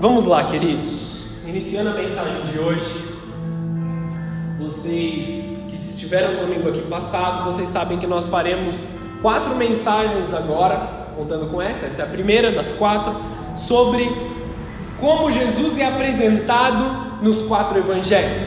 Vamos 0.00 0.24
lá, 0.24 0.44
queridos. 0.44 1.26
Iniciando 1.46 1.90
a 1.90 1.94
mensagem 1.94 2.42
de 2.42 2.58
hoje, 2.58 3.04
vocês 4.58 5.66
que 5.68 5.76
estiveram 5.76 6.46
domingo 6.46 6.68
aqui 6.68 6.82
passado, 6.82 7.44
vocês 7.44 7.68
sabem 7.68 7.98
que 7.98 8.06
nós 8.06 8.28
faremos 8.28 8.86
quatro 9.20 9.56
mensagens 9.56 10.32
agora, 10.32 11.08
contando 11.16 11.46
com 11.46 11.60
essa, 11.60 11.86
essa 11.86 12.02
é 12.02 12.04
a 12.04 12.08
primeira 12.08 12.52
das 12.52 12.72
quatro, 12.72 13.16
sobre 13.56 14.08
como 15.00 15.30
Jesus 15.30 15.78
é 15.78 15.86
apresentado 15.86 17.22
nos 17.22 17.42
quatro 17.42 17.78
evangelhos. 17.78 18.42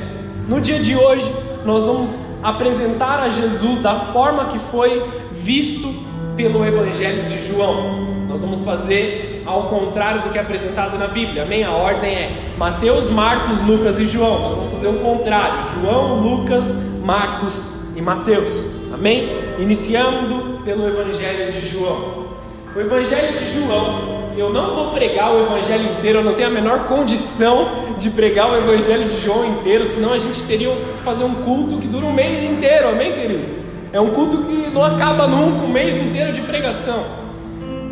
No 0.47 0.61
dia 0.61 0.79
de 0.79 0.95
hoje, 0.95 1.33
nós 1.65 1.85
vamos 1.85 2.27
apresentar 2.41 3.19
a 3.19 3.29
Jesus 3.29 3.79
da 3.79 3.95
forma 3.95 4.45
que 4.45 4.57
foi 4.57 5.05
visto 5.31 5.93
pelo 6.35 6.65
Evangelho 6.65 7.27
de 7.27 7.39
João. 7.45 8.20
Nós 8.31 8.39
vamos 8.39 8.63
fazer 8.63 9.43
ao 9.45 9.63
contrário 9.63 10.21
do 10.21 10.29
que 10.29 10.37
é 10.37 10.41
apresentado 10.41 10.97
na 10.97 11.09
Bíblia. 11.09 11.43
Amém? 11.43 11.65
A 11.65 11.71
ordem 11.73 12.13
é 12.13 12.31
Mateus, 12.57 13.09
Marcos, 13.09 13.59
Lucas 13.59 13.99
e 13.99 14.05
João. 14.05 14.39
Nós 14.43 14.55
vamos 14.55 14.71
fazer 14.71 14.87
o 14.87 14.99
contrário: 14.99 15.65
João, 15.65 16.21
Lucas, 16.21 16.77
Marcos 17.03 17.67
e 17.93 18.01
Mateus. 18.01 18.69
Amém? 18.93 19.29
Iniciando 19.59 20.61
pelo 20.63 20.87
Evangelho 20.87 21.51
de 21.51 21.59
João. 21.59 22.27
O 22.73 22.79
Evangelho 22.79 23.37
de 23.37 23.51
João, 23.51 24.31
eu 24.37 24.49
não 24.53 24.75
vou 24.75 24.91
pregar 24.91 25.35
o 25.35 25.41
Evangelho 25.41 25.91
inteiro, 25.91 26.19
eu 26.19 26.23
não 26.23 26.31
tenho 26.31 26.47
a 26.47 26.51
menor 26.51 26.85
condição 26.85 27.69
de 27.97 28.09
pregar 28.11 28.49
o 28.49 28.55
Evangelho 28.55 29.09
de 29.09 29.19
João 29.19 29.45
inteiro, 29.45 29.83
senão 29.83 30.13
a 30.13 30.17
gente 30.17 30.41
teria 30.45 30.69
que 30.69 31.03
fazer 31.03 31.25
um 31.25 31.35
culto 31.35 31.79
que 31.79 31.87
dura 31.87 32.05
um 32.05 32.13
mês 32.13 32.45
inteiro, 32.45 32.87
amém, 32.87 33.11
queridos? 33.11 33.59
É 33.91 33.99
um 33.99 34.11
culto 34.11 34.37
que 34.37 34.69
não 34.69 34.85
acaba 34.85 35.27
nunca, 35.27 35.65
um 35.65 35.69
mês 35.69 35.97
inteiro 35.97 36.31
de 36.31 36.39
pregação 36.39 37.20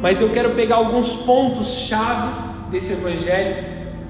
mas 0.02 0.22
eu 0.22 0.30
quero 0.30 0.52
pegar 0.52 0.78
alguns 0.78 1.16
pontos-chave 1.16 2.30
desse 2.70 2.94
evangelho. 2.94 3.64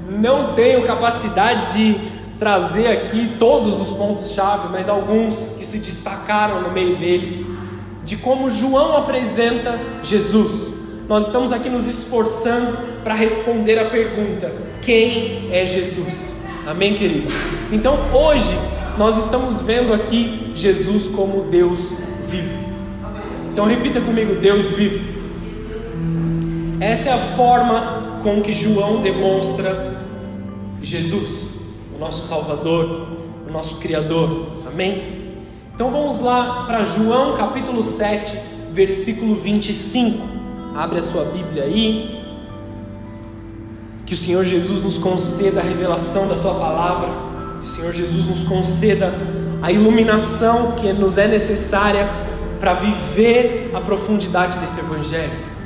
Não 0.09 0.53
tenho 0.53 0.85
capacidade 0.85 1.73
de 1.73 2.19
trazer 2.37 2.87
aqui 2.87 3.35
todos 3.37 3.79
os 3.81 3.91
pontos-chave, 3.91 4.69
mas 4.71 4.87
alguns 4.87 5.49
que 5.57 5.65
se 5.65 5.77
destacaram 5.77 6.61
no 6.61 6.71
meio 6.71 6.97
deles, 6.97 7.45
de 8.03 8.15
como 8.15 8.49
João 8.49 8.95
apresenta 8.95 9.79
Jesus. 10.01 10.73
Nós 11.07 11.25
estamos 11.25 11.51
aqui 11.51 11.69
nos 11.69 11.87
esforçando 11.87 12.77
para 13.03 13.13
responder 13.13 13.79
a 13.79 13.89
pergunta: 13.89 14.51
quem 14.81 15.49
é 15.51 15.65
Jesus? 15.65 16.33
Amém, 16.65 16.93
queridos? 16.93 17.33
Então 17.71 17.97
hoje 18.13 18.57
nós 18.97 19.17
estamos 19.17 19.59
vendo 19.59 19.93
aqui 19.93 20.51
Jesus 20.53 21.07
como 21.07 21.43
Deus 21.43 21.97
vivo. 22.27 22.57
Então 23.51 23.65
repita 23.65 23.99
comigo: 23.99 24.35
Deus 24.35 24.71
vivo. 24.71 25.08
Essa 26.79 27.09
é 27.09 27.13
a 27.13 27.17
forma 27.17 28.19
com 28.23 28.41
que 28.41 28.53
João 28.53 29.01
demonstra 29.01 29.99
Jesus, 30.81 31.59
o 31.93 31.99
nosso 31.99 32.25
Salvador, 32.25 33.09
o 33.45 33.51
nosso 33.51 33.75
Criador. 33.77 34.47
Amém? 34.65 35.35
Então 35.75 35.91
vamos 35.91 36.19
lá 36.19 36.63
para 36.65 36.81
João 36.83 37.35
capítulo 37.35 37.83
7, 37.83 38.37
versículo 38.71 39.35
25. 39.35 40.25
Abre 40.73 40.99
a 40.99 41.01
sua 41.01 41.25
Bíblia 41.25 41.63
aí. 41.63 42.17
Que 44.05 44.13
o 44.13 44.17
Senhor 44.17 44.45
Jesus 44.45 44.81
nos 44.81 44.97
conceda 44.97 45.59
a 45.59 45.63
revelação 45.63 46.29
da 46.29 46.35
tua 46.35 46.55
palavra. 46.55 47.09
Que 47.59 47.65
o 47.65 47.67
Senhor 47.67 47.91
Jesus 47.91 48.25
nos 48.25 48.45
conceda 48.45 49.13
a 49.61 49.69
iluminação 49.69 50.71
que 50.71 50.93
nos 50.93 51.17
é 51.17 51.27
necessária 51.27 52.09
para 52.57 52.73
viver 52.73 53.69
a 53.73 53.81
profundidade 53.81 54.57
desse 54.59 54.79
Evangelho. 54.79 55.58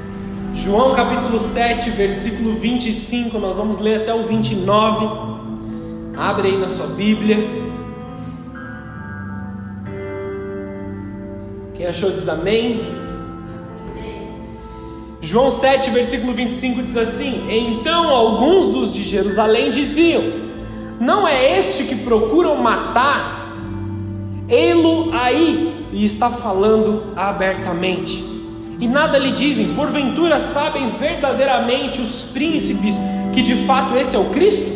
João 0.55 0.93
capítulo 0.93 1.39
7, 1.39 1.89
versículo 1.89 2.53
25, 2.53 3.39
nós 3.39 3.57
vamos 3.57 3.79
ler 3.79 4.01
até 4.01 4.13
o 4.13 4.21
29. 4.23 5.05
Abre 6.15 6.49
aí 6.49 6.57
na 6.59 6.69
sua 6.69 6.85
Bíblia. 6.85 7.37
Quem 11.73 11.87
achou 11.87 12.11
diz 12.11 12.29
amém. 12.29 12.81
João 15.19 15.49
7, 15.49 15.89
versículo 15.89 16.33
25 16.33 16.83
diz 16.83 16.97
assim: 16.97 17.47
Então 17.49 18.09
alguns 18.09 18.71
dos 18.71 18.93
de 18.93 19.01
Jerusalém 19.01 19.71
diziam: 19.71 20.23
Não 20.99 21.27
é 21.27 21.57
este 21.57 21.85
que 21.85 21.95
procuram 21.95 22.57
matar? 22.57 23.57
Ei-lo 24.47 25.11
aí, 25.13 25.87
e 25.91 26.03
está 26.03 26.29
falando 26.29 27.11
abertamente 27.15 28.32
e 28.83 28.87
nada 28.89 29.17
lhe 29.17 29.31
dizem, 29.31 29.73
porventura 29.75 30.41
sabem 30.41 30.89
verdadeiramente 30.89 32.01
os 32.01 32.25
príncipes 32.25 32.99
que 33.31 33.41
de 33.41 33.55
fato 33.65 33.95
esse 33.95 34.13
é 34.13 34.19
o 34.19 34.25
Cristo? 34.25 34.69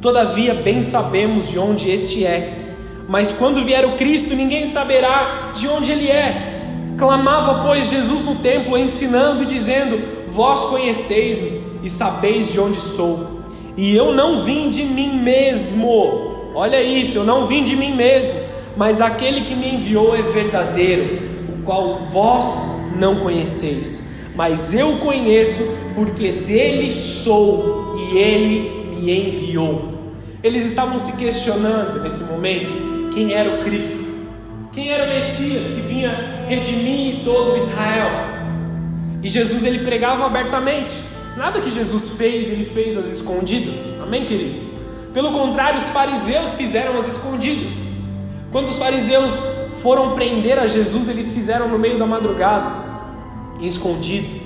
Todavia, 0.00 0.54
bem 0.54 0.82
sabemos 0.82 1.50
de 1.50 1.58
onde 1.58 1.90
este 1.90 2.24
é, 2.24 2.76
mas 3.08 3.32
quando 3.32 3.64
vier 3.64 3.84
o 3.84 3.96
Cristo, 3.96 4.36
ninguém 4.36 4.64
saberá 4.66 5.50
de 5.52 5.66
onde 5.66 5.90
ele 5.90 6.08
é. 6.08 6.62
Clamava, 6.96 7.60
pois, 7.60 7.90
Jesus 7.90 8.22
no 8.22 8.36
templo, 8.36 8.78
ensinando 8.78 9.42
e 9.42 9.46
dizendo: 9.46 10.00
Vós 10.28 10.60
conheceis-me 10.70 11.60
e 11.82 11.90
sabeis 11.90 12.52
de 12.52 12.60
onde 12.60 12.76
sou, 12.76 13.40
e 13.76 13.96
eu 13.96 14.14
não 14.14 14.44
vim 14.44 14.68
de 14.68 14.84
mim 14.84 15.18
mesmo. 15.18 16.52
Olha 16.54 16.80
isso, 16.80 17.18
eu 17.18 17.24
não 17.24 17.48
vim 17.48 17.64
de 17.64 17.74
mim 17.74 17.96
mesmo, 17.96 18.38
mas 18.76 19.00
aquele 19.00 19.40
que 19.40 19.56
me 19.56 19.74
enviou 19.74 20.14
é 20.14 20.22
verdadeiro, 20.22 21.18
o 21.48 21.64
qual 21.64 22.06
vós 22.08 22.70
não 22.96 23.16
conheceis, 23.20 24.04
mas 24.34 24.74
eu 24.74 24.98
conheço, 24.98 25.62
porque 25.94 26.32
dele 26.32 26.90
sou 26.90 27.94
e 27.96 28.18
ele 28.18 28.96
me 28.96 29.28
enviou. 29.28 29.92
Eles 30.42 30.64
estavam 30.64 30.98
se 30.98 31.12
questionando 31.12 32.00
nesse 32.00 32.24
momento 32.24 33.10
quem 33.12 33.32
era 33.32 33.56
o 33.56 33.58
Cristo, 33.62 33.96
quem 34.72 34.90
era 34.90 35.04
o 35.04 35.08
Messias 35.08 35.66
que 35.66 35.80
vinha 35.82 36.44
redimir 36.48 37.22
todo 37.22 37.56
Israel. 37.56 38.10
E 39.22 39.28
Jesus 39.28 39.64
ele 39.64 39.80
pregava 39.84 40.24
abertamente. 40.26 40.94
Nada 41.36 41.60
que 41.60 41.70
Jesus 41.70 42.10
fez, 42.10 42.50
ele 42.50 42.64
fez 42.64 42.96
às 42.96 43.08
escondidas. 43.08 43.88
Amém, 44.02 44.24
queridos? 44.24 44.68
Pelo 45.14 45.32
contrário, 45.32 45.78
os 45.78 45.88
fariseus 45.90 46.54
fizeram 46.54 46.96
às 46.96 47.06
escondidas. 47.06 47.80
Quando 48.50 48.68
os 48.68 48.76
fariseus 48.76 49.46
foram 49.82 50.14
prender 50.14 50.60
a 50.60 50.66
Jesus, 50.68 51.08
eles 51.08 51.28
fizeram 51.28 51.68
no 51.68 51.76
meio 51.76 51.98
da 51.98 52.06
madrugada, 52.06 52.72
escondido. 53.60 54.40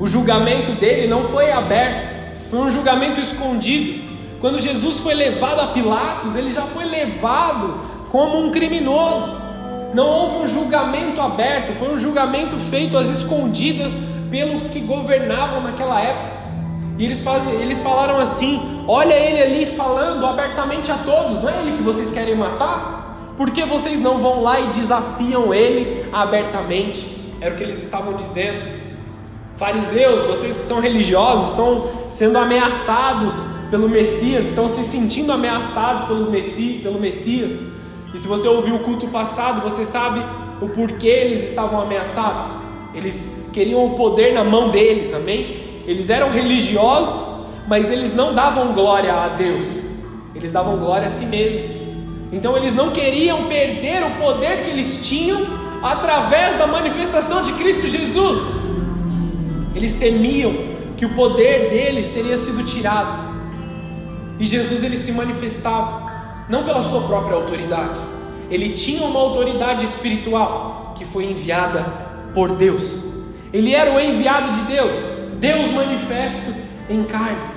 O 0.00 0.06
julgamento 0.06 0.72
dele 0.72 1.06
não 1.06 1.24
foi 1.24 1.52
aberto, 1.52 2.10
foi 2.50 2.60
um 2.60 2.70
julgamento 2.70 3.20
escondido. 3.20 4.08
Quando 4.40 4.58
Jesus 4.58 4.98
foi 5.00 5.12
levado 5.12 5.60
a 5.60 5.66
Pilatos, 5.68 6.36
ele 6.36 6.50
já 6.50 6.62
foi 6.62 6.86
levado 6.86 7.78
como 8.08 8.38
um 8.38 8.50
criminoso. 8.50 9.30
Não 9.92 10.06
houve 10.06 10.36
um 10.36 10.48
julgamento 10.48 11.20
aberto, 11.20 11.74
foi 11.74 11.92
um 11.92 11.98
julgamento 11.98 12.56
feito 12.56 12.96
às 12.96 13.10
escondidas 13.10 14.00
pelos 14.30 14.70
que 14.70 14.80
governavam 14.80 15.62
naquela 15.62 16.00
época. 16.00 16.38
E 16.96 17.04
eles, 17.04 17.22
fazem, 17.22 17.52
eles 17.54 17.82
falaram 17.82 18.18
assim: 18.18 18.84
Olha 18.86 19.14
ele 19.14 19.42
ali 19.42 19.66
falando 19.66 20.24
abertamente 20.24 20.90
a 20.90 20.96
todos, 20.96 21.42
não 21.42 21.50
é 21.50 21.60
ele 21.60 21.76
que 21.76 21.82
vocês 21.82 22.10
querem 22.10 22.34
matar? 22.34 23.07
Por 23.38 23.52
que 23.52 23.64
vocês 23.64 24.00
não 24.00 24.18
vão 24.18 24.42
lá 24.42 24.58
e 24.58 24.70
desafiam 24.70 25.54
ele 25.54 26.08
abertamente? 26.12 27.06
Era 27.40 27.54
o 27.54 27.56
que 27.56 27.62
eles 27.62 27.80
estavam 27.80 28.14
dizendo. 28.14 28.64
Fariseus, 29.54 30.24
vocês 30.24 30.56
que 30.56 30.62
são 30.64 30.80
religiosos, 30.80 31.50
estão 31.50 31.88
sendo 32.10 32.36
ameaçados 32.36 33.36
pelo 33.70 33.88
Messias, 33.88 34.48
estão 34.48 34.66
se 34.66 34.82
sentindo 34.82 35.30
ameaçados 35.30 36.02
pelo, 36.02 36.28
Messi, 36.28 36.80
pelo 36.82 36.98
Messias. 36.98 37.62
E 38.12 38.18
se 38.18 38.26
você 38.26 38.48
ouviu 38.48 38.74
o 38.74 38.80
culto 38.80 39.06
passado, 39.06 39.60
você 39.60 39.84
sabe 39.84 40.20
o 40.60 40.70
porquê 40.70 41.06
eles 41.06 41.44
estavam 41.44 41.80
ameaçados. 41.80 42.46
Eles 42.92 43.46
queriam 43.52 43.84
o 43.86 43.90
poder 43.94 44.34
na 44.34 44.42
mão 44.42 44.68
deles, 44.68 45.14
amém? 45.14 45.84
Eles 45.86 46.10
eram 46.10 46.32
religiosos, 46.32 47.36
mas 47.68 47.88
eles 47.88 48.12
não 48.12 48.34
davam 48.34 48.72
glória 48.72 49.14
a 49.14 49.28
Deus, 49.28 49.80
eles 50.34 50.52
davam 50.52 50.76
glória 50.76 51.06
a 51.06 51.10
si 51.10 51.24
mesmos. 51.24 51.77
Então 52.30 52.56
eles 52.56 52.74
não 52.74 52.90
queriam 52.90 53.46
perder 53.46 54.02
o 54.02 54.16
poder 54.16 54.62
que 54.62 54.70
eles 54.70 55.06
tinham 55.06 55.46
através 55.82 56.56
da 56.56 56.66
manifestação 56.66 57.42
de 57.42 57.52
Cristo 57.52 57.86
Jesus. 57.86 58.38
Eles 59.74 59.94
temiam 59.94 60.54
que 60.96 61.06
o 61.06 61.14
poder 61.14 61.70
deles 61.70 62.08
teria 62.08 62.36
sido 62.36 62.64
tirado. 62.64 63.28
E 64.38 64.44
Jesus 64.44 64.84
ele 64.84 64.96
se 64.96 65.12
manifestava 65.12 66.46
não 66.48 66.64
pela 66.64 66.82
sua 66.82 67.02
própria 67.02 67.36
autoridade. 67.36 68.00
Ele 68.50 68.72
tinha 68.72 69.02
uma 69.02 69.20
autoridade 69.20 69.84
espiritual 69.84 70.94
que 70.96 71.04
foi 71.04 71.24
enviada 71.24 71.84
por 72.34 72.52
Deus. 72.52 72.98
Ele 73.52 73.74
era 73.74 73.94
o 73.94 74.00
enviado 74.00 74.50
de 74.50 74.60
Deus, 74.62 74.94
Deus 75.38 75.70
manifesto 75.70 76.52
em 76.88 77.04
carne, 77.04 77.50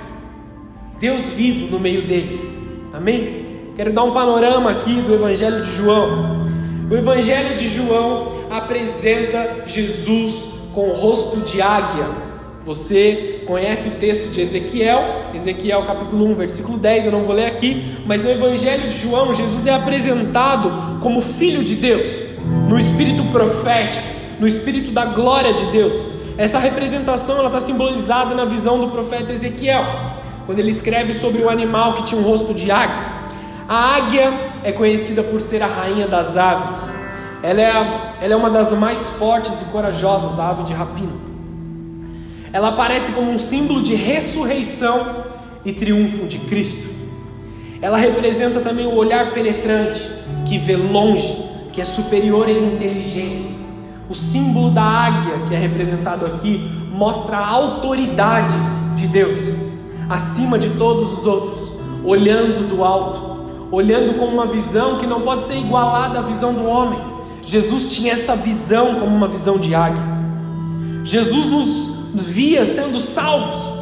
Deus 0.98 1.30
vivo 1.30 1.66
no 1.66 1.78
meio 1.78 2.06
deles. 2.06 2.54
Amém? 2.92 3.41
Quero 3.74 3.90
dar 3.90 4.04
um 4.04 4.12
panorama 4.12 4.70
aqui 4.70 5.00
do 5.00 5.14
Evangelho 5.14 5.62
de 5.62 5.70
João. 5.70 6.42
O 6.90 6.94
Evangelho 6.94 7.56
de 7.56 7.66
João 7.68 8.42
apresenta 8.50 9.62
Jesus 9.64 10.46
com 10.74 10.90
o 10.90 10.92
rosto 10.92 11.40
de 11.40 11.62
águia. 11.62 12.06
Você 12.66 13.42
conhece 13.46 13.88
o 13.88 13.92
texto 13.92 14.30
de 14.30 14.42
Ezequiel, 14.42 15.30
Ezequiel 15.32 15.84
capítulo 15.84 16.26
1, 16.32 16.34
versículo 16.34 16.76
10, 16.76 17.06
eu 17.06 17.12
não 17.12 17.22
vou 17.22 17.34
ler 17.34 17.46
aqui, 17.46 17.96
mas 18.06 18.20
no 18.20 18.30
Evangelho 18.30 18.90
de 18.90 18.98
João, 18.98 19.32
Jesus 19.32 19.66
é 19.66 19.72
apresentado 19.72 21.00
como 21.00 21.22
filho 21.22 21.64
de 21.64 21.74
Deus, 21.74 22.24
no 22.68 22.78
espírito 22.78 23.24
profético, 23.24 24.06
no 24.38 24.46
espírito 24.46 24.90
da 24.90 25.06
glória 25.06 25.54
de 25.54 25.64
Deus. 25.72 26.08
Essa 26.36 26.58
representação 26.58 27.44
está 27.46 27.58
simbolizada 27.58 28.34
na 28.34 28.44
visão 28.44 28.78
do 28.78 28.88
profeta 28.88 29.32
Ezequiel, 29.32 29.84
quando 30.44 30.58
ele 30.58 30.70
escreve 30.70 31.14
sobre 31.14 31.40
o 31.40 31.48
animal 31.48 31.94
que 31.94 32.04
tinha 32.04 32.20
um 32.20 32.24
rosto 32.24 32.52
de 32.52 32.70
águia. 32.70 33.21
A 33.68 33.96
águia 33.96 34.40
é 34.62 34.72
conhecida 34.72 35.22
por 35.22 35.40
ser 35.40 35.62
a 35.62 35.66
rainha 35.66 36.06
das 36.06 36.36
aves. 36.36 36.90
Ela 37.42 37.60
é, 37.60 37.70
a, 37.70 38.14
ela 38.20 38.34
é 38.34 38.36
uma 38.36 38.50
das 38.50 38.72
mais 38.72 39.10
fortes 39.10 39.60
e 39.62 39.64
corajosas, 39.66 40.38
a 40.38 40.50
ave 40.50 40.64
de 40.64 40.72
rapina. 40.72 41.12
Ela 42.52 42.68
aparece 42.68 43.12
como 43.12 43.30
um 43.30 43.38
símbolo 43.38 43.82
de 43.82 43.94
ressurreição 43.94 45.24
e 45.64 45.72
triunfo 45.72 46.26
de 46.26 46.38
Cristo. 46.38 46.90
Ela 47.80 47.96
representa 47.96 48.60
também 48.60 48.86
o 48.86 48.94
olhar 48.94 49.32
penetrante, 49.32 50.08
que 50.46 50.58
vê 50.58 50.76
longe, 50.76 51.36
que 51.72 51.80
é 51.80 51.84
superior 51.84 52.48
em 52.48 52.74
inteligência. 52.74 53.56
O 54.08 54.14
símbolo 54.14 54.70
da 54.70 54.82
águia, 54.82 55.40
que 55.48 55.54
é 55.54 55.58
representado 55.58 56.26
aqui, 56.26 56.70
mostra 56.90 57.38
a 57.38 57.48
autoridade 57.48 58.54
de 58.94 59.06
Deus 59.06 59.54
acima 60.08 60.58
de 60.58 60.70
todos 60.70 61.10
os 61.12 61.26
outros, 61.26 61.72
olhando 62.04 62.66
do 62.66 62.84
alto, 62.84 63.31
olhando 63.72 64.14
com 64.14 64.26
uma 64.26 64.46
visão 64.46 64.98
que 64.98 65.06
não 65.06 65.22
pode 65.22 65.46
ser 65.46 65.56
igualada 65.56 66.18
à 66.18 66.22
visão 66.22 66.52
do 66.52 66.66
homem. 66.66 67.00
Jesus 67.44 67.92
tinha 67.92 68.12
essa 68.12 68.36
visão 68.36 69.00
como 69.00 69.16
uma 69.16 69.26
visão 69.26 69.58
de 69.58 69.74
águia. 69.74 70.04
Jesus 71.02 71.46
nos 71.46 71.90
via 72.14 72.66
sendo 72.66 73.00
salvos. 73.00 73.72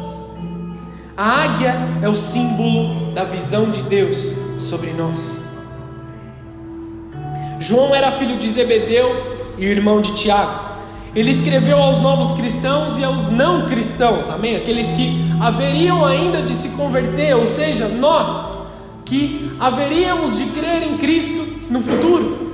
A 1.15 1.43
águia 1.43 1.75
é 2.01 2.07
o 2.07 2.15
símbolo 2.15 3.11
da 3.13 3.25
visão 3.25 3.69
de 3.69 3.83
Deus 3.83 4.33
sobre 4.57 4.91
nós. 4.91 5.41
João 7.59 7.93
era 7.93 8.09
filho 8.11 8.37
de 8.37 8.47
Zebedeu 8.47 9.37
e 9.57 9.65
irmão 9.65 10.01
de 10.01 10.13
Tiago. 10.13 10.71
Ele 11.13 11.29
escreveu 11.29 11.77
aos 11.77 11.99
novos 11.99 12.31
cristãos 12.31 12.97
e 12.97 13.03
aos 13.03 13.27
não 13.27 13.65
cristãos, 13.65 14.29
amém? 14.29 14.55
Aqueles 14.55 14.93
que 14.93 15.19
haveriam 15.41 16.05
ainda 16.05 16.41
de 16.41 16.53
se 16.53 16.69
converter, 16.69 17.35
ou 17.35 17.45
seja, 17.45 17.89
nós 17.89 18.60
que 19.11 19.51
haveríamos 19.59 20.37
de 20.37 20.45
crer 20.45 20.83
em 20.83 20.97
Cristo 20.97 21.45
no 21.69 21.81
futuro. 21.81 22.49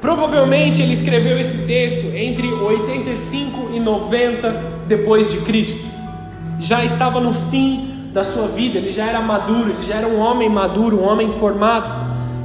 Provavelmente 0.00 0.80
ele 0.80 0.92
escreveu 0.92 1.40
esse 1.40 1.66
texto 1.66 2.06
entre 2.14 2.46
85 2.46 3.70
e 3.74 3.80
90 3.80 4.62
depois 4.86 5.32
de 5.32 5.38
Cristo. 5.38 5.82
Já 6.60 6.84
estava 6.84 7.18
no 7.18 7.34
fim 7.34 8.10
da 8.12 8.22
sua 8.22 8.46
vida, 8.46 8.78
ele 8.78 8.92
já 8.92 9.06
era 9.06 9.20
maduro, 9.20 9.70
ele 9.70 9.82
já 9.82 9.96
era 9.96 10.06
um 10.06 10.20
homem 10.20 10.48
maduro, 10.48 11.00
um 11.00 11.04
homem 11.04 11.32
formado. 11.32 11.92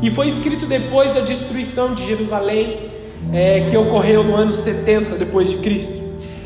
E 0.01 0.09
foi 0.09 0.25
escrito 0.25 0.65
depois 0.65 1.11
da 1.11 1.19
destruição 1.19 1.93
de 1.93 2.03
Jerusalém, 2.07 2.89
é, 3.31 3.67
que 3.69 3.77
ocorreu 3.77 4.23
no 4.23 4.35
ano 4.35 4.51
70 4.51 5.15
depois 5.15 5.51
de 5.51 5.57
Cristo. 5.57 6.00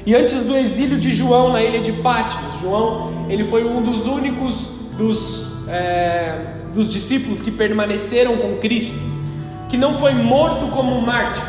E 0.06 0.16
antes 0.16 0.44
do 0.44 0.56
exílio 0.56 1.00
de 1.00 1.12
João 1.12 1.52
na 1.52 1.64
ilha 1.64 1.82
de 1.82 1.92
Patmos, 1.92 2.60
João 2.62 3.26
ele 3.28 3.44
foi 3.44 3.66
um 3.66 3.82
dos 3.82 4.06
únicos 4.06 4.72
dos, 4.98 5.68
é, 5.68 6.54
dos 6.74 6.88
discípulos 6.88 7.42
que 7.42 7.52
permaneceram 7.52 8.38
com 8.38 8.58
Cristo 8.58 9.06
que 9.76 9.78
não 9.78 9.94
foi 9.94 10.14
morto 10.14 10.68
como 10.68 10.96
um 10.96 11.02
mártir. 11.02 11.44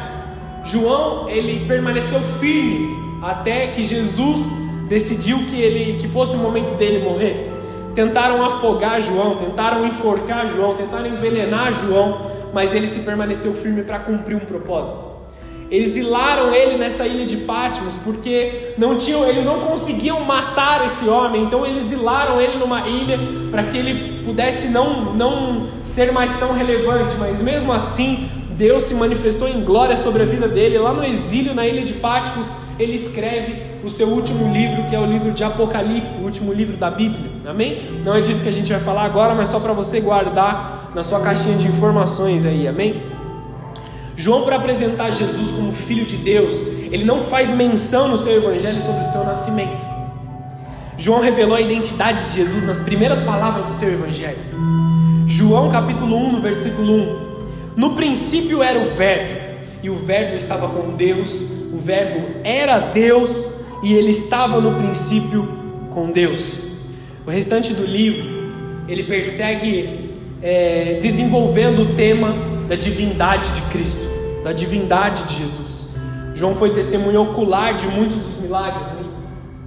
João, 0.64 1.28
ele 1.28 1.66
permaneceu 1.66 2.20
firme 2.20 2.96
até 3.22 3.68
que 3.68 3.82
Jesus 3.82 4.54
decidiu 4.88 5.46
que 5.46 5.60
ele 5.60 5.96
que 5.96 6.08
fosse 6.08 6.34
o 6.34 6.38
momento 6.38 6.74
dele 6.74 7.04
morrer. 7.04 7.52
Tentaram 7.94 8.44
afogar 8.44 9.00
João, 9.00 9.36
tentaram 9.36 9.86
enforcar 9.86 10.46
João, 10.46 10.74
tentaram 10.74 11.06
envenenar 11.06 11.72
João, 11.72 12.30
mas 12.52 12.74
ele 12.74 12.86
se 12.86 13.00
permaneceu 13.00 13.52
firme 13.54 13.82
para 13.82 14.00
cumprir 14.00 14.36
um 14.36 14.40
propósito. 14.40 15.15
Exilaram 15.70 16.54
ele 16.54 16.76
nessa 16.76 17.06
ilha 17.06 17.26
de 17.26 17.38
Patmos 17.38 17.96
porque 18.04 18.74
não 18.78 18.96
tinham, 18.96 19.26
eles 19.28 19.44
não 19.44 19.60
conseguiam 19.60 20.20
matar 20.20 20.84
esse 20.84 21.08
homem, 21.08 21.42
então 21.42 21.66
eles 21.66 21.86
exilaram 21.86 22.40
ele 22.40 22.56
numa 22.56 22.86
ilha 22.86 23.18
para 23.50 23.64
que 23.64 23.76
ele 23.76 24.24
pudesse 24.24 24.68
não, 24.68 25.14
não 25.14 25.66
ser 25.82 26.12
mais 26.12 26.36
tão 26.38 26.52
relevante, 26.52 27.14
mas 27.18 27.42
mesmo 27.42 27.72
assim 27.72 28.28
Deus 28.56 28.84
se 28.84 28.94
manifestou 28.94 29.48
em 29.48 29.62
glória 29.62 29.96
sobre 29.96 30.22
a 30.22 30.26
vida 30.26 30.48
dele. 30.48 30.78
Lá 30.78 30.92
no 30.92 31.04
exílio 31.04 31.54
na 31.54 31.66
ilha 31.66 31.84
de 31.84 31.92
Patmos, 31.92 32.50
ele 32.78 32.94
escreve 32.94 33.62
o 33.84 33.88
seu 33.88 34.08
último 34.08 34.52
livro, 34.52 34.84
que 34.84 34.96
é 34.96 34.98
o 34.98 35.04
livro 35.04 35.30
de 35.30 35.44
Apocalipse, 35.44 36.18
o 36.20 36.24
último 36.24 36.52
livro 36.52 36.76
da 36.76 36.90
Bíblia. 36.90 37.30
Amém? 37.46 38.00
Não 38.04 38.14
é 38.14 38.20
disso 38.20 38.42
que 38.42 38.48
a 38.48 38.52
gente 38.52 38.72
vai 38.72 38.80
falar 38.80 39.04
agora, 39.04 39.34
mas 39.34 39.50
só 39.50 39.60
para 39.60 39.72
você 39.72 40.00
guardar 40.00 40.90
na 40.94 41.02
sua 41.02 41.20
caixinha 41.20 41.56
de 41.56 41.68
informações 41.68 42.46
aí. 42.46 42.66
Amém? 42.66 43.02
João, 44.16 44.44
para 44.44 44.56
apresentar 44.56 45.10
Jesus 45.10 45.52
como 45.52 45.72
Filho 45.72 46.06
de 46.06 46.16
Deus, 46.16 46.62
ele 46.90 47.04
não 47.04 47.22
faz 47.22 47.50
menção 47.50 48.08
no 48.08 48.16
seu 48.16 48.32
evangelho 48.32 48.80
sobre 48.80 49.02
o 49.02 49.04
seu 49.04 49.22
nascimento. 49.22 49.86
João 50.96 51.20
revelou 51.20 51.54
a 51.54 51.60
identidade 51.60 52.24
de 52.24 52.36
Jesus 52.36 52.64
nas 52.64 52.80
primeiras 52.80 53.20
palavras 53.20 53.66
do 53.66 53.72
seu 53.72 53.92
evangelho. 53.92 54.38
João 55.26 55.70
capítulo 55.70 56.16
1, 56.16 56.32
no 56.32 56.40
versículo 56.40 56.92
1. 56.92 57.26
No 57.76 57.94
princípio 57.94 58.62
era 58.62 58.80
o 58.80 58.86
Verbo, 58.86 59.58
e 59.82 59.90
o 59.90 59.94
Verbo 59.94 60.34
estava 60.34 60.66
com 60.68 60.96
Deus, 60.96 61.42
o 61.70 61.76
Verbo 61.76 62.40
era 62.42 62.78
Deus, 62.78 63.50
e 63.82 63.92
ele 63.92 64.10
estava 64.10 64.60
no 64.60 64.76
princípio 64.76 65.46
com 65.90 66.10
Deus. 66.10 66.60
O 67.26 67.30
restante 67.30 67.74
do 67.74 67.84
livro, 67.84 68.24
ele 68.88 69.04
persegue 69.04 70.14
é, 70.40 70.98
desenvolvendo 71.02 71.82
o 71.82 71.94
tema 71.94 72.34
da 72.68 72.76
divindade 72.76 73.50
de 73.52 73.60
Cristo, 73.62 74.05
da 74.46 74.52
divindade 74.52 75.24
de 75.24 75.38
Jesus. 75.38 75.88
João 76.32 76.54
foi 76.54 76.72
testemunha 76.72 77.20
ocular 77.20 77.74
de 77.74 77.84
muitos 77.88 78.14
dos 78.14 78.36
milagres, 78.36 78.86
né? 78.86 79.02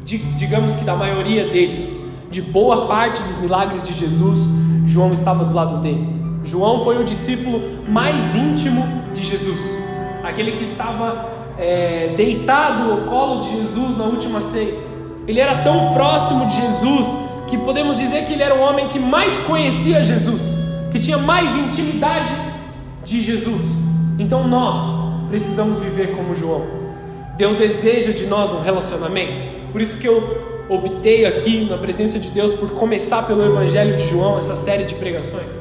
de, 0.06 0.20
digamos 0.36 0.78
que 0.78 0.86
da 0.86 0.96
maioria 0.96 1.50
deles, 1.50 1.94
de 2.31 2.42
boa 2.42 2.88
parte 2.88 3.22
dos 3.24 3.38
milagres 3.40 3.84
de 3.84 3.92
Jesus, 3.92 4.50
João 4.86 5.12
estava 5.12 5.44
do 5.44 5.54
lado 5.54 5.80
dele. 5.81 6.08
João 6.46 6.81
foi 6.81 6.98
o 6.98 7.04
discípulo 7.04 7.62
mais 7.90 8.38
íntimo 8.38 8.88
de 9.14 9.22
Jesus, 9.26 9.78
aquele 10.24 10.54
que 10.54 10.64
estava 10.64 11.28
é, 11.58 12.13
deitado 12.15 12.89
ao 12.89 13.00
colo 13.00 13.42
de 13.42 13.58
Jesus 13.58 13.98
na 13.98 14.06
última 14.06 14.39
ceia. 14.39 14.75
Ele 15.27 15.42
era 15.42 15.62
tão 15.62 15.92
próximo 15.92 16.46
de 16.46 16.56
Jesus 16.56 17.18
que 17.48 17.58
podemos 17.58 17.98
dizer 17.98 18.24
que 18.24 18.32
ele 18.32 18.44
era 18.44 18.56
o 18.56 18.62
homem 18.62 18.88
que 18.88 18.98
mais 18.98 19.38
conhecia 19.39 20.01
Jesus, 20.01 20.56
que 20.89 21.00
tinha 21.00 21.18
mais 21.18 21.53
intimidade 21.58 22.32
de 23.03 23.22
Jesus. 23.22 23.88
Então 24.20 24.46
nós 24.46 24.80
precisamos 25.30 25.80
viver 25.80 26.12
como 26.12 26.36
João. 26.36 26.68
Deus 27.38 27.56
deseja 27.56 28.12
de 28.12 28.28
nós 28.28 28.52
um 28.52 28.60
relacionamento. 28.60 29.42
Por 29.72 29.80
isso 29.80 29.98
que 29.98 30.06
eu 30.06 30.66
optei 30.68 31.26
aqui 31.26 31.66
na 31.70 31.78
presença 31.78 32.20
de 32.20 32.30
Deus 32.30 32.54
por 32.54 32.72
começar 32.72 33.24
pelo 33.24 33.46
Evangelho 33.46 33.96
de 33.96 34.06
João, 34.06 34.38
essa 34.38 34.58
série 34.58 34.84
de 34.84 34.94
pregações. 34.96 35.58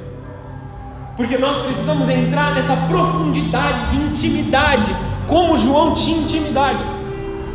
Porque 1.17 1.39
nós 1.39 1.57
precisamos 1.57 2.09
entrar 2.09 2.53
nessa 2.53 2.77
profundidade 2.77 3.91
de 3.91 3.97
intimidade, 3.97 4.95
como 5.29 5.57
João 5.57 5.95
tinha 5.95 6.19
intimidade. 6.19 6.85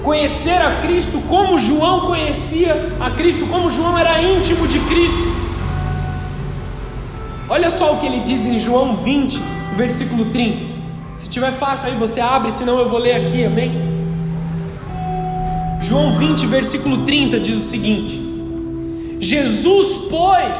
Conhecer 0.01 0.61
a 0.61 0.79
Cristo 0.79 1.21
como 1.27 1.57
João 1.57 2.05
conhecia 2.05 2.93
a 2.99 3.11
Cristo, 3.11 3.45
como 3.47 3.69
João 3.69 3.97
era 3.97 4.21
íntimo 4.21 4.67
de 4.67 4.79
Cristo. 4.79 5.33
Olha 7.49 7.69
só 7.69 7.93
o 7.93 7.97
que 7.99 8.05
ele 8.05 8.21
diz 8.21 8.45
em 8.45 8.57
João 8.57 8.95
20, 8.95 9.41
versículo 9.75 10.25
30. 10.25 10.72
Se 11.17 11.29
tiver 11.29 11.51
fácil 11.51 11.89
aí 11.89 11.95
você 11.95 12.19
abre, 12.19 12.51
senão 12.51 12.79
eu 12.79 12.89
vou 12.89 12.99
ler 12.99 13.13
aqui, 13.13 13.45
amém? 13.45 13.93
João 15.81 16.15
20, 16.15 16.45
versículo 16.47 17.03
30 17.05 17.39
diz 17.39 17.55
o 17.55 17.63
seguinte: 17.63 18.19
Jesus, 19.19 20.07
pois, 20.09 20.59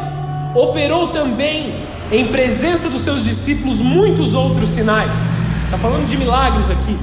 operou 0.53 1.07
também 1.07 1.73
em 2.11 2.27
presença 2.27 2.89
dos 2.89 3.01
seus 3.01 3.23
discípulos 3.23 3.81
muitos 3.81 4.35
outros 4.35 4.69
sinais. 4.69 5.15
Está 5.65 5.77
falando 5.77 6.07
de 6.07 6.17
milagres 6.17 6.69
aqui, 6.69 6.97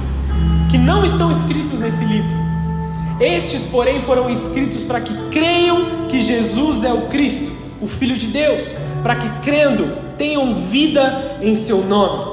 que 0.69 0.77
não 0.77 1.03
estão 1.03 1.29
escritos 1.29 1.79
nesse 1.79 2.05
livro. 2.05 2.39
Estes, 3.19 3.65
porém, 3.65 4.01
foram 4.01 4.29
escritos 4.29 4.83
para 4.83 5.01
que 5.01 5.13
creiam 5.29 6.07
que 6.07 6.19
Jesus 6.19 6.83
é 6.83 6.93
o 6.93 7.01
Cristo, 7.07 7.51
o 7.81 7.87
Filho 7.87 8.17
de 8.17 8.27
Deus, 8.27 8.73
para 9.03 9.15
que 9.15 9.29
crendo 9.41 9.91
tenham 10.17 10.53
vida 10.53 11.37
em 11.41 11.55
seu 11.55 11.83
nome. 11.83 12.30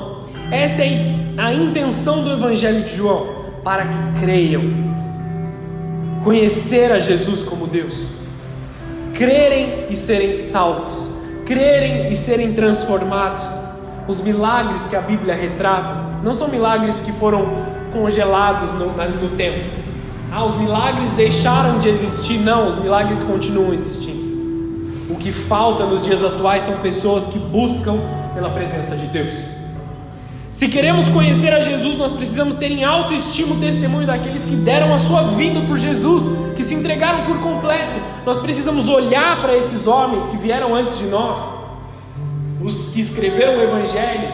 Essa 0.51 0.83
é 0.83 1.15
a 1.37 1.53
intenção 1.53 2.25
do 2.25 2.33
Evangelho 2.33 2.83
de 2.83 2.97
João, 2.97 3.29
para 3.63 3.87
que 3.87 4.21
creiam, 4.21 4.63
conhecer 6.25 6.91
a 6.91 6.99
Jesus 6.99 7.45
como 7.45 7.67
Deus, 7.67 8.07
crerem 9.13 9.87
e 9.91 9.97
serem 9.97 10.33
salvos, 10.33 11.11
crerem 11.45 12.11
e 12.11 12.17
serem 12.17 12.55
transformados. 12.55 13.47
Os 14.07 14.23
milagres 14.23 14.87
que 14.87 14.97
a 14.97 15.03
Bíblia 15.03 15.35
retrata 15.35 15.95
não 16.25 16.33
são 16.33 16.49
milagres 16.49 16.99
que 16.99 17.13
foram 17.13 17.47
congelados 17.93 18.73
no, 18.73 18.87
no 18.87 19.37
tempo. 19.37 19.67
Ah, 20.33 20.47
os 20.47 20.57
milagres 20.57 21.11
deixaram 21.11 21.79
de 21.79 21.91
existir. 21.91 22.39
Não, 22.39 22.69
os 22.69 22.77
milagres 22.77 23.23
continuam 23.23 23.75
existindo. 23.75 24.19
O 25.11 25.17
que 25.17 25.31
falta 25.31 25.85
nos 25.85 26.03
dias 26.03 26.25
atuais 26.25 26.63
são 26.63 26.79
pessoas 26.79 27.27
que 27.27 27.39
buscam 27.39 27.99
pela 28.35 28.49
presença 28.49 28.97
de 28.97 29.07
Deus. 29.07 29.58
Se 30.51 30.67
queremos 30.67 31.11
conhecer 31.11 31.53
a 31.53 31.61
Jesus, 31.61 31.97
nós 31.99 32.11
precisamos 32.11 32.57
ter 32.57 32.71
em 32.71 32.83
autoestima 32.83 33.55
o 33.55 33.59
testemunho 33.59 34.07
daqueles 34.07 34.47
que 34.47 34.57
deram 34.57 34.95
a 34.95 34.99
sua 34.99 35.23
vida 35.23 35.61
por 35.61 35.79
Jesus, 35.79 36.31
que 36.57 36.63
se 36.63 36.75
entregaram 36.75 37.25
por 37.25 37.39
completo. 37.39 38.01
Nós 38.25 38.39
precisamos 38.39 38.89
olhar 38.89 39.43
para 39.43 39.55
esses 39.55 39.87
homens 39.87 40.27
que 40.27 40.39
vieram 40.39 40.75
antes 40.75 40.99
de 40.99 41.05
nós, 41.05 41.51
os 42.63 42.89
que 42.89 42.99
escreveram 42.99 43.59
o 43.59 43.63
Evangelho, 43.63 44.33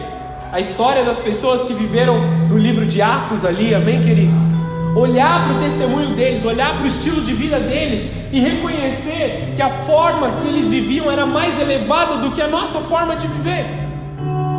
a 0.53 0.59
história 0.59 1.03
das 1.03 1.19
pessoas 1.19 1.63
que 1.63 1.73
viveram 1.73 2.47
do 2.47 2.57
livro 2.57 2.85
de 2.85 3.01
Atos 3.01 3.43
ali, 3.43 3.75
amém, 3.75 3.99
queridos? 3.99 4.39
Olhar 4.95 5.49
para 5.49 5.57
o 5.57 5.59
testemunho 5.59 6.15
deles, 6.15 6.45
olhar 6.45 6.75
para 6.75 6.83
o 6.83 6.87
estilo 6.87 7.21
de 7.21 7.33
vida 7.33 7.59
deles 7.59 8.07
e 8.31 8.39
reconhecer 8.39 9.51
que 9.53 9.61
a 9.61 9.69
forma 9.69 10.37
que 10.37 10.47
eles 10.47 10.65
viviam 10.65 11.11
era 11.11 11.25
mais 11.25 11.59
elevada 11.59 12.19
do 12.19 12.31
que 12.31 12.41
a 12.41 12.47
nossa 12.47 12.79
forma 12.79 13.17
de 13.17 13.27
viver. 13.27 13.84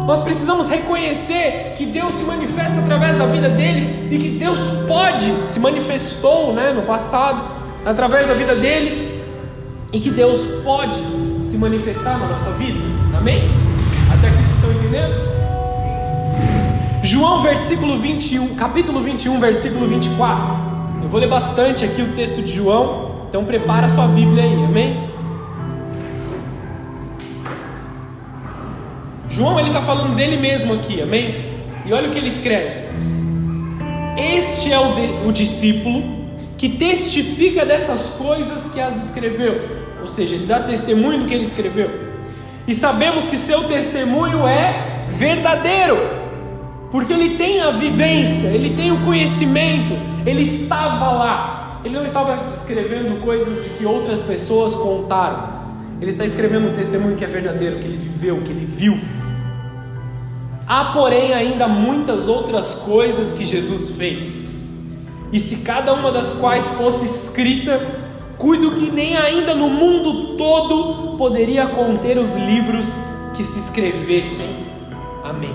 Nós 0.07 0.21
precisamos 0.21 0.69
reconhecer 0.69 1.75
que 1.77 1.85
Deus 1.85 2.15
se 2.15 2.23
manifesta 2.23 2.79
através 2.79 3.19
da 3.19 3.27
vida 3.27 3.51
deles 3.51 3.91
e 4.09 4.17
que 4.17 4.29
Deus 4.29 4.61
pode, 4.87 5.35
se 5.49 5.59
manifestou 5.59 6.55
né, 6.55 6.73
no 6.73 6.83
passado, 6.83 7.43
através 7.85 8.29
da 8.29 8.35
vida 8.35 8.55
deles, 8.55 9.09
e 9.93 9.99
que 9.99 10.11
Deus 10.11 10.47
pode 10.63 10.97
se 11.41 11.59
manifestar 11.59 12.21
na 12.21 12.29
nossa 12.29 12.53
vida. 12.53 12.79
Amém? 13.19 13.51
Até 14.17 14.29
aqui 14.29 14.37
vocês 14.37 14.53
estão 14.53 14.71
entendendo? 14.71 15.15
João 17.03 17.43
versículo 17.43 17.99
21, 17.99 18.55
capítulo 18.55 19.03
21, 19.03 19.41
versículo 19.41 19.89
24. 19.89 20.55
Eu 21.03 21.09
vou 21.09 21.19
ler 21.19 21.29
bastante 21.29 21.85
aqui 21.85 22.03
o 22.03 22.13
texto 22.13 22.41
de 22.43 22.53
João, 22.53 23.23
então 23.29 23.45
prepara 23.45 23.89
sua 23.89 24.07
Bíblia 24.07 24.45
aí, 24.45 24.65
amém? 24.65 25.16
João 29.37 29.59
ele 29.59 29.69
está 29.69 29.83
falando 29.83 30.15
dele 30.15 30.39
mesmo 30.39 30.73
aqui, 30.73 31.03
amém? 31.03 31.35
E 31.85 31.93
olha 31.93 32.09
o 32.09 32.11
que 32.11 32.17
ele 32.17 32.29
escreve: 32.29 32.87
Este 34.17 34.73
é 34.73 34.81
o, 34.81 34.93
de, 34.93 35.29
o 35.29 35.31
discípulo 35.31 36.03
que 36.57 36.71
testifica 36.71 37.67
dessas 37.67 38.09
coisas 38.17 38.67
que 38.69 38.81
as 38.81 38.97
escreveu, 39.05 39.61
ou 40.01 40.09
seja, 40.09 40.37
ele 40.37 40.47
dá 40.47 40.61
testemunho 40.61 41.19
do 41.19 41.27
que 41.27 41.35
ele 41.35 41.43
escreveu, 41.43 41.91
e 42.67 42.73
sabemos 42.73 43.29
que 43.29 43.37
seu 43.37 43.65
testemunho 43.65 44.49
é 44.49 45.05
verdadeiro, 45.11 45.99
porque 46.91 47.13
ele 47.13 47.37
tem 47.37 47.61
a 47.61 47.73
vivência, 47.73 48.47
ele 48.47 48.71
tem 48.71 48.91
o 48.91 49.05
conhecimento, 49.05 49.93
ele 50.25 50.45
estava 50.45 51.11
lá, 51.11 51.83
ele 51.85 51.93
não 51.93 52.07
estava 52.07 52.53
escrevendo 52.55 53.21
coisas 53.21 53.63
de 53.63 53.69
que 53.69 53.85
outras 53.85 54.23
pessoas 54.23 54.75
contaram, 54.75 55.67
ele 56.01 56.09
está 56.09 56.25
escrevendo 56.25 56.69
um 56.69 56.73
testemunho 56.73 57.17
que 57.17 57.25
é 57.25 57.29
verdadeiro, 57.29 57.79
que 57.81 57.87
ele 57.87 57.99
viveu, 57.99 58.41
que 58.41 58.51
ele 58.51 58.65
viu. 58.65 58.99
Há, 60.67 60.87
porém, 60.87 61.33
ainda 61.33 61.69
muitas 61.69 62.27
outras 62.27 62.75
coisas 62.75 63.33
que 63.33 63.45
Jesus 63.45 63.91
fez. 63.91 64.45
E 65.33 65.39
se 65.39 65.59
cada 65.59 65.93
uma 65.93 66.11
das 66.11 66.35
quais 66.35 66.69
fosse 66.71 67.05
escrita, 67.05 67.87
cuido 68.37 68.73
que 68.73 68.91
nem 68.91 69.17
ainda 69.17 69.55
no 69.55 69.69
mundo 69.69 70.37
todo 70.37 71.17
poderia 71.17 71.67
conter 71.69 72.19
os 72.19 72.35
livros 72.35 72.99
que 73.35 73.45
se 73.45 73.59
escrevessem. 73.59 74.49
Amém. 75.23 75.55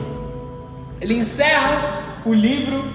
Ele 1.01 1.15
encerra 1.15 2.21
o 2.25 2.33
livro 2.33 2.85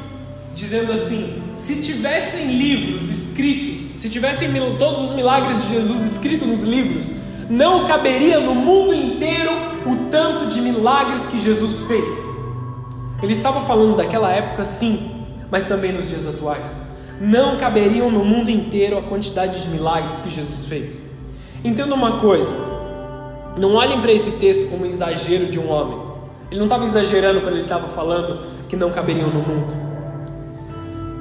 dizendo 0.54 0.92
assim: 0.92 1.42
se 1.52 1.76
tivessem 1.76 2.46
livros 2.46 3.08
escritos, 3.10 3.80
se 4.00 4.08
tivessem 4.08 4.50
todos 4.78 5.02
os 5.02 5.12
milagres 5.12 5.64
de 5.64 5.74
Jesus 5.74 6.00
escritos 6.00 6.48
nos 6.48 6.62
livros, 6.62 7.12
não 7.48 7.84
caberia 7.84 8.40
no 8.40 8.54
mundo 8.54 8.94
inteiro 8.94 9.50
o 9.86 10.10
tanto 10.10 10.46
de 10.46 10.60
milagres 10.60 11.26
que 11.26 11.38
Jesus 11.38 11.82
fez. 11.82 12.24
Ele 13.22 13.32
estava 13.32 13.60
falando 13.60 13.96
daquela 13.96 14.30
época, 14.32 14.64
sim, 14.64 15.26
mas 15.50 15.64
também 15.64 15.92
nos 15.92 16.06
dias 16.06 16.26
atuais. 16.26 16.80
Não 17.20 17.56
caberiam 17.56 18.10
no 18.10 18.24
mundo 18.24 18.50
inteiro 18.50 18.98
a 18.98 19.02
quantidade 19.02 19.62
de 19.62 19.68
milagres 19.68 20.20
que 20.20 20.28
Jesus 20.28 20.66
fez. 20.66 21.02
Entenda 21.64 21.94
uma 21.94 22.18
coisa: 22.18 22.56
não 23.56 23.74
olhem 23.74 24.00
para 24.00 24.12
esse 24.12 24.32
texto 24.32 24.68
como 24.68 24.84
um 24.84 24.86
exagero 24.86 25.46
de 25.46 25.58
um 25.58 25.70
homem. 25.70 25.98
Ele 26.50 26.58
não 26.58 26.66
estava 26.66 26.84
exagerando 26.84 27.40
quando 27.40 27.54
ele 27.54 27.62
estava 27.62 27.88
falando 27.88 28.38
que 28.68 28.76
não 28.76 28.90
caberiam 28.90 29.30
no 29.30 29.40
mundo, 29.40 29.74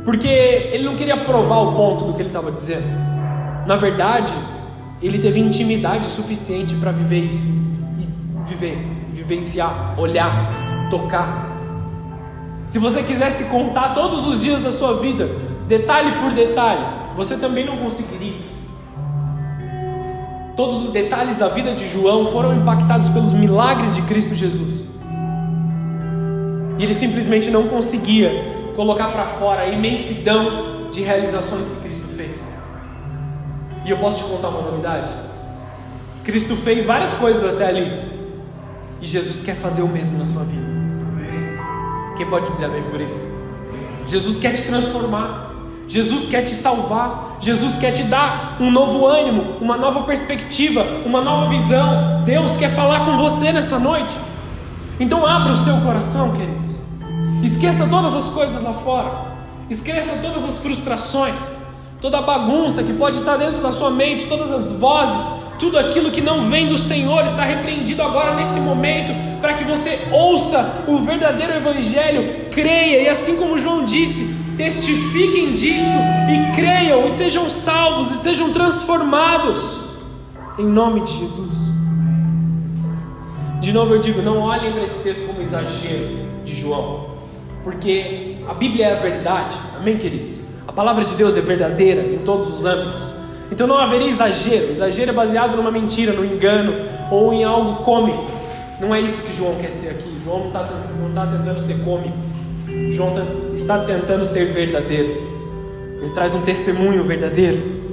porque 0.03 0.27
ele 0.27 0.83
não 0.83 0.95
queria 0.95 1.17
provar 1.17 1.59
o 1.59 1.73
ponto 1.73 2.03
do 2.03 2.13
que 2.13 2.21
ele 2.21 2.29
estava 2.29 2.51
dizendo. 2.51 2.85
Na 3.65 3.75
verdade, 3.75 4.31
ele 5.01 5.19
teve 5.19 5.39
intimidade 5.39 6.05
suficiente 6.05 6.75
para 6.75 6.91
viver 6.91 7.19
isso 7.19 7.47
e 7.47 8.49
viver, 8.49 8.77
vivenciar, 9.11 9.99
olhar, 9.99 10.87
tocar. 10.89 11.53
Se 12.65 12.79
você 12.79 13.03
quisesse 13.03 13.45
contar 13.45 13.93
todos 13.93 14.25
os 14.25 14.41
dias 14.41 14.61
da 14.61 14.71
sua 14.71 14.97
vida, 14.97 15.29
detalhe 15.67 16.19
por 16.19 16.31
detalhe, 16.33 16.85
você 17.15 17.37
também 17.37 17.65
não 17.65 17.77
conseguiria. 17.77 18.55
Todos 20.55 20.83
os 20.83 20.89
detalhes 20.89 21.35
da 21.37 21.49
vida 21.49 21.73
de 21.75 21.85
João 21.87 22.27
foram 22.27 22.55
impactados 22.55 23.09
pelos 23.09 23.33
milagres 23.33 23.93
de 23.95 24.01
Cristo 24.03 24.33
Jesus. 24.33 24.87
E 26.79 26.83
ele 26.83 26.93
simplesmente 26.93 27.51
não 27.51 27.67
conseguia 27.67 28.71
colocar 28.75 29.09
para 29.09 29.25
fora 29.25 29.63
a 29.63 29.67
imensidão 29.67 30.89
de 30.89 31.01
realizações 31.01 31.67
que 31.67 31.81
Cristo 31.81 32.07
fez. 32.15 32.54
E 33.85 33.91
eu 33.91 33.97
posso 33.97 34.23
te 34.23 34.29
contar 34.29 34.49
uma 34.49 34.63
novidade? 34.63 35.11
Cristo 36.23 36.55
fez 36.55 36.87
várias 36.87 37.13
coisas 37.13 37.43
até 37.43 37.67
ali. 37.67 38.15
E 38.99 39.05
Jesus 39.05 39.41
quer 39.41 39.55
fazer 39.55 39.83
o 39.83 39.87
mesmo 39.87 40.17
na 40.17 40.25
sua 40.25 40.43
vida. 40.43 40.65
Quem 42.17 42.25
pode 42.25 42.51
dizer 42.51 42.65
amém 42.65 42.81
por 42.89 42.99
isso? 42.99 43.27
Jesus 44.07 44.39
quer 44.39 44.53
te 44.53 44.63
transformar. 44.63 45.51
Jesus 45.87 46.25
quer 46.25 46.41
te 46.41 46.49
salvar. 46.49 47.37
Jesus 47.39 47.75
quer 47.75 47.91
te 47.91 48.03
dar 48.03 48.57
um 48.59 48.71
novo 48.71 49.05
ânimo, 49.05 49.57
uma 49.61 49.77
nova 49.77 50.01
perspectiva, 50.01 50.83
uma 51.05 51.21
nova 51.21 51.47
visão. 51.47 52.23
Deus 52.25 52.57
quer 52.57 52.71
falar 52.71 53.05
com 53.05 53.17
você 53.17 53.51
nessa 53.51 53.77
noite. 53.77 54.17
Então 54.99 55.27
abra 55.27 55.51
o 55.51 55.55
seu 55.55 55.77
coração, 55.81 56.31
queridos. 56.31 56.79
Esqueça 57.43 57.85
todas 57.87 58.15
as 58.15 58.27
coisas 58.29 58.59
lá 58.63 58.73
fora. 58.73 59.35
Esqueça 59.69 60.13
todas 60.23 60.43
as 60.43 60.57
frustrações 60.57 61.53
toda 62.05 62.19
a 62.19 62.21
bagunça 62.21 62.83
que 62.83 62.93
pode 62.93 63.15
estar 63.15 63.35
dentro 63.35 63.59
da 63.63 63.71
sua 63.71 63.89
mente, 63.89 64.27
todas 64.27 64.51
as 64.51 64.71
vozes, 64.71 65.33
tudo 65.57 65.75
aquilo 65.75 66.11
que 66.11 66.21
não 66.21 66.47
vem 66.47 66.67
do 66.67 66.77
Senhor 66.77 67.25
está 67.25 67.43
repreendido 67.43 68.03
agora 68.03 68.35
nesse 68.35 68.59
momento, 68.59 69.11
para 69.41 69.55
que 69.55 69.63
você 69.63 69.97
ouça 70.11 70.83
o 70.87 70.99
verdadeiro 70.99 71.53
Evangelho, 71.53 72.51
creia, 72.51 73.01
e 73.01 73.09
assim 73.09 73.35
como 73.35 73.57
João 73.57 73.83
disse, 73.83 74.23
testifiquem 74.55 75.51
disso 75.53 75.97
e 76.29 76.55
creiam, 76.55 77.07
e 77.07 77.09
sejam 77.09 77.49
salvos, 77.49 78.11
e 78.11 78.17
sejam 78.17 78.53
transformados, 78.53 79.83
em 80.59 80.65
nome 80.67 81.01
de 81.01 81.11
Jesus. 81.11 81.71
De 83.59 83.73
novo 83.73 83.95
eu 83.95 83.99
digo, 83.99 84.21
não 84.21 84.41
olhem 84.41 84.73
para 84.73 84.83
esse 84.83 84.99
texto 84.99 85.25
como 85.25 85.41
exagero 85.41 86.43
de 86.43 86.53
João, 86.53 87.15
porque 87.63 88.37
a 88.47 88.53
Bíblia 88.53 88.89
é 88.89 88.91
a 88.91 88.99
verdade, 88.99 89.57
amém, 89.75 89.97
queridos? 89.97 90.45
A 90.67 90.71
palavra 90.71 91.03
de 91.03 91.15
Deus 91.15 91.37
é 91.37 91.41
verdadeira 91.41 92.01
em 92.01 92.19
todos 92.19 92.49
os 92.49 92.65
âmbitos. 92.65 93.13
Então 93.51 93.67
não 93.67 93.77
haveria 93.77 94.07
exagero. 94.07 94.71
Exagero 94.71 95.11
é 95.11 95.13
baseado 95.13 95.55
numa 95.55 95.71
mentira, 95.71 96.13
no 96.13 96.25
engano 96.25 96.75
ou 97.11 97.33
em 97.33 97.43
algo 97.43 97.83
cômico. 97.83 98.29
Não 98.79 98.93
é 98.93 98.99
isso 98.99 99.21
que 99.21 99.31
João 99.31 99.55
quer 99.55 99.69
ser 99.69 99.89
aqui. 99.89 100.17
João 100.23 100.39
não 100.39 100.47
está 100.47 100.63
tá 101.13 101.27
tentando 101.27 101.61
ser 101.61 101.77
cômico. 101.83 102.17
João 102.91 103.13
tá, 103.13 103.21
está 103.53 103.79
tentando 103.79 104.25
ser 104.25 104.45
verdadeiro. 104.45 105.35
Ele 106.01 106.09
traz 106.09 106.33
um 106.33 106.41
testemunho 106.41 107.03
verdadeiro. 107.03 107.83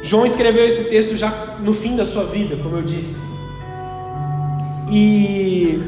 João 0.00 0.24
escreveu 0.24 0.66
esse 0.66 0.84
texto 0.84 1.14
já 1.14 1.56
no 1.60 1.74
fim 1.74 1.94
da 1.94 2.06
sua 2.06 2.24
vida, 2.24 2.56
como 2.56 2.76
eu 2.76 2.82
disse. 2.82 3.20
E 4.90 5.80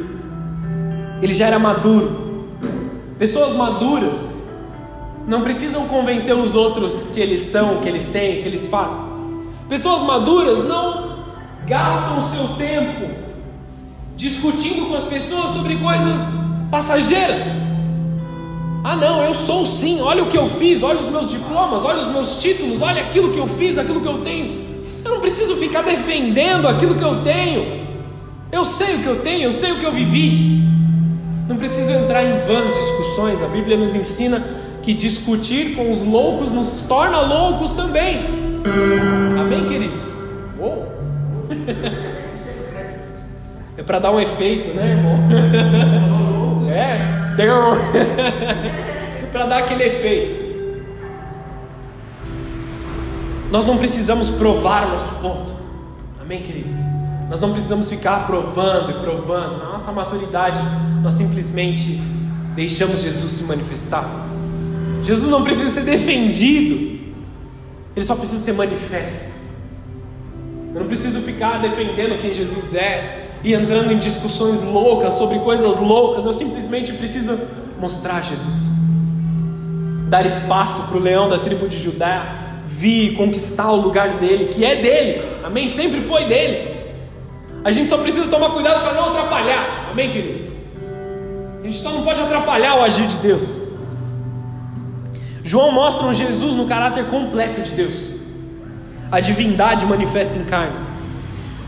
ele 1.22 1.32
já 1.32 1.46
era 1.46 1.58
maduro. 1.58 2.46
Pessoas 3.18 3.54
maduras 3.54 4.36
não 5.26 5.42
precisam 5.42 5.86
convencer 5.86 6.34
os 6.34 6.54
outros 6.54 7.06
que 7.06 7.20
eles 7.20 7.40
são, 7.40 7.80
que 7.80 7.88
eles 7.88 8.06
têm, 8.06 8.42
que 8.42 8.48
eles 8.48 8.66
fazem. 8.66 9.04
Pessoas 9.68 10.02
maduras 10.02 10.64
não 10.64 11.24
gastam 11.66 12.18
o 12.18 12.22
seu 12.22 12.48
tempo 12.56 13.10
discutindo 14.16 14.86
com 14.86 14.94
as 14.94 15.02
pessoas 15.02 15.50
sobre 15.50 15.76
coisas 15.76 16.38
passageiras. 16.70 17.52
Ah, 18.82 18.96
não, 18.96 19.22
eu 19.22 19.32
sou 19.32 19.64
sim, 19.64 20.00
olha 20.02 20.22
o 20.22 20.28
que 20.28 20.36
eu 20.36 20.46
fiz, 20.46 20.82
olha 20.82 21.00
os 21.00 21.06
meus 21.06 21.30
diplomas, 21.30 21.84
olha 21.84 22.00
os 22.00 22.08
meus 22.08 22.38
títulos, 22.38 22.82
olha 22.82 23.00
aquilo 23.00 23.32
que 23.32 23.38
eu 23.38 23.46
fiz, 23.46 23.78
aquilo 23.78 24.00
que 24.00 24.08
eu 24.08 24.20
tenho. 24.20 24.64
Eu 25.02 25.10
não 25.10 25.20
preciso 25.20 25.56
ficar 25.56 25.82
defendendo 25.82 26.68
aquilo 26.68 26.94
que 26.94 27.02
eu 27.02 27.22
tenho. 27.22 27.84
Eu 28.52 28.64
sei 28.64 28.96
o 28.96 28.98
que 29.00 29.06
eu 29.06 29.20
tenho, 29.22 29.44
eu 29.44 29.52
sei 29.52 29.72
o 29.72 29.76
que 29.76 29.86
eu 29.86 29.92
vivi. 29.92 30.62
Não 31.48 31.56
preciso 31.56 31.92
entrar 31.92 32.24
em 32.24 32.38
vãs 32.38 32.74
discussões, 32.74 33.42
a 33.42 33.46
Bíblia 33.46 33.76
nos 33.76 33.94
ensina 33.94 34.46
que 34.84 34.92
discutir 34.92 35.74
com 35.74 35.90
os 35.90 36.02
loucos 36.02 36.50
nos 36.50 36.82
torna 36.82 37.22
loucos 37.22 37.72
também. 37.72 38.62
Amém, 39.38 39.64
queridos? 39.64 40.16
Uou. 40.58 40.92
É 43.76 43.82
para 43.82 43.98
dar 43.98 44.12
um 44.12 44.20
efeito, 44.20 44.70
né, 44.70 44.90
irmão? 44.90 45.18
É, 46.70 47.34
tem 47.36 47.46
para 49.30 49.46
dar 49.46 49.58
aquele 49.58 49.84
efeito. 49.84 50.34
Nós 53.50 53.66
não 53.66 53.76
precisamos 53.76 54.30
provar 54.30 54.88
o 54.88 54.90
nosso 54.90 55.12
ponto. 55.16 55.54
Amém, 56.20 56.42
queridos? 56.42 56.76
Nós 57.28 57.40
não 57.40 57.52
precisamos 57.52 57.88
ficar 57.88 58.26
provando 58.26 58.90
e 58.90 58.94
provando. 58.94 59.58
Na 59.58 59.72
nossa 59.72 59.92
maturidade, 59.92 60.58
nós 61.02 61.14
simplesmente 61.14 62.00
deixamos 62.54 63.02
Jesus 63.02 63.32
se 63.32 63.44
manifestar. 63.44 64.33
Jesus 65.04 65.30
não 65.30 65.44
precisa 65.44 65.68
ser 65.68 65.84
defendido, 65.84 66.98
ele 67.94 68.04
só 68.04 68.16
precisa 68.16 68.42
ser 68.42 68.54
manifesto. 68.54 69.34
Eu 70.74 70.80
não 70.80 70.86
preciso 70.88 71.20
ficar 71.20 71.58
defendendo 71.58 72.18
quem 72.18 72.32
Jesus 72.32 72.74
é 72.74 73.28
e 73.44 73.54
entrando 73.54 73.92
em 73.92 73.98
discussões 73.98 74.60
loucas 74.60 75.14
sobre 75.14 75.38
coisas 75.40 75.78
loucas. 75.78 76.24
Eu 76.24 76.32
simplesmente 76.32 76.92
preciso 76.94 77.38
mostrar 77.78 78.22
Jesus, 78.22 78.70
dar 80.08 80.24
espaço 80.24 80.82
para 80.84 80.96
o 80.96 81.00
leão 81.00 81.28
da 81.28 81.38
tribo 81.38 81.68
de 81.68 81.78
Judá 81.78 82.34
vir 82.66 83.14
conquistar 83.14 83.70
o 83.70 83.76
lugar 83.76 84.14
dele, 84.14 84.46
que 84.46 84.64
é 84.64 84.80
dele, 84.80 85.22
amém? 85.44 85.68
Sempre 85.68 86.00
foi 86.00 86.24
dele. 86.24 86.74
A 87.62 87.70
gente 87.70 87.88
só 87.88 87.98
precisa 87.98 88.28
tomar 88.28 88.50
cuidado 88.50 88.82
para 88.82 88.94
não 88.94 89.10
atrapalhar, 89.10 89.90
amém, 89.90 90.10
queridos? 90.10 90.46
A 91.60 91.64
gente 91.64 91.76
só 91.76 91.90
não 91.90 92.02
pode 92.02 92.20
atrapalhar 92.20 92.76
o 92.76 92.82
agir 92.82 93.06
de 93.06 93.16
Deus. 93.18 93.60
João 95.46 95.70
mostra 95.70 96.06
um 96.06 96.12
Jesus 96.12 96.54
no 96.54 96.64
caráter 96.64 97.06
completo 97.06 97.60
de 97.60 97.72
Deus, 97.72 98.10
a 99.12 99.20
divindade 99.20 99.84
manifesta 99.84 100.38
em 100.38 100.44
carne. 100.44 100.72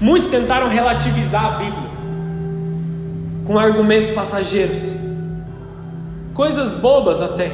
Muitos 0.01 0.31
tentaram 0.31 0.67
relativizar 0.67 1.45
a 1.45 1.51
Bíblia 1.59 1.91
com 3.47 3.59
argumentos 3.59 4.11
passageiros, 4.11 4.95
coisas 6.33 6.73
bobas 6.73 7.21
até. 7.21 7.53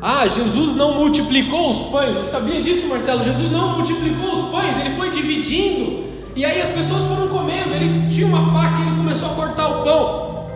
Ah, 0.00 0.28
Jesus 0.28 0.74
não 0.74 0.94
multiplicou 0.94 1.70
os 1.70 1.90
pães. 1.90 2.16
Você 2.16 2.30
sabia 2.30 2.60
disso, 2.60 2.86
Marcelo? 2.86 3.24
Jesus 3.24 3.50
não 3.50 3.72
multiplicou 3.72 4.32
os 4.32 4.50
pães, 4.50 4.78
ele 4.78 4.90
foi 4.90 5.10
dividindo. 5.10 6.04
E 6.36 6.44
aí 6.44 6.60
as 6.60 6.68
pessoas 6.68 7.04
foram 7.04 7.26
comendo. 7.28 7.74
Ele 7.74 8.06
tinha 8.06 8.26
uma 8.26 8.52
faca 8.52 8.78
e 8.78 8.82
ele 8.82 8.96
começou 8.96 9.30
a 9.30 9.34
cortar 9.34 9.66
o 9.66 9.82
pão. 9.82 10.46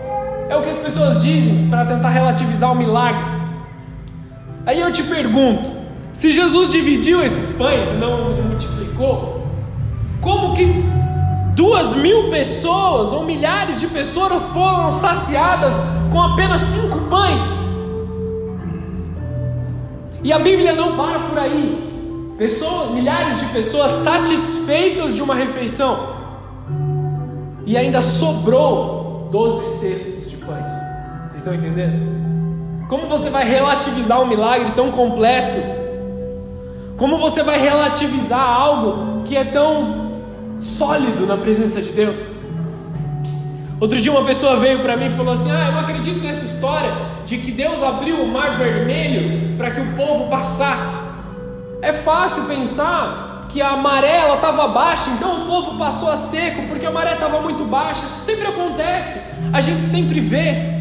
É 0.49 0.57
o 0.57 0.62
que 0.62 0.68
as 0.68 0.78
pessoas 0.78 1.23
dizem 1.23 1.68
para 1.68 1.85
tentar 1.85 2.11
relativizar 2.11 2.71
o 2.71 2.75
milagre. 2.76 3.38
Aí 4.68 4.80
eu 4.80 4.92
te 4.92 5.02
pergunto: 5.02 5.72
se 6.12 6.30
Jesus 6.30 6.68
dividiu 6.68 7.22
esses 7.22 7.50
pães 7.50 7.90
e 7.90 7.94
não 7.94 8.28
os 8.28 8.37
multiplicou, 8.37 9.46
como 10.20 10.52
que 10.52 10.66
duas 11.56 11.94
mil 11.94 12.28
pessoas 12.28 13.14
ou 13.14 13.25
milhares 13.25 13.80
de 13.80 13.87
pessoas 13.87 14.46
foram 14.50 14.92
saciadas 14.92 15.72
com 16.12 16.20
apenas 16.20 16.60
cinco 16.60 17.00
pães? 17.08 17.44
E 20.22 20.34
a 20.34 20.38
Bíblia 20.38 20.75
não 20.75 20.98
para 20.98 21.20
por 21.20 21.38
aí. 21.38 22.34
Pessoas, 22.37 22.90
milhares 22.90 23.40
de 23.40 23.46
pessoas 23.46 23.90
satisfeitas 23.90 25.16
de 25.16 25.22
uma 25.22 25.34
refeição. 25.34 26.14
E 27.64 27.75
ainda 27.75 28.02
sobrou 28.02 29.28
12 29.32 29.78
cestos 29.78 30.30
de 30.30 30.37
pães. 30.37 30.72
Vocês 31.22 31.37
estão 31.37 31.54
entendendo? 31.54 32.38
Como 32.88 33.07
você 33.07 33.28
vai 33.28 33.45
relativizar 33.45 34.18
um 34.18 34.26
milagre 34.26 34.73
tão 34.73 34.90
completo? 34.90 35.61
Como 36.96 37.18
você 37.18 37.42
vai 37.42 37.61
relativizar 37.61 38.40
algo 38.40 39.22
que 39.24 39.37
é 39.37 39.44
tão 39.44 40.12
sólido 40.59 41.27
na 41.27 41.37
presença 41.37 41.83
de 41.83 41.92
Deus? 41.92 42.31
Outro 43.79 44.01
dia 44.01 44.11
uma 44.11 44.24
pessoa 44.24 44.57
veio 44.57 44.81
para 44.81 44.96
mim 44.96 45.05
e 45.05 45.11
falou 45.11 45.35
assim: 45.35 45.51
Ah, 45.51 45.66
eu 45.66 45.72
não 45.72 45.81
acredito 45.81 46.22
nessa 46.24 46.46
história 46.46 46.90
de 47.27 47.37
que 47.37 47.53
Deus 47.53 47.83
abriu 47.83 48.22
o 48.22 48.33
mar 48.33 48.57
vermelho 48.57 49.55
para 49.59 49.70
que 49.70 49.81
o 49.83 49.92
povo 49.94 50.31
passasse. 50.31 50.98
É 51.83 51.92
fácil 51.92 52.44
pensar 52.44 53.46
que 53.51 53.61
a 53.61 53.77
maré 53.77 54.35
estava 54.35 54.66
baixa, 54.68 55.11
então 55.11 55.42
o 55.42 55.46
povo 55.46 55.77
passou 55.77 56.11
a 56.11 56.16
seco 56.16 56.62
porque 56.62 56.87
a 56.87 56.90
maré 56.90 57.12
estava 57.12 57.38
muito 57.42 57.66
baixa. 57.66 58.07
Isso 58.07 58.24
sempre 58.24 58.46
acontece, 58.46 59.20
a 59.53 59.61
gente 59.61 59.85
sempre 59.85 60.20
vê. 60.20 60.77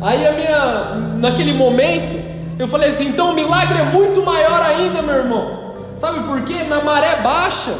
Aí 0.00 0.26
a 0.26 0.32
minha, 0.32 0.94
naquele 1.18 1.52
momento, 1.52 2.16
eu 2.58 2.68
falei 2.68 2.88
assim: 2.88 3.08
então 3.08 3.32
o 3.32 3.34
milagre 3.34 3.78
é 3.78 3.84
muito 3.84 4.22
maior 4.22 4.62
ainda, 4.62 5.02
meu 5.02 5.14
irmão. 5.14 5.66
Sabe 5.94 6.24
por 6.24 6.42
quê? 6.42 6.62
Na 6.64 6.82
maré 6.82 7.22
baixa, 7.22 7.74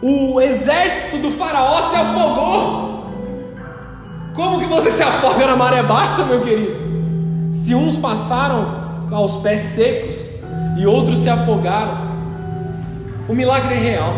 o 0.00 0.40
exército 0.40 1.18
do 1.18 1.30
faraó 1.30 1.82
se 1.82 1.96
afogou. 1.96 2.88
Como 4.34 4.60
que 4.60 4.66
você 4.66 4.90
se 4.90 5.02
afoga 5.02 5.46
na 5.46 5.56
maré 5.56 5.82
baixa, 5.82 6.24
meu 6.24 6.40
querido? 6.40 6.76
Se 7.52 7.74
uns 7.74 7.96
passaram 7.96 9.02
aos 9.10 9.36
pés 9.38 9.60
secos 9.60 10.32
e 10.78 10.86
outros 10.86 11.18
se 11.18 11.28
afogaram, 11.28 12.08
o 13.28 13.34
milagre 13.34 13.74
é 13.74 13.78
real, 13.78 14.12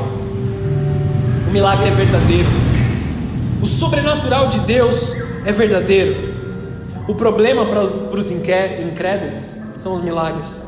o 1.48 1.50
milagre 1.50 1.88
é 1.88 1.90
verdadeiro, 1.90 2.48
o 3.62 3.66
sobrenatural 3.66 4.46
de 4.46 4.60
Deus 4.60 5.16
é 5.44 5.50
verdadeiro. 5.50 6.39
O 7.10 7.14
problema 7.16 7.66
para 7.66 7.82
os, 7.82 7.96
para 7.96 8.20
os 8.20 8.30
incrédulos 8.30 9.52
são 9.76 9.94
os 9.94 10.00
milagres. 10.00 10.62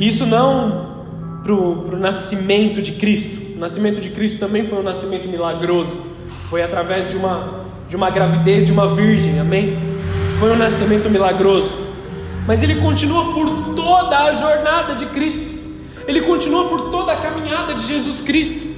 Isso 0.00 0.26
não 0.26 1.04
para 1.44 1.52
o 1.54 1.96
nascimento 1.96 2.82
de 2.82 2.94
Cristo. 2.94 3.54
O 3.54 3.60
nascimento 3.60 4.00
de 4.00 4.10
Cristo 4.10 4.40
também 4.40 4.66
foi 4.66 4.80
um 4.80 4.82
nascimento 4.82 5.28
milagroso. 5.28 6.02
Foi 6.48 6.64
através 6.64 7.10
de 7.10 7.16
uma 7.16 7.60
de 7.88 7.94
uma 7.94 8.10
gravidez 8.10 8.66
de 8.66 8.72
uma 8.72 8.92
virgem, 8.92 9.38
amém? 9.38 9.78
Foi 10.40 10.50
um 10.50 10.56
nascimento 10.56 11.08
milagroso. 11.08 11.78
Mas 12.44 12.64
ele 12.64 12.80
continua 12.80 13.32
por 13.32 13.74
toda 13.76 14.24
a 14.24 14.32
jornada 14.32 14.96
de 14.96 15.06
Cristo, 15.06 15.46
ele 16.08 16.22
continua 16.22 16.68
por 16.68 16.90
toda 16.90 17.12
a 17.12 17.16
caminhada 17.16 17.72
de 17.72 17.86
Jesus 17.86 18.20
Cristo. 18.20 18.68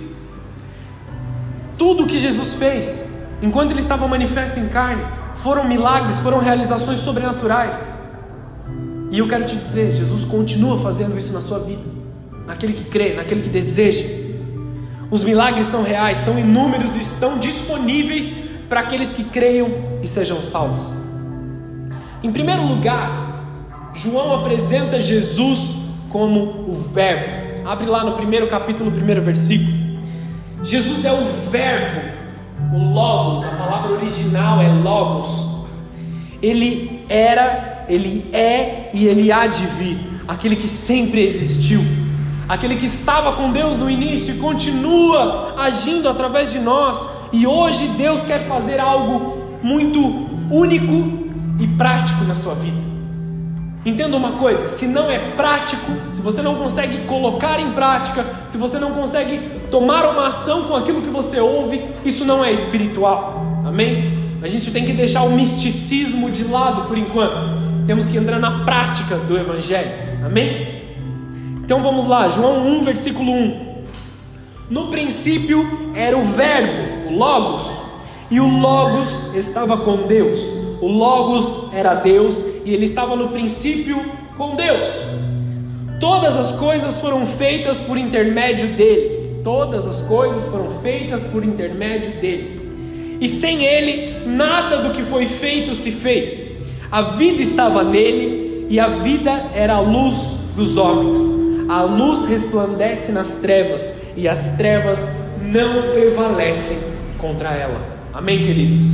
Tudo 1.78 2.02
o 2.02 2.06
que 2.06 2.18
Jesus 2.18 2.56
fez, 2.56 3.06
enquanto 3.40 3.70
ele 3.70 3.80
estava 3.80 4.06
manifesto 4.06 4.60
em 4.60 4.68
carne, 4.68 5.21
foram 5.34 5.66
milagres, 5.66 6.20
foram 6.20 6.38
realizações 6.38 6.98
sobrenaturais. 6.98 7.88
E 9.10 9.18
eu 9.18 9.28
quero 9.28 9.44
te 9.44 9.56
dizer, 9.56 9.94
Jesus 9.94 10.24
continua 10.24 10.78
fazendo 10.78 11.16
isso 11.18 11.32
na 11.32 11.40
sua 11.40 11.58
vida, 11.58 11.84
naquele 12.46 12.72
que 12.72 12.84
crê, 12.84 13.14
naquele 13.14 13.42
que 13.42 13.50
deseja. 13.50 14.06
Os 15.10 15.22
milagres 15.22 15.66
são 15.66 15.82
reais, 15.82 16.18
são 16.18 16.38
inúmeros 16.38 16.96
e 16.96 17.00
estão 17.00 17.38
disponíveis 17.38 18.34
para 18.68 18.80
aqueles 18.80 19.12
que 19.12 19.24
creiam 19.24 19.68
e 20.02 20.08
sejam 20.08 20.42
salvos. 20.42 20.88
Em 22.22 22.32
primeiro 22.32 22.66
lugar, 22.66 23.90
João 23.92 24.34
apresenta 24.34 24.98
Jesus 24.98 25.76
como 26.08 26.64
o 26.66 26.74
Verbo. 26.74 27.68
Abre 27.68 27.86
lá 27.86 28.02
no 28.04 28.14
primeiro 28.14 28.48
capítulo, 28.48 28.90
primeiro 28.90 29.20
versículo. 29.20 29.72
Jesus 30.62 31.04
é 31.04 31.12
o 31.12 31.24
Verbo, 31.50 32.11
o 32.72 32.92
Logos, 32.92 33.44
a 33.44 33.48
palavra 33.48 33.92
original 33.92 34.60
é 34.60 34.68
Logos. 34.68 35.46
Ele 36.42 37.04
era, 37.08 37.84
ele 37.88 38.26
é 38.32 38.90
e 38.92 39.06
ele 39.06 39.30
há 39.30 39.46
de 39.46 39.64
vir, 39.66 39.98
aquele 40.26 40.56
que 40.56 40.66
sempre 40.66 41.22
existiu 41.22 41.82
aquele 42.52 42.76
que 42.76 42.84
estava 42.84 43.32
com 43.32 43.50
Deus 43.50 43.78
no 43.78 43.88
início 43.88 44.34
e 44.34 44.38
continua 44.38 45.54
agindo 45.56 46.06
através 46.06 46.52
de 46.52 46.58
nós, 46.58 47.08
e 47.32 47.46
hoje 47.46 47.88
Deus 47.88 48.22
quer 48.22 48.40
fazer 48.40 48.78
algo 48.78 49.58
muito 49.62 50.28
único 50.50 51.28
e 51.58 51.66
prático 51.66 52.22
na 52.24 52.34
sua 52.34 52.54
vida. 52.54 52.91
Entenda 53.84 54.16
uma 54.16 54.32
coisa: 54.32 54.66
se 54.68 54.86
não 54.86 55.10
é 55.10 55.30
prático, 55.32 55.90
se 56.08 56.20
você 56.20 56.40
não 56.40 56.56
consegue 56.56 56.98
colocar 57.06 57.58
em 57.58 57.72
prática, 57.72 58.24
se 58.46 58.56
você 58.56 58.78
não 58.78 58.92
consegue 58.92 59.38
tomar 59.70 60.08
uma 60.08 60.28
ação 60.28 60.64
com 60.64 60.76
aquilo 60.76 61.02
que 61.02 61.10
você 61.10 61.40
ouve, 61.40 61.82
isso 62.04 62.24
não 62.24 62.44
é 62.44 62.52
espiritual. 62.52 63.62
Amém? 63.64 64.18
A 64.42 64.48
gente 64.48 64.70
tem 64.70 64.84
que 64.84 64.92
deixar 64.92 65.22
o 65.22 65.30
misticismo 65.30 66.30
de 66.30 66.44
lado 66.44 66.82
por 66.88 66.96
enquanto. 66.98 67.44
Temos 67.86 68.08
que 68.08 68.16
entrar 68.16 68.38
na 68.38 68.64
prática 68.64 69.16
do 69.16 69.36
Evangelho. 69.36 69.90
Amém? 70.24 70.82
Então 71.64 71.82
vamos 71.82 72.06
lá, 72.06 72.28
João 72.28 72.66
1, 72.66 72.82
versículo 72.82 73.32
1. 73.32 73.72
No 74.68 74.88
princípio 74.88 75.90
era 75.94 76.16
o 76.16 76.22
Verbo, 76.22 77.10
o 77.10 77.16
Logos, 77.16 77.82
e 78.30 78.40
o 78.40 78.46
Logos 78.46 79.34
estava 79.34 79.76
com 79.76 80.06
Deus. 80.06 80.40
O 80.82 80.88
Logos 80.88 81.72
era 81.72 81.94
Deus 81.94 82.44
e 82.64 82.74
ele 82.74 82.84
estava 82.84 83.14
no 83.14 83.28
princípio 83.28 84.04
com 84.36 84.56
Deus. 84.56 85.06
Todas 86.00 86.36
as 86.36 86.50
coisas 86.50 86.98
foram 86.98 87.24
feitas 87.24 87.78
por 87.78 87.96
intermédio 87.96 88.66
dele. 88.74 89.40
Todas 89.44 89.86
as 89.86 90.02
coisas 90.02 90.48
foram 90.48 90.80
feitas 90.80 91.22
por 91.22 91.44
intermédio 91.44 92.20
dele. 92.20 92.60
e 93.20 93.28
sem 93.28 93.64
ele 93.64 94.26
nada 94.26 94.78
do 94.78 94.90
que 94.90 95.04
foi 95.04 95.26
feito 95.26 95.72
se 95.72 95.92
fez. 95.92 96.48
A 96.90 97.02
vida 97.02 97.40
estava 97.40 97.84
nele 97.84 98.66
e 98.68 98.80
a 98.80 98.88
vida 98.88 99.50
era 99.54 99.74
a 99.74 99.80
luz 99.80 100.34
dos 100.56 100.76
homens. 100.76 101.32
A 101.68 101.82
luz 101.82 102.24
resplandece 102.24 103.12
nas 103.12 103.36
trevas 103.36 103.94
e 104.16 104.26
as 104.26 104.56
trevas 104.56 105.08
não 105.40 105.92
prevalecem 105.92 106.76
contra 107.18 107.50
ela. 107.50 107.80
Amém, 108.12 108.42
queridos? 108.42 108.86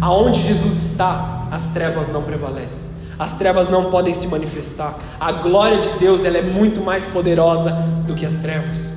Aonde 0.00 0.42
Jesus 0.42 0.90
está, 0.90 1.35
as 1.50 1.68
trevas 1.68 2.08
não 2.08 2.22
prevalecem. 2.22 2.96
As 3.18 3.32
trevas 3.32 3.68
não 3.68 3.90
podem 3.90 4.12
se 4.12 4.28
manifestar. 4.28 4.94
A 5.18 5.32
glória 5.32 5.78
de 5.78 5.88
Deus 5.98 6.24
ela 6.24 6.36
é 6.36 6.42
muito 6.42 6.82
mais 6.82 7.06
poderosa 7.06 7.72
do 8.06 8.14
que 8.14 8.26
as 8.26 8.36
trevas. 8.36 8.94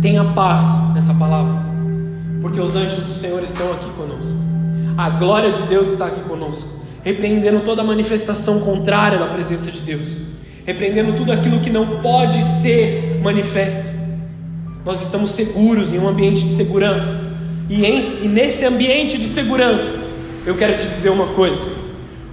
Tenha 0.00 0.24
paz 0.32 0.64
nessa 0.94 1.12
palavra, 1.14 1.54
porque 2.40 2.60
os 2.60 2.76
anjos 2.76 3.04
do 3.04 3.12
Senhor 3.12 3.42
estão 3.42 3.72
aqui 3.72 3.88
conosco. 3.90 4.36
A 4.96 5.10
glória 5.10 5.52
de 5.52 5.62
Deus 5.62 5.92
está 5.92 6.06
aqui 6.06 6.20
conosco, 6.20 6.68
repreendendo 7.02 7.60
toda 7.60 7.82
manifestação 7.82 8.60
contrária 8.60 9.18
da 9.18 9.26
presença 9.26 9.70
de 9.70 9.80
Deus, 9.80 10.18
repreendendo 10.64 11.14
tudo 11.14 11.32
aquilo 11.32 11.60
que 11.60 11.70
não 11.70 12.00
pode 12.00 12.42
ser 12.44 13.20
manifesto. 13.22 13.90
Nós 14.84 15.00
estamos 15.02 15.30
seguros 15.30 15.92
em 15.92 15.98
um 15.98 16.08
ambiente 16.08 16.42
de 16.42 16.50
segurança, 16.50 17.20
e, 17.68 17.84
em, 17.84 17.98
e 18.24 18.28
nesse 18.28 18.64
ambiente 18.64 19.16
de 19.16 19.26
segurança, 19.26 19.94
eu 20.44 20.54
quero 20.54 20.76
te 20.78 20.86
dizer 20.86 21.10
uma 21.10 21.28
coisa 21.28 21.82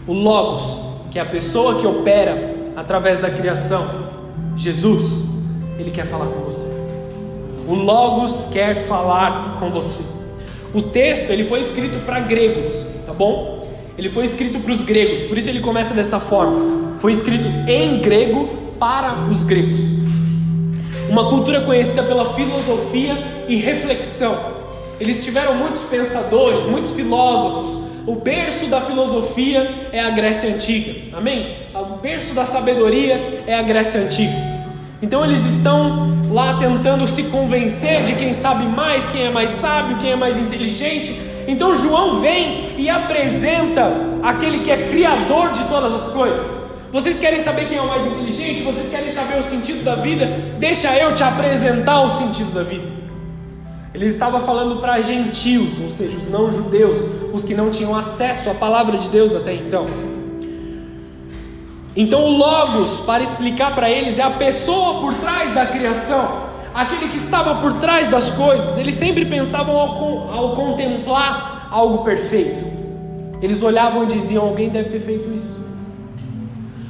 o 0.09 0.13
Logos, 0.13 0.81
que 1.11 1.19
é 1.19 1.21
a 1.21 1.25
pessoa 1.25 1.75
que 1.75 1.85
opera 1.85 2.55
através 2.75 3.19
da 3.19 3.29
criação, 3.29 4.09
Jesus, 4.55 5.23
ele 5.77 5.91
quer 5.91 6.05
falar 6.07 6.25
com 6.25 6.41
você. 6.41 6.65
O 7.67 7.75
Logos 7.75 8.47
quer 8.51 8.75
falar 8.87 9.57
com 9.59 9.69
você. 9.69 10.01
O 10.73 10.81
texto 10.81 11.29
ele 11.29 11.43
foi 11.43 11.59
escrito 11.59 11.99
para 12.05 12.21
gregos, 12.21 12.83
tá 13.05 13.13
bom? 13.13 13.67
Ele 13.95 14.09
foi 14.09 14.25
escrito 14.25 14.59
para 14.59 14.71
os 14.71 14.81
gregos, 14.81 15.21
por 15.21 15.37
isso 15.37 15.47
ele 15.47 15.59
começa 15.59 15.93
dessa 15.93 16.19
forma. 16.19 16.97
Foi 16.97 17.11
escrito 17.11 17.47
em 17.67 17.99
grego 17.99 18.49
para 18.79 19.27
os 19.29 19.43
gregos. 19.43 19.81
Uma 21.07 21.29
cultura 21.29 21.61
conhecida 21.61 22.01
pela 22.01 22.33
filosofia 22.33 23.45
e 23.47 23.57
reflexão. 23.57 24.57
Eles 24.99 25.23
tiveram 25.23 25.53
muitos 25.53 25.83
pensadores, 25.83 26.65
muitos 26.65 26.93
filósofos, 26.93 27.79
o 28.09 28.15
berço 28.15 28.65
da 28.65 28.81
filosofia 28.81 29.71
é 29.93 29.99
a 29.99 30.09
Grécia 30.09 30.49
Antiga, 30.49 31.15
amém? 31.15 31.57
O 31.75 31.97
berço 31.97 32.33
da 32.33 32.43
sabedoria 32.43 33.43
é 33.45 33.55
a 33.55 33.61
Grécia 33.61 34.01
Antiga. 34.01 34.33
Então 34.99 35.23
eles 35.23 35.45
estão 35.45 36.19
lá 36.31 36.55
tentando 36.55 37.07
se 37.07 37.21
convencer 37.25 38.01
de 38.01 38.15
quem 38.15 38.33
sabe 38.33 38.65
mais, 38.65 39.07
quem 39.07 39.27
é 39.27 39.29
mais 39.29 39.51
sábio, 39.51 39.97
quem 39.97 40.13
é 40.13 40.15
mais 40.15 40.39
inteligente. 40.39 41.15
Então 41.47 41.75
João 41.75 42.19
vem 42.19 42.71
e 42.79 42.89
apresenta 42.89 43.93
aquele 44.23 44.61
que 44.61 44.71
é 44.71 44.89
criador 44.89 45.51
de 45.51 45.63
todas 45.65 45.93
as 45.93 46.07
coisas. 46.07 46.59
Vocês 46.91 47.19
querem 47.19 47.39
saber 47.39 47.67
quem 47.67 47.77
é 47.77 47.81
o 47.81 47.87
mais 47.87 48.07
inteligente? 48.07 48.63
Vocês 48.63 48.89
querem 48.89 49.11
saber 49.11 49.37
o 49.37 49.43
sentido 49.43 49.83
da 49.83 49.93
vida? 49.93 50.25
Deixa 50.57 50.97
eu 50.97 51.13
te 51.13 51.23
apresentar 51.23 52.01
o 52.01 52.09
sentido 52.09 52.51
da 52.55 52.63
vida. 52.63 52.98
Ele 53.93 54.05
estava 54.05 54.39
falando 54.39 54.79
para 54.79 55.01
gentios, 55.01 55.79
ou 55.79 55.89
seja, 55.89 56.17
os 56.17 56.27
não-judeus, 56.27 56.99
os 57.33 57.43
que 57.43 57.55
não 57.55 57.71
tinham 57.71 57.95
acesso 57.95 58.49
à 58.49 58.53
palavra 58.53 58.97
de 58.97 59.09
Deus 59.09 59.35
até 59.35 59.53
então. 59.53 59.85
Então, 61.95 62.23
o 62.23 62.37
Logos, 62.37 63.01
para 63.01 63.23
explicar 63.23 63.73
para 63.73 63.89
eles, 63.89 64.19
é 64.19 64.23
a 64.23 64.31
pessoa 64.31 65.01
por 65.01 65.13
trás 65.15 65.53
da 65.53 65.65
criação, 65.65 66.43
aquele 66.73 67.09
que 67.09 67.17
estava 67.17 67.55
por 67.55 67.73
trás 67.73 68.07
das 68.07 68.29
coisas. 68.29 68.77
Eles 68.77 68.95
sempre 68.95 69.25
pensavam 69.25 69.75
ao, 69.75 70.31
ao 70.31 70.53
contemplar 70.53 71.67
algo 71.71 72.03
perfeito. 72.03 72.63
Eles 73.41 73.63
olhavam 73.63 74.03
e 74.03 74.07
diziam: 74.07 74.43
Alguém 74.43 74.69
deve 74.69 74.89
ter 74.89 74.99
feito 74.99 75.29
isso. 75.33 75.63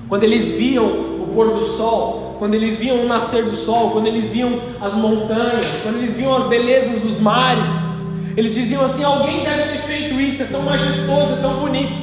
Quando 0.08 0.24
eles 0.24 0.50
viam 0.50 1.24
o 1.24 1.28
pôr 1.34 1.54
do 1.54 1.64
sol, 1.64 2.29
quando 2.40 2.54
eles 2.54 2.78
viam 2.78 3.04
o 3.04 3.06
nascer 3.06 3.44
do 3.44 3.56
sol, 3.56 3.92
quando 3.92 4.08
eles 4.08 4.30
viam 4.30 4.62
as 4.80 4.94
montanhas, 4.94 5.68
quando 5.84 5.98
eles 5.98 6.14
viam 6.14 6.34
as 6.34 6.46
belezas 6.46 6.98
dos 6.98 7.20
mares, 7.20 7.70
eles 8.36 8.56
diziam 8.56 8.82
assim: 8.82 9.04
alguém 9.04 9.44
deve 9.44 9.74
ter 9.74 9.82
feito 9.84 10.14
isso, 10.20 10.42
é 10.42 10.46
tão 10.46 10.62
majestoso, 10.62 11.34
é 11.34 11.42
tão 11.42 11.56
bonito. 11.56 12.02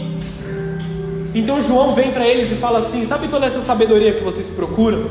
Então 1.35 1.59
João 1.59 1.95
vem 1.95 2.13
para 2.13 2.29
eles 2.29 2.53
e 2.53 2.55
fala 2.55 2.79
assim: 2.79 3.03
sabe 3.03 3.29
toda 3.29 3.47
essa 3.47 3.63
sabedoria 3.63 4.13
que 4.13 4.23
vocês 4.23 4.47
procuram? 4.47 5.09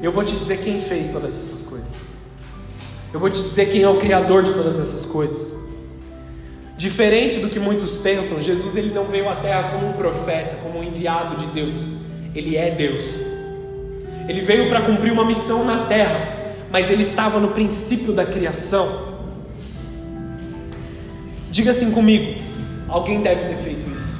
Eu 0.00 0.12
vou 0.12 0.22
te 0.22 0.36
dizer 0.36 0.58
quem 0.58 0.78
fez 0.80 1.08
todas 1.08 1.36
essas 1.36 1.60
coisas. 1.60 2.14
Eu 3.12 3.18
vou 3.18 3.28
te 3.28 3.42
dizer 3.42 3.66
quem 3.70 3.82
é 3.82 3.88
o 3.88 3.98
criador 3.98 4.44
de 4.44 4.54
todas 4.54 4.78
essas 4.78 5.04
coisas. 5.04 5.56
Diferente 6.76 7.40
do 7.40 7.48
que 7.48 7.58
muitos 7.58 7.96
pensam, 7.96 8.40
Jesus 8.40 8.76
ele 8.76 8.94
não 8.94 9.06
veio 9.06 9.28
à 9.28 9.36
terra 9.36 9.72
como 9.72 9.88
um 9.88 9.94
profeta, 9.94 10.56
como 10.56 10.78
um 10.78 10.84
enviado 10.84 11.34
de 11.34 11.46
Deus. 11.46 11.84
Ele 12.34 12.56
é 12.56 12.70
Deus. 12.70 13.33
Ele 14.28 14.40
veio 14.40 14.68
para 14.68 14.82
cumprir 14.82 15.12
uma 15.12 15.24
missão 15.24 15.64
na 15.64 15.86
terra, 15.86 16.38
mas 16.70 16.90
ele 16.90 17.02
estava 17.02 17.38
no 17.38 17.48
princípio 17.48 18.12
da 18.12 18.24
criação. 18.24 19.14
Diga 21.50 21.70
assim 21.70 21.90
comigo: 21.90 22.40
alguém 22.88 23.22
deve 23.22 23.44
ter 23.46 23.56
feito 23.56 23.88
isso. 23.94 24.18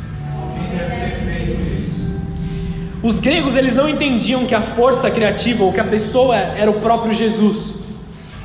Os 3.03 3.19
gregos 3.19 3.55
eles 3.55 3.75
não 3.75 3.87
entendiam 3.89 4.47
que 4.47 4.55
a 4.55 4.63
força 4.63 5.11
criativa 5.11 5.63
ou 5.63 5.73
que 5.73 5.81
a 5.81 5.85
pessoa 5.85 6.37
era 6.37 6.71
o 6.71 6.81
próprio 6.81 7.13
Jesus. 7.13 7.75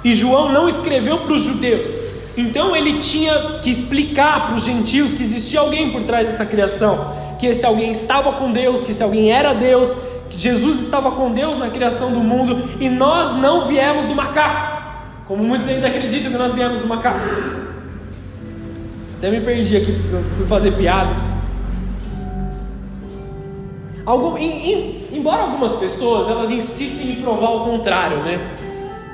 E 0.03 0.13
João 0.13 0.51
não 0.51 0.67
escreveu 0.67 1.19
para 1.19 1.33
os 1.33 1.43
judeus. 1.43 1.87
Então 2.35 2.75
ele 2.75 2.99
tinha 2.99 3.59
que 3.61 3.69
explicar 3.69 4.47
para 4.47 4.55
os 4.55 4.63
gentios 4.63 5.13
que 5.13 5.23
existia 5.23 5.59
alguém 5.59 5.91
por 5.91 6.01
trás 6.03 6.27
dessa 6.27 6.45
criação, 6.45 7.13
que 7.37 7.47
esse 7.47 7.65
alguém 7.65 7.91
estava 7.91 8.33
com 8.33 8.51
Deus, 8.51 8.83
que 8.83 8.91
esse 8.91 9.03
alguém 9.03 9.31
era 9.31 9.53
Deus, 9.53 9.95
Jesus 10.29 10.81
estava 10.81 11.11
com 11.11 11.31
Deus 11.31 11.57
na 11.57 11.69
criação 11.69 12.11
do 12.11 12.19
mundo 12.19 12.69
e 12.79 12.89
nós 12.89 13.33
não 13.33 13.65
viemos 13.65 14.05
do 14.05 14.15
macaco, 14.15 14.81
como 15.25 15.43
muitos 15.43 15.67
ainda 15.67 15.87
acreditam 15.87 16.31
que 16.31 16.37
nós 16.37 16.53
viemos 16.53 16.81
do 16.81 16.87
macaco. 16.87 17.19
Até 19.17 19.29
me 19.31 19.41
perdi 19.41 19.75
aqui, 19.75 19.93
fui 20.37 20.47
fazer 20.47 20.71
piada. 20.71 21.13
Algum, 24.05 24.37
em, 24.37 24.71
em, 24.71 25.07
embora 25.11 25.43
algumas 25.43 25.73
pessoas 25.73 26.29
elas 26.29 26.49
insistem 26.49 27.11
em 27.11 27.21
provar 27.21 27.49
o 27.51 27.59
contrário, 27.65 28.23
né? 28.23 28.55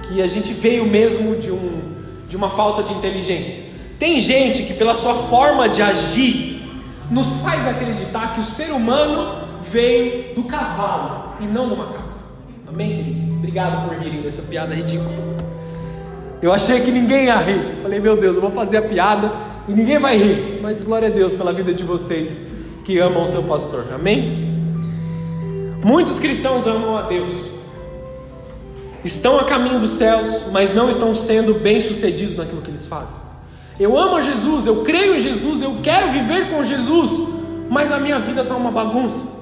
Que 0.07 0.21
a 0.21 0.27
gente 0.27 0.53
veio 0.53 0.85
mesmo 0.85 1.35
de, 1.35 1.51
um, 1.51 1.81
de 2.29 2.35
uma 2.35 2.49
falta 2.49 2.83
de 2.83 2.93
inteligência. 2.93 3.63
Tem 3.97 4.19
gente 4.19 4.63
que 4.63 4.73
pela 4.73 4.93
sua 4.93 5.15
forma 5.15 5.67
de 5.67 5.81
agir 5.81 6.55
nos 7.09 7.27
faz 7.41 7.67
acreditar 7.67 8.33
que 8.33 8.39
o 8.39 8.43
ser 8.43 8.71
humano 8.71 9.44
veio 9.75 10.33
do 10.33 10.45
cavalo 10.45 11.33
e 11.41 11.45
não 11.45 11.67
do 11.67 11.75
macaco. 11.75 12.15
Amém, 12.65 12.93
queridos? 12.93 13.25
Obrigado 13.35 13.85
por 13.85 13.97
rirem 13.97 14.21
dessa 14.21 14.41
piada 14.41 14.73
ridícula. 14.73 15.11
Eu 16.41 16.53
achei 16.53 16.79
que 16.79 16.91
ninguém 16.91 17.25
ia 17.25 17.37
rir. 17.37 17.71
Eu 17.71 17.77
falei, 17.77 17.99
meu 17.99 18.15
Deus, 18.15 18.35
eu 18.37 18.41
vou 18.41 18.51
fazer 18.51 18.77
a 18.77 18.81
piada 18.81 19.31
e 19.67 19.73
ninguém 19.73 19.99
vai 19.99 20.17
rir. 20.17 20.59
Mas 20.61 20.81
glória 20.81 21.09
a 21.09 21.11
Deus 21.11 21.33
pela 21.33 21.51
vida 21.51 21.73
de 21.73 21.83
vocês 21.83 22.41
que 22.85 22.97
amam 22.99 23.23
o 23.23 23.27
seu 23.27 23.43
pastor. 23.43 23.85
Amém? 23.93 24.55
Muitos 25.83 26.19
cristãos 26.19 26.65
amam 26.65 26.97
a 26.97 27.01
Deus. 27.01 27.51
Estão 29.03 29.37
a 29.37 29.43
caminho 29.43 29.79
dos 29.79 29.91
céus, 29.91 30.45
mas 30.51 30.73
não 30.73 30.87
estão 30.87 31.13
sendo 31.13 31.55
bem-sucedidos 31.55 32.37
naquilo 32.37 32.61
que 32.61 32.71
eles 32.71 32.87
fazem. 32.87 33.19
Eu 33.77 33.97
amo 33.97 34.15
a 34.15 34.21
Jesus, 34.21 34.65
eu 34.65 34.83
creio 34.83 35.15
em 35.15 35.19
Jesus, 35.19 35.61
eu 35.61 35.75
quero 35.83 36.09
viver 36.11 36.49
com 36.49 36.63
Jesus, 36.63 37.11
mas 37.69 37.91
a 37.91 37.99
minha 37.99 38.19
vida 38.19 38.41
está 38.41 38.55
uma 38.55 38.71
bagunça. 38.71 39.34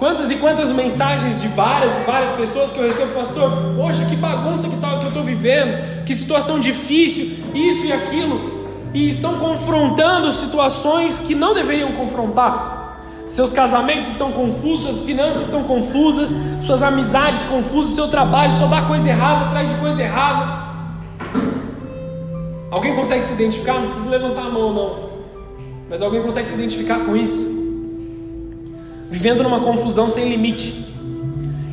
Quantas 0.00 0.30
e 0.30 0.36
quantas 0.36 0.72
mensagens 0.72 1.42
de 1.42 1.48
várias 1.48 1.98
e 1.98 2.00
várias 2.00 2.30
pessoas 2.30 2.72
que 2.72 2.78
eu 2.78 2.86
recebo, 2.86 3.12
pastor, 3.12 3.74
poxa, 3.76 4.06
que 4.06 4.16
bagunça 4.16 4.66
que, 4.66 4.76
tá, 4.76 4.96
que 4.96 5.04
eu 5.04 5.08
estou 5.08 5.22
vivendo, 5.22 6.04
que 6.06 6.14
situação 6.14 6.58
difícil, 6.58 7.32
isso 7.54 7.84
e 7.84 7.92
aquilo, 7.92 8.66
e 8.94 9.06
estão 9.06 9.38
confrontando 9.38 10.30
situações 10.30 11.20
que 11.20 11.34
não 11.34 11.52
deveriam 11.52 11.92
confrontar. 11.92 12.98
Seus 13.28 13.52
casamentos 13.52 14.08
estão 14.08 14.32
confusos, 14.32 14.84
suas 14.84 15.04
finanças 15.04 15.42
estão 15.42 15.64
confusas, 15.64 16.34
suas 16.62 16.82
amizades 16.82 17.44
confusas, 17.44 17.94
seu 17.94 18.08
trabalho 18.08 18.52
só 18.52 18.66
dá 18.68 18.80
coisa 18.80 19.10
errada 19.10 19.44
atrás 19.44 19.68
de 19.68 19.74
coisa 19.74 20.02
errada. 20.02 20.70
Alguém 22.70 22.94
consegue 22.94 23.22
se 23.22 23.34
identificar? 23.34 23.74
Não 23.74 23.88
precisa 23.88 24.08
levantar 24.08 24.46
a 24.46 24.50
mão, 24.50 24.72
não. 24.72 25.10
Mas 25.90 26.00
alguém 26.00 26.22
consegue 26.22 26.48
se 26.48 26.54
identificar 26.54 27.00
com 27.00 27.14
isso? 27.14 27.59
Vivendo 29.10 29.42
numa 29.42 29.60
confusão 29.60 30.08
sem 30.08 30.28
limite. 30.28 30.86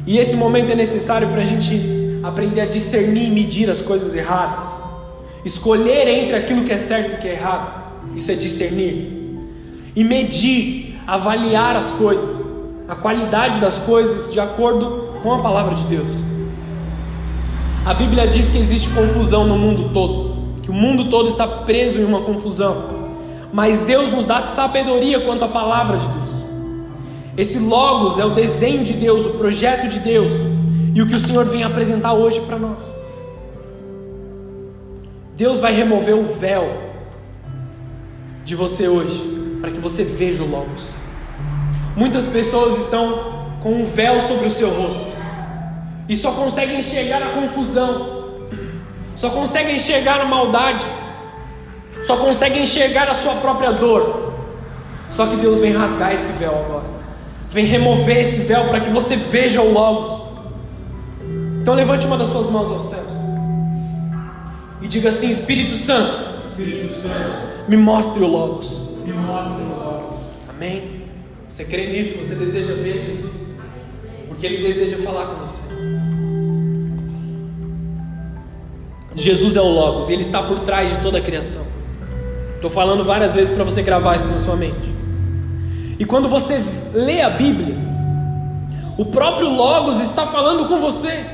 E 0.06 0.18
esse 0.18 0.36
momento 0.36 0.72
é 0.72 0.76
necessário 0.76 1.30
para 1.30 1.42
a 1.42 1.46
gente 1.46 2.20
aprender 2.24 2.62
a 2.62 2.66
discernir 2.66 3.28
e 3.28 3.32
medir 3.32 3.70
as 3.70 3.82
coisas 3.82 4.16
erradas, 4.16 4.68
escolher 5.46 6.08
entre 6.08 6.36
aquilo 6.36 6.64
que 6.64 6.74
é 6.74 6.78
certo 6.78 7.12
e 7.12 7.16
o 7.16 7.18
que 7.20 7.28
é 7.28 7.34
errado. 7.34 7.72
Isso 8.16 8.32
é 8.32 8.36
discernir 8.36 9.16
e 9.96 10.04
medir, 10.04 11.00
avaliar 11.06 11.76
as 11.76 11.92
coisas, 11.92 12.46
a 12.88 12.96
qualidade 12.96 13.60
das 13.60 13.80
coisas 13.80 14.32
de 14.32 14.40
acordo 14.40 15.16
com 15.22 15.34
a 15.34 15.40
palavra 15.40 15.76
de 15.76 15.86
Deus. 15.88 16.22
A 17.86 17.94
Bíblia 17.94 18.28
diz 18.28 18.50
que 18.50 18.58
existe 18.58 18.90
confusão 18.90 19.46
no 19.46 19.58
mundo 19.58 19.90
todo 19.94 20.38
que 20.68 20.72
o 20.72 20.74
mundo 20.74 21.06
todo 21.06 21.30
está 21.30 21.48
preso 21.48 21.98
em 21.98 22.04
uma 22.04 22.20
confusão. 22.20 22.98
Mas 23.54 23.80
Deus 23.80 24.12
nos 24.12 24.26
dá 24.26 24.42
sabedoria 24.42 25.22
quanto 25.22 25.46
à 25.46 25.48
palavra 25.48 25.98
de 25.98 26.10
Deus. 26.10 26.44
Esse 27.38 27.60
Logos 27.60 28.18
é 28.18 28.26
o 28.26 28.32
desenho 28.32 28.84
de 28.84 28.94
Deus, 28.94 29.28
o 29.28 29.34
projeto 29.36 29.88
de 29.88 30.00
Deus, 30.00 30.32
e 30.96 31.02
o 31.02 31.06
que 31.06 31.14
o 31.14 31.20
Senhor 31.20 31.46
vem 31.46 31.64
apresentar 31.64 32.14
hoje 32.14 32.42
para 32.42 32.58
nós. 32.58 32.96
Deus 35.36 35.60
vai 35.60 35.72
remover 35.72 36.16
o 36.16 36.24
véu 36.24 36.68
de 38.44 38.56
você 38.56 38.88
hoje, 38.88 39.22
para 39.62 39.70
que 39.70 39.80
você 39.80 40.04
veja 40.04 40.44
o 40.44 40.50
Logos. 40.50 40.90
Muitas 41.96 42.26
pessoas 42.26 42.76
estão 42.78 43.46
com 43.62 43.72
um 43.72 43.86
véu 43.86 44.20
sobre 44.20 44.48
o 44.48 44.50
seu 44.50 44.70
rosto 44.70 45.06
e 46.10 46.16
só 46.16 46.32
conseguem 46.32 46.80
enxergar 46.80 47.22
a 47.22 47.30
confusão, 47.30 48.48
só 49.16 49.30
conseguem 49.30 49.76
enxergar 49.76 50.22
a 50.22 50.26
maldade, 50.26 50.88
só 52.08 52.18
conseguem 52.18 52.64
enxergar 52.64 53.08
a 53.10 53.14
sua 53.14 53.36
própria 53.36 53.74
dor. 53.74 54.34
Só 55.12 55.28
que 55.28 55.36
Deus 55.36 55.60
vem 55.60 55.72
rasgar 55.72 56.14
esse 56.14 56.32
véu 56.34 56.52
agora, 56.52 56.86
vem 57.58 57.66
remover 57.66 58.18
esse 58.18 58.42
véu 58.42 58.68
para 58.68 58.80
que 58.80 58.92
você 58.92 59.16
veja 59.16 59.64
o 59.64 59.74
Logos. 59.74 60.22
Então 61.60 61.74
levante 61.74 62.06
uma 62.06 62.16
das 62.16 62.28
suas 62.28 62.48
mãos 62.48 62.70
aos 62.70 62.84
céus 62.84 63.14
e 64.80 64.88
diga 64.88 65.10
assim: 65.10 65.28
Espírito 65.28 65.74
Santo, 65.74 66.20
Espírito 66.38 66.94
Santo, 66.94 67.68
me 67.68 67.76
mostre 67.76 68.24
o 68.24 68.28
Logos. 68.28 68.84
me 69.04 69.12
mostre 69.12 69.64
o 69.64 69.70
Logos. 69.70 70.20
Amém? 70.48 71.02
Você 71.50 71.66
crê 71.66 71.92
nisso? 71.92 72.16
Você 72.20 72.36
deseja 72.36 72.76
ver 72.76 73.02
Jesus? 73.02 73.56
Porque 74.28 74.46
Ele 74.46 74.62
deseja 74.62 74.98
falar 74.98 75.26
com 75.26 75.40
você. 75.40 75.64
Jesus 79.16 79.58
é 79.58 79.62
o 79.62 79.68
Logos 79.68 80.10
e 80.10 80.14
Ele 80.14 80.22
está 80.22 80.44
por 80.44 80.60
trás 80.60 80.92
de 80.92 80.98
toda 81.02 81.18
a 81.18 81.22
criação. 81.22 81.66
Estou 82.54 82.70
falando 82.70 83.04
várias 83.04 83.34
vezes 83.34 83.52
para 83.52 83.64
você 83.64 83.82
gravar 83.82 84.16
isso 84.16 84.28
na 84.28 84.38
sua 84.38 84.56
mente. 84.56 85.07
E 86.00 86.06
quando 86.06 86.28
você 86.28 86.62
lê 86.94 87.22
a 87.22 87.30
Bíblia, 87.30 87.78
o 88.98 89.06
próprio 89.06 89.50
Logos 89.50 90.00
está 90.00 90.26
falando 90.26 90.66
com 90.66 90.80
você. 90.80 91.26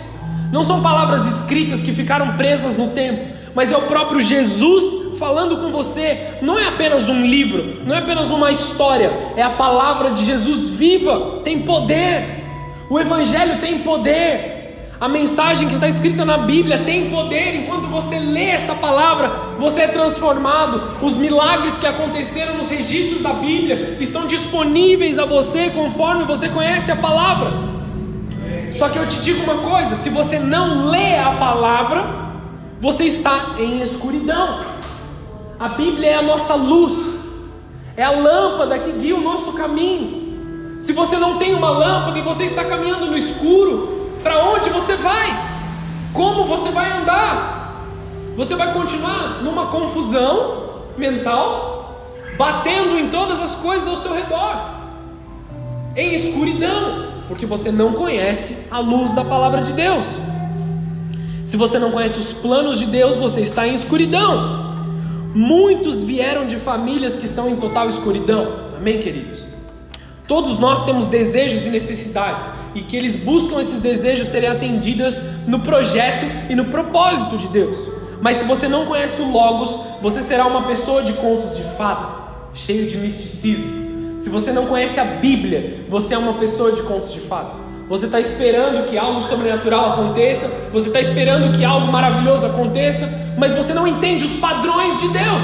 Não 0.51 0.63
são 0.63 0.81
palavras 0.81 1.27
escritas 1.27 1.81
que 1.81 1.91
ficaram 1.91 2.35
presas 2.35 2.77
no 2.77 2.89
tempo, 2.89 3.35
mas 3.55 3.71
é 3.71 3.77
o 3.77 3.83
próprio 3.83 4.21
Jesus 4.21 5.17
falando 5.17 5.57
com 5.57 5.71
você. 5.71 6.37
Não 6.41 6.59
é 6.59 6.67
apenas 6.67 7.09
um 7.09 7.21
livro, 7.25 7.81
não 7.85 7.95
é 7.95 7.99
apenas 7.99 8.29
uma 8.31 8.51
história, 8.51 9.11
é 9.35 9.41
a 9.41 9.49
palavra 9.49 10.11
de 10.11 10.23
Jesus 10.23 10.69
viva, 10.69 11.41
tem 11.43 11.61
poder. 11.61 12.43
O 12.89 12.99
Evangelho 12.99 13.59
tem 13.59 13.79
poder. 13.79 14.52
A 15.03 15.09
mensagem 15.09 15.67
que 15.67 15.73
está 15.73 15.85
escrita 15.85 16.23
na 16.23 16.37
Bíblia 16.37 16.85
tem 16.85 17.09
poder. 17.09 17.55
Enquanto 17.55 17.89
você 17.89 18.17
lê 18.17 18.45
essa 18.45 18.73
palavra, 18.73 19.27
você 19.59 19.81
é 19.81 19.87
transformado. 19.89 20.81
Os 21.01 21.17
milagres 21.17 21.77
que 21.77 21.85
aconteceram 21.85 22.55
nos 22.55 22.69
registros 22.69 23.19
da 23.19 23.33
Bíblia 23.33 23.97
estão 23.99 24.25
disponíveis 24.25 25.19
a 25.19 25.25
você 25.25 25.69
conforme 25.71 26.23
você 26.23 26.47
conhece 26.47 26.89
a 26.89 26.95
palavra. 26.95 27.51
Só 28.71 28.87
que 28.87 28.97
eu 28.97 29.05
te 29.05 29.19
digo 29.19 29.43
uma 29.43 29.57
coisa: 29.57 29.93
se 29.93 30.09
você 30.09 30.39
não 30.39 30.89
lê 30.89 31.17
a 31.17 31.31
palavra, 31.31 32.05
você 32.79 33.03
está 33.03 33.57
em 33.59 33.81
escuridão. 33.81 34.61
A 35.59 35.67
Bíblia 35.67 36.11
é 36.11 36.15
a 36.15 36.21
nossa 36.21 36.55
luz, 36.55 37.17
é 37.97 38.05
a 38.05 38.11
lâmpada 38.11 38.79
que 38.79 38.93
guia 38.93 39.17
o 39.17 39.21
nosso 39.21 39.51
caminho. 39.51 40.77
Se 40.79 40.93
você 40.93 41.17
não 41.17 41.37
tem 41.37 41.53
uma 41.53 41.71
lâmpada 41.71 42.17
e 42.17 42.21
você 42.21 42.45
está 42.45 42.63
caminhando 42.63 43.07
no 43.07 43.17
escuro, 43.17 44.02
para 44.23 44.43
onde 44.45 44.69
você 44.69 44.95
vai? 44.95 45.27
Como 46.13 46.45
você 46.45 46.71
vai 46.71 46.91
andar? 46.91 47.53
Você 48.35 48.55
vai 48.55 48.73
continuar 48.73 49.43
numa 49.43 49.67
confusão 49.67 50.63
mental, 50.97 52.01
batendo 52.37 52.97
em 52.97 53.09
todas 53.09 53.41
as 53.41 53.53
coisas 53.55 53.87
ao 53.87 53.95
seu 53.95 54.13
redor, 54.13 54.55
em 55.95 56.13
escuridão, 56.13 57.11
porque 57.27 57.45
você 57.45 57.71
não 57.71 57.93
conhece 57.93 58.57
a 58.71 58.79
luz 58.79 59.11
da 59.11 59.23
palavra 59.23 59.61
de 59.61 59.73
Deus. 59.73 60.19
Se 61.45 61.57
você 61.57 61.77
não 61.77 61.91
conhece 61.91 62.17
os 62.17 62.33
planos 62.33 62.79
de 62.79 62.85
Deus, 62.85 63.17
você 63.17 63.41
está 63.41 63.67
em 63.67 63.73
escuridão. 63.73 64.73
Muitos 65.35 66.01
vieram 66.01 66.47
de 66.47 66.57
famílias 66.57 67.15
que 67.15 67.25
estão 67.25 67.49
em 67.49 67.57
total 67.57 67.89
escuridão. 67.89 68.71
Amém, 68.77 68.99
queridos? 68.99 69.52
Todos 70.27 70.57
nós 70.57 70.83
temos 70.83 71.07
desejos 71.07 71.65
e 71.65 71.69
necessidades 71.69 72.49
e 72.73 72.81
que 72.81 72.95
eles 72.95 73.15
buscam 73.15 73.59
esses 73.59 73.81
desejos 73.81 74.29
serem 74.29 74.49
atendidos 74.49 75.21
no 75.45 75.59
projeto 75.59 76.25
e 76.49 76.55
no 76.55 76.65
propósito 76.65 77.35
de 77.37 77.47
Deus. 77.47 77.89
Mas 78.21 78.37
se 78.37 78.45
você 78.45 78.69
não 78.69 78.85
conhece 78.85 79.21
o 79.21 79.29
Logos, 79.29 79.77
você 80.01 80.21
será 80.21 80.45
uma 80.47 80.63
pessoa 80.63 81.03
de 81.03 81.11
contos 81.13 81.57
de 81.57 81.63
fada, 81.63 82.07
cheio 82.53 82.87
de 82.87 82.97
misticismo. 82.97 84.17
Se 84.17 84.29
você 84.29 84.53
não 84.53 84.65
conhece 84.65 84.97
a 84.97 85.03
Bíblia, 85.03 85.85
você 85.89 86.13
é 86.13 86.17
uma 86.17 86.35
pessoa 86.35 86.71
de 86.71 86.81
contos 86.83 87.11
de 87.11 87.19
fada. 87.19 87.55
Você 87.89 88.05
está 88.05 88.19
esperando 88.19 88.85
que 88.85 88.97
algo 88.97 89.21
sobrenatural 89.21 89.91
aconteça, 89.91 90.47
você 90.71 90.87
está 90.87 91.01
esperando 91.01 91.51
que 91.51 91.65
algo 91.65 91.91
maravilhoso 91.91 92.47
aconteça, 92.47 93.09
mas 93.37 93.53
você 93.53 93.73
não 93.73 93.85
entende 93.85 94.23
os 94.23 94.31
padrões 94.31 95.01
de 95.01 95.09
Deus 95.09 95.43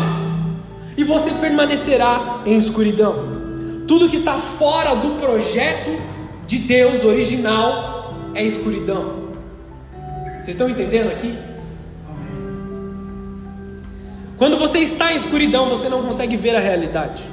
e 0.95 1.03
você 1.03 1.31
permanecerá 1.31 2.41
em 2.45 2.55
escuridão. 2.55 3.38
Tudo 3.89 4.07
que 4.07 4.15
está 4.15 4.37
fora 4.37 4.93
do 4.93 5.15
projeto 5.15 5.99
de 6.45 6.59
Deus 6.59 7.03
original 7.03 8.13
é 8.35 8.45
escuridão. 8.45 9.31
Vocês 10.33 10.49
estão 10.49 10.69
entendendo 10.69 11.07
aqui? 11.07 11.35
Quando 14.37 14.59
você 14.59 14.77
está 14.77 15.11
em 15.11 15.15
escuridão, 15.15 15.67
você 15.67 15.89
não 15.89 16.03
consegue 16.03 16.37
ver 16.37 16.55
a 16.55 16.59
realidade. 16.59 17.23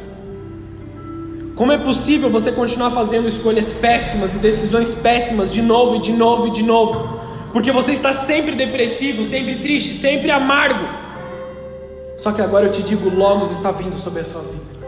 Como 1.54 1.72
é 1.72 1.76
possível 1.76 2.30
você 2.30 2.50
continuar 2.50 2.90
fazendo 2.90 3.28
escolhas 3.28 3.74
péssimas 3.74 4.34
e 4.34 4.38
decisões 4.38 4.94
péssimas 4.94 5.52
de 5.52 5.60
novo 5.60 5.96
e 5.96 6.00
de 6.00 6.12
novo 6.14 6.46
e 6.46 6.50
de 6.50 6.62
novo? 6.62 7.20
Porque 7.52 7.70
você 7.70 7.92
está 7.92 8.14
sempre 8.14 8.54
depressivo, 8.54 9.22
sempre 9.24 9.56
triste, 9.56 9.90
sempre 9.90 10.30
amargo. 10.30 10.88
Só 12.16 12.32
que 12.32 12.40
agora 12.40 12.64
eu 12.64 12.70
te 12.70 12.82
digo: 12.82 13.10
Logos 13.10 13.50
está 13.50 13.70
vindo 13.70 13.98
sobre 13.98 14.22
a 14.22 14.24
sua 14.24 14.40
vida. 14.40 14.85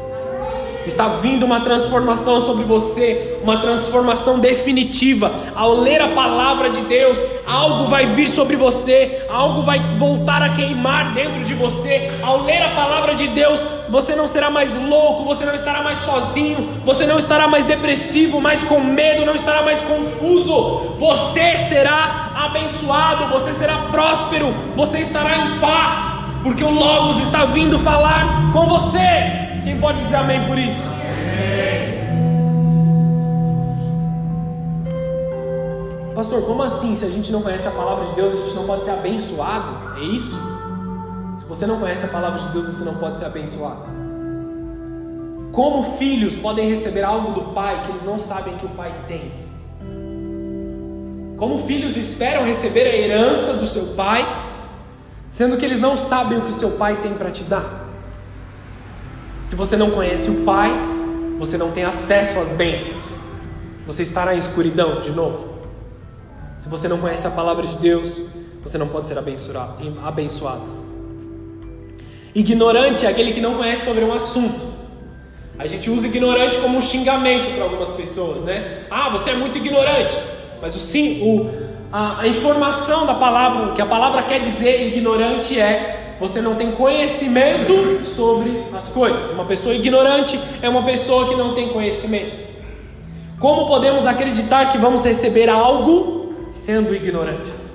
Está 0.88 1.06
vindo 1.06 1.44
uma 1.44 1.60
transformação 1.60 2.40
sobre 2.40 2.64
você, 2.64 3.38
uma 3.42 3.60
transformação 3.60 4.38
definitiva. 4.38 5.30
Ao 5.54 5.74
ler 5.74 6.00
a 6.00 6.14
palavra 6.14 6.70
de 6.70 6.80
Deus, 6.80 7.22
algo 7.46 7.84
vai 7.88 8.06
vir 8.06 8.26
sobre 8.26 8.56
você, 8.56 9.26
algo 9.28 9.60
vai 9.60 9.96
voltar 9.98 10.42
a 10.42 10.48
queimar 10.48 11.12
dentro 11.12 11.44
de 11.44 11.54
você. 11.54 12.10
Ao 12.22 12.42
ler 12.42 12.62
a 12.62 12.74
palavra 12.74 13.14
de 13.14 13.28
Deus, 13.28 13.66
você 13.90 14.16
não 14.16 14.26
será 14.26 14.48
mais 14.48 14.76
louco, 14.76 15.24
você 15.24 15.44
não 15.44 15.52
estará 15.52 15.82
mais 15.82 15.98
sozinho, 15.98 16.80
você 16.86 17.06
não 17.06 17.18
estará 17.18 17.46
mais 17.46 17.66
depressivo, 17.66 18.40
mais 18.40 18.64
com 18.64 18.80
medo, 18.80 19.26
não 19.26 19.34
estará 19.34 19.60
mais 19.62 19.82
confuso. 19.82 20.94
Você 20.96 21.54
será 21.54 22.32
abençoado, 22.34 23.28
você 23.28 23.52
será 23.52 23.88
próspero, 23.90 24.54
você 24.74 25.00
estará 25.00 25.36
em 25.36 25.60
paz, 25.60 26.16
porque 26.42 26.64
o 26.64 26.70
Logos 26.70 27.20
está 27.20 27.44
vindo 27.44 27.78
falar 27.78 28.50
com 28.54 28.64
você. 28.64 29.47
Quem 29.68 29.78
pode 29.78 30.02
dizer 30.02 30.16
amém 30.16 30.46
por 30.46 30.58
isso? 30.58 30.90
Pastor, 36.14 36.40
como 36.46 36.62
assim? 36.62 36.96
Se 36.96 37.04
a 37.04 37.10
gente 37.10 37.30
não 37.30 37.42
conhece 37.42 37.68
a 37.68 37.70
palavra 37.70 38.06
de 38.06 38.14
Deus, 38.14 38.32
a 38.32 38.36
gente 38.38 38.54
não 38.54 38.64
pode 38.64 38.84
ser 38.84 38.92
abençoado? 38.92 39.98
É 39.98 40.04
isso? 40.04 40.40
Se 41.36 41.44
você 41.44 41.66
não 41.66 41.78
conhece 41.78 42.06
a 42.06 42.08
palavra 42.08 42.38
de 42.38 42.48
Deus, 42.48 42.64
você 42.64 42.82
não 42.82 42.94
pode 42.94 43.18
ser 43.18 43.26
abençoado. 43.26 43.86
Como 45.52 45.98
filhos 45.98 46.34
podem 46.34 46.66
receber 46.66 47.02
algo 47.02 47.32
do 47.32 47.52
pai 47.52 47.82
que 47.82 47.90
eles 47.90 48.02
não 48.02 48.18
sabem 48.18 48.56
que 48.56 48.64
o 48.64 48.70
pai 48.70 48.94
tem? 49.06 49.30
Como 51.36 51.58
filhos 51.58 51.98
esperam 51.98 52.42
receber 52.42 52.88
a 52.88 52.96
herança 52.96 53.52
do 53.52 53.66
seu 53.66 53.88
pai, 53.88 54.24
sendo 55.28 55.58
que 55.58 55.64
eles 55.66 55.78
não 55.78 55.94
sabem 55.94 56.38
o 56.38 56.42
que 56.42 56.52
seu 56.52 56.70
pai 56.70 57.02
tem 57.02 57.12
para 57.12 57.30
te 57.30 57.44
dar? 57.44 57.87
Se 59.42 59.54
você 59.56 59.76
não 59.76 59.90
conhece 59.90 60.30
o 60.30 60.44
pai, 60.44 60.70
você 61.38 61.56
não 61.56 61.70
tem 61.70 61.84
acesso 61.84 62.38
às 62.38 62.52
bênçãos. 62.52 63.14
Você 63.86 64.02
estará 64.02 64.34
em 64.34 64.38
escuridão 64.38 65.00
de 65.00 65.10
novo. 65.10 65.54
Se 66.58 66.68
você 66.68 66.88
não 66.88 66.98
conhece 66.98 67.26
a 67.26 67.30
palavra 67.30 67.66
de 67.66 67.76
Deus, 67.78 68.22
você 68.62 68.76
não 68.76 68.88
pode 68.88 69.08
ser 69.08 69.16
abençoado. 69.16 70.74
Ignorante 72.34 73.06
é 73.06 73.08
aquele 73.08 73.32
que 73.32 73.40
não 73.40 73.54
conhece 73.56 73.84
sobre 73.84 74.04
um 74.04 74.12
assunto. 74.12 74.66
A 75.58 75.66
gente 75.66 75.90
usa 75.90 76.06
ignorante 76.06 76.58
como 76.58 76.76
um 76.76 76.82
xingamento 76.82 77.50
para 77.50 77.64
algumas 77.64 77.90
pessoas, 77.90 78.42
né? 78.42 78.84
Ah, 78.90 79.08
você 79.10 79.30
é 79.30 79.34
muito 79.34 79.58
ignorante. 79.58 80.16
Mas 80.60 80.74
o 80.76 80.78
sim, 80.78 81.20
o, 81.22 81.50
a, 81.92 82.20
a 82.20 82.28
informação 82.28 83.06
da 83.06 83.14
palavra, 83.14 83.72
que 83.72 83.80
a 83.80 83.86
palavra 83.86 84.22
quer 84.22 84.40
dizer 84.40 84.86
ignorante 84.88 85.58
é 85.58 86.07
você 86.18 86.40
não 86.40 86.54
tem 86.54 86.72
conhecimento 86.72 88.04
sobre 88.04 88.66
as 88.72 88.88
coisas. 88.88 89.30
Uma 89.30 89.44
pessoa 89.44 89.74
ignorante 89.74 90.38
é 90.60 90.68
uma 90.68 90.84
pessoa 90.84 91.28
que 91.28 91.34
não 91.34 91.54
tem 91.54 91.68
conhecimento. 91.68 92.40
Como 93.38 93.66
podemos 93.66 94.06
acreditar 94.06 94.68
que 94.68 94.78
vamos 94.78 95.04
receber 95.04 95.48
algo 95.48 96.32
sendo 96.50 96.94
ignorantes? 96.94 97.68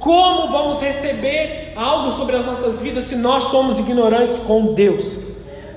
Como 0.00 0.50
vamos 0.50 0.80
receber 0.80 1.72
algo 1.76 2.10
sobre 2.10 2.36
as 2.36 2.44
nossas 2.44 2.80
vidas 2.80 3.04
se 3.04 3.16
nós 3.16 3.44
somos 3.44 3.78
ignorantes 3.78 4.38
com 4.38 4.72
Deus. 4.72 5.18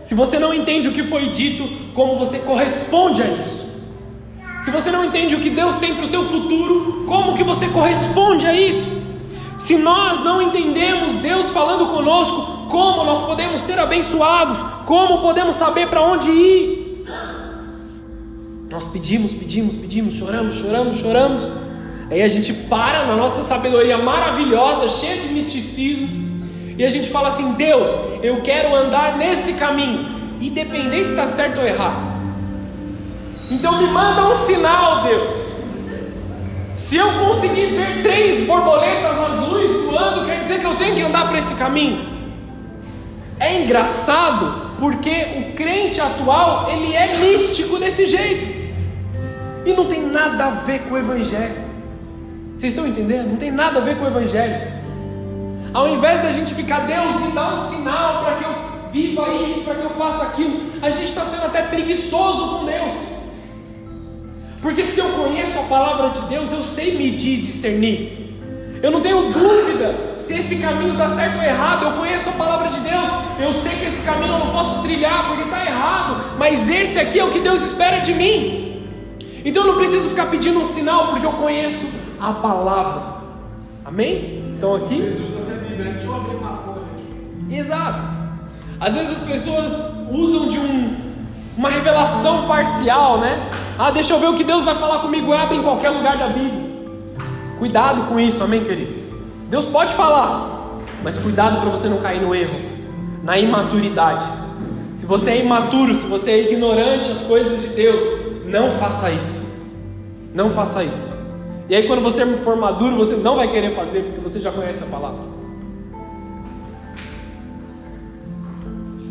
Se 0.02 0.16
você 0.16 0.40
não 0.40 0.54
entende 0.54 0.88
o 0.88 0.94
que 0.94 1.04
foi 1.04 1.30
dito, 1.30 1.68
como 1.94 2.16
você 2.16 2.40
corresponde 2.40 3.22
a 3.22 3.28
isso? 3.28 3.66
Se 4.60 4.72
você 4.72 4.90
não 4.92 5.04
entende 5.06 5.36
o 5.36 5.40
que 5.40 5.50
Deus 5.50 5.76
tem 5.78 5.96
para 5.96 6.04
o 6.04 6.08
seu 6.08 6.24
futuro, 6.24 7.04
como 7.08 7.36
que 7.36 7.44
você 7.44 7.68
corresponde 7.68 8.48
a 8.48 8.54
isso? 8.54 8.97
Se 9.58 9.76
nós 9.76 10.20
não 10.20 10.40
entendemos 10.42 11.14
Deus 11.14 11.50
falando 11.50 11.88
conosco, 11.88 12.68
como 12.70 13.04
nós 13.04 13.22
podemos 13.22 13.62
ser 13.62 13.80
abençoados? 13.80 14.58
Como 14.86 15.22
podemos 15.22 15.56
saber 15.56 15.90
para 15.90 16.02
onde 16.02 16.30
ir? 16.30 17.06
Nós 18.70 18.86
pedimos, 18.86 19.34
pedimos, 19.34 19.76
pedimos, 19.76 20.14
choramos, 20.14 20.56
choramos, 20.56 20.98
choramos. 20.98 21.44
Aí 22.12 22.22
a 22.22 22.28
gente 22.28 22.54
para 22.54 23.06
na 23.06 23.16
nossa 23.16 23.42
sabedoria 23.42 23.98
maravilhosa, 23.98 24.88
cheia 24.88 25.20
de 25.22 25.28
misticismo, 25.30 26.08
e 26.78 26.86
a 26.86 26.90
gente 26.90 27.10
fala 27.10 27.30
assim: 27.30 27.54
Deus, 27.54 27.90
eu 28.22 28.42
quero 28.42 28.76
andar 28.76 29.18
nesse 29.18 29.54
caminho, 29.54 30.38
independente 30.40 31.06
se 31.06 31.14
está 31.14 31.28
certo 31.28 31.60
ou 31.60 31.66
errado. 31.66 32.08
Então 33.50 33.82
me 33.82 33.88
manda 33.88 34.28
um 34.28 34.36
sinal, 34.36 35.04
Deus. 35.04 35.47
Se 36.78 36.96
eu 36.96 37.12
conseguir 37.26 37.66
ver 37.66 38.02
três 38.02 38.42
borboletas 38.46 39.18
azuis 39.18 39.84
voando, 39.84 40.26
quer 40.26 40.40
dizer 40.40 40.60
que 40.60 40.66
eu 40.66 40.76
tenho 40.76 40.96
que 40.96 41.02
andar 41.02 41.28
por 41.28 41.36
esse 41.36 41.54
caminho. 41.56 42.16
É 43.40 43.62
engraçado 43.62 44.78
porque 44.80 45.10
o 45.10 45.56
crente 45.56 46.00
atual 46.00 46.70
ele 46.72 46.96
é 46.96 47.18
místico 47.18 47.78
desse 47.78 48.06
jeito 48.06 48.48
e 49.66 49.74
não 49.74 49.88
tem 49.88 50.02
nada 50.02 50.46
a 50.46 50.50
ver 50.52 50.84
com 50.84 50.94
o 50.94 50.98
evangelho. 50.98 51.68
Vocês 52.58 52.74
estão 52.74 52.88
entendendo? 52.88 53.30
Não 53.30 53.38
tem 53.38 53.52
nada 53.52 53.80
a 53.80 53.82
ver 53.82 53.98
com 53.98 54.06
o 54.06 54.08
Evangelho. 54.08 54.74
Ao 55.74 55.88
invés 55.88 56.20
da 56.22 56.32
gente 56.32 56.56
ficar, 56.56 56.88
Deus 56.88 57.14
me 57.22 57.32
dá 57.32 57.54
um 57.54 57.58
sinal 57.58 58.24
para 58.24 58.36
que 58.36 58.44
eu 58.46 58.92
viva 58.92 59.30
isso, 59.46 59.62
para 59.62 59.76
que 59.76 59.84
eu 59.84 59.92
faça 59.92 60.24
aquilo, 60.24 60.74
a 60.82 60.90
gente 60.90 61.06
está 61.06 61.24
sendo 61.24 61.46
até 61.46 61.62
preguiçoso 61.62 62.58
com 62.58 62.66
Deus. 62.66 62.94
Porque 64.62 64.84
se 64.84 65.00
eu 65.00 65.10
conheço 65.12 65.58
a 65.60 65.64
palavra 65.64 66.10
de 66.10 66.22
Deus, 66.28 66.52
eu 66.52 66.64
sei 66.64 66.98
medir, 66.98 67.42
discernir. 67.42 68.28
Eu 68.82 68.92
não 68.92 69.02
tenho 69.02 69.32
dúvida 69.32 70.16
se 70.18 70.36
esse 70.36 70.58
caminho 70.58 70.94
está 70.94 71.10
certo 71.10 71.38
ou 71.38 71.44
errado. 71.44 71.86
Eu 71.86 71.94
conheço 71.94 72.30
a 72.30 72.34
palavra 72.34 72.70
de 72.70 72.80
Deus. 72.82 73.10
Eu 73.40 73.52
sei 73.54 73.74
que 73.74 73.86
esse 73.86 74.02
caminho 74.02 74.34
eu 74.34 74.40
não 74.40 74.52
posso 74.52 74.82
trilhar 74.82 75.28
porque 75.28 75.44
está 75.44 75.66
errado. 75.66 76.38
Mas 76.38 76.70
esse 76.70 77.00
aqui 77.00 77.20
é 77.20 77.24
o 77.24 77.30
que 77.30 77.40
Deus 77.40 77.64
espera 77.64 78.00
de 78.00 78.14
mim. 78.14 78.84
Então 79.44 79.64
eu 79.64 79.72
não 79.72 79.78
preciso 79.78 80.10
ficar 80.10 80.28
pedindo 80.28 80.60
um 80.60 80.64
sinal 80.64 81.08
porque 81.10 81.26
eu 81.26 81.32
conheço 81.34 81.88
a 82.20 82.34
palavra. 82.34 83.18
Amém? 83.86 84.44
Estão 84.50 84.76
aqui? 84.76 84.98
Jesus 84.98 85.38
até 85.42 85.56
me 85.56 85.84
deixa 85.84 86.06
eu 86.06 86.16
abrir 86.16 86.36
uma 86.36 86.58
folha 86.58 86.82
aqui. 86.96 87.56
Exato. 87.56 88.08
Às 88.80 88.96
vezes 88.96 89.14
as 89.14 89.28
pessoas 89.28 90.00
usam 90.12 90.50
de 90.50 90.60
um, 90.60 91.07
uma 91.58 91.70
revelação 91.70 92.48
parcial, 92.48 93.20
né? 93.20 93.50
Ah, 93.78 93.90
deixa 93.90 94.14
eu 94.14 94.20
ver 94.20 94.28
o 94.28 94.36
que 94.36 94.44
Deus 94.44 94.64
vai 94.64 94.76
falar 94.76 95.00
comigo. 95.00 95.34
Abre 95.34 95.58
em 95.58 95.64
qualquer 95.64 95.90
lugar 95.90 96.18
da 96.18 96.30
Bíblia. 96.30 96.68
Cuidado 97.58 98.04
com 98.04 98.20
isso, 98.20 98.44
amém, 98.44 98.64
queridos? 98.64 99.10
Deus 99.50 99.66
pode 99.66 99.94
falar, 99.94 100.78
mas 101.04 101.18
cuidado 101.18 101.60
para 101.60 101.70
você 101.70 101.90
não 101.90 101.98
cair 101.98 102.22
no 102.22 102.36
erro, 102.36 102.60
na 103.24 103.40
imaturidade. 103.40 104.28
Se 104.94 105.06
você 105.06 105.32
é 105.32 105.44
imaturo, 105.44 105.96
se 105.96 106.06
você 106.06 106.32
é 106.32 106.52
ignorante 106.52 107.12
às 107.12 107.22
coisas 107.24 107.62
de 107.62 107.70
Deus, 107.70 108.04
não 108.46 108.72
faça 108.72 109.10
isso. 109.10 109.44
Não 110.34 110.52
faça 110.52 110.84
isso. 110.84 111.16
E 111.70 111.76
aí, 111.76 111.88
quando 111.88 112.02
você 112.02 112.26
for 112.38 112.56
maduro, 112.56 112.96
você 112.96 113.16
não 113.16 113.36
vai 113.36 113.50
querer 113.50 113.72
fazer, 113.72 114.04
porque 114.04 114.22
você 114.22 114.40
já 114.40 114.52
conhece 114.52 114.84
a 114.84 114.88
palavra. 114.88 115.22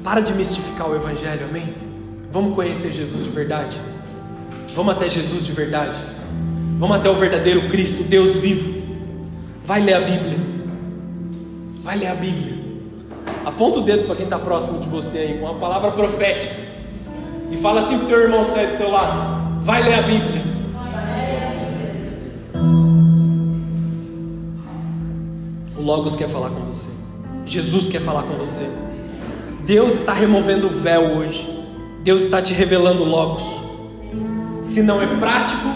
Para 0.04 0.20
de 0.20 0.32
mistificar 0.32 0.88
o 0.88 0.94
Evangelho, 0.94 1.46
amém? 1.46 1.85
Vamos 2.30 2.54
conhecer 2.54 2.92
Jesus 2.92 3.24
de 3.24 3.30
verdade. 3.30 3.80
Vamos 4.74 4.94
até 4.94 5.08
Jesus 5.08 5.44
de 5.44 5.52
verdade. 5.52 5.98
Vamos 6.78 6.96
até 6.96 7.08
o 7.08 7.14
verdadeiro 7.14 7.68
Cristo, 7.68 8.02
Deus 8.02 8.36
vivo. 8.36 8.82
Vai 9.64 9.80
ler 9.80 9.94
a 9.94 10.00
Bíblia. 10.00 10.38
Vai 11.82 11.96
ler 11.96 12.08
a 12.08 12.14
Bíblia. 12.14 12.54
Aponta 13.44 13.78
o 13.78 13.82
dedo 13.82 14.06
para 14.06 14.16
quem 14.16 14.24
está 14.24 14.38
próximo 14.38 14.80
de 14.80 14.88
você 14.88 15.18
aí, 15.18 15.38
com 15.38 15.48
a 15.48 15.54
palavra 15.54 15.92
profética. 15.92 16.54
E 17.50 17.56
fala 17.56 17.78
assim 17.78 17.96
para 17.96 18.04
o 18.04 18.08
teu 18.08 18.20
irmão 18.20 18.44
que 18.44 18.50
está 18.50 18.60
aí 18.60 18.66
do 18.66 18.76
teu 18.76 18.90
lado. 18.90 19.62
Vai 19.62 19.82
ler 19.82 19.94
a 19.94 20.02
Bíblia. 20.02 20.42
O 25.78 25.82
Logos 25.82 26.14
quer 26.16 26.28
falar 26.28 26.50
com 26.50 26.60
você. 26.64 26.88
Jesus 27.44 27.88
quer 27.88 28.00
falar 28.00 28.24
com 28.24 28.34
você. 28.34 28.68
Deus 29.64 29.94
está 29.94 30.12
removendo 30.12 30.66
o 30.66 30.70
véu 30.70 31.16
hoje. 31.16 31.55
Deus 32.06 32.22
está 32.22 32.40
te 32.40 32.54
revelando 32.54 33.02
Logos. 33.02 33.60
Se 34.62 34.80
não 34.80 35.02
é 35.02 35.06
prático, 35.18 35.66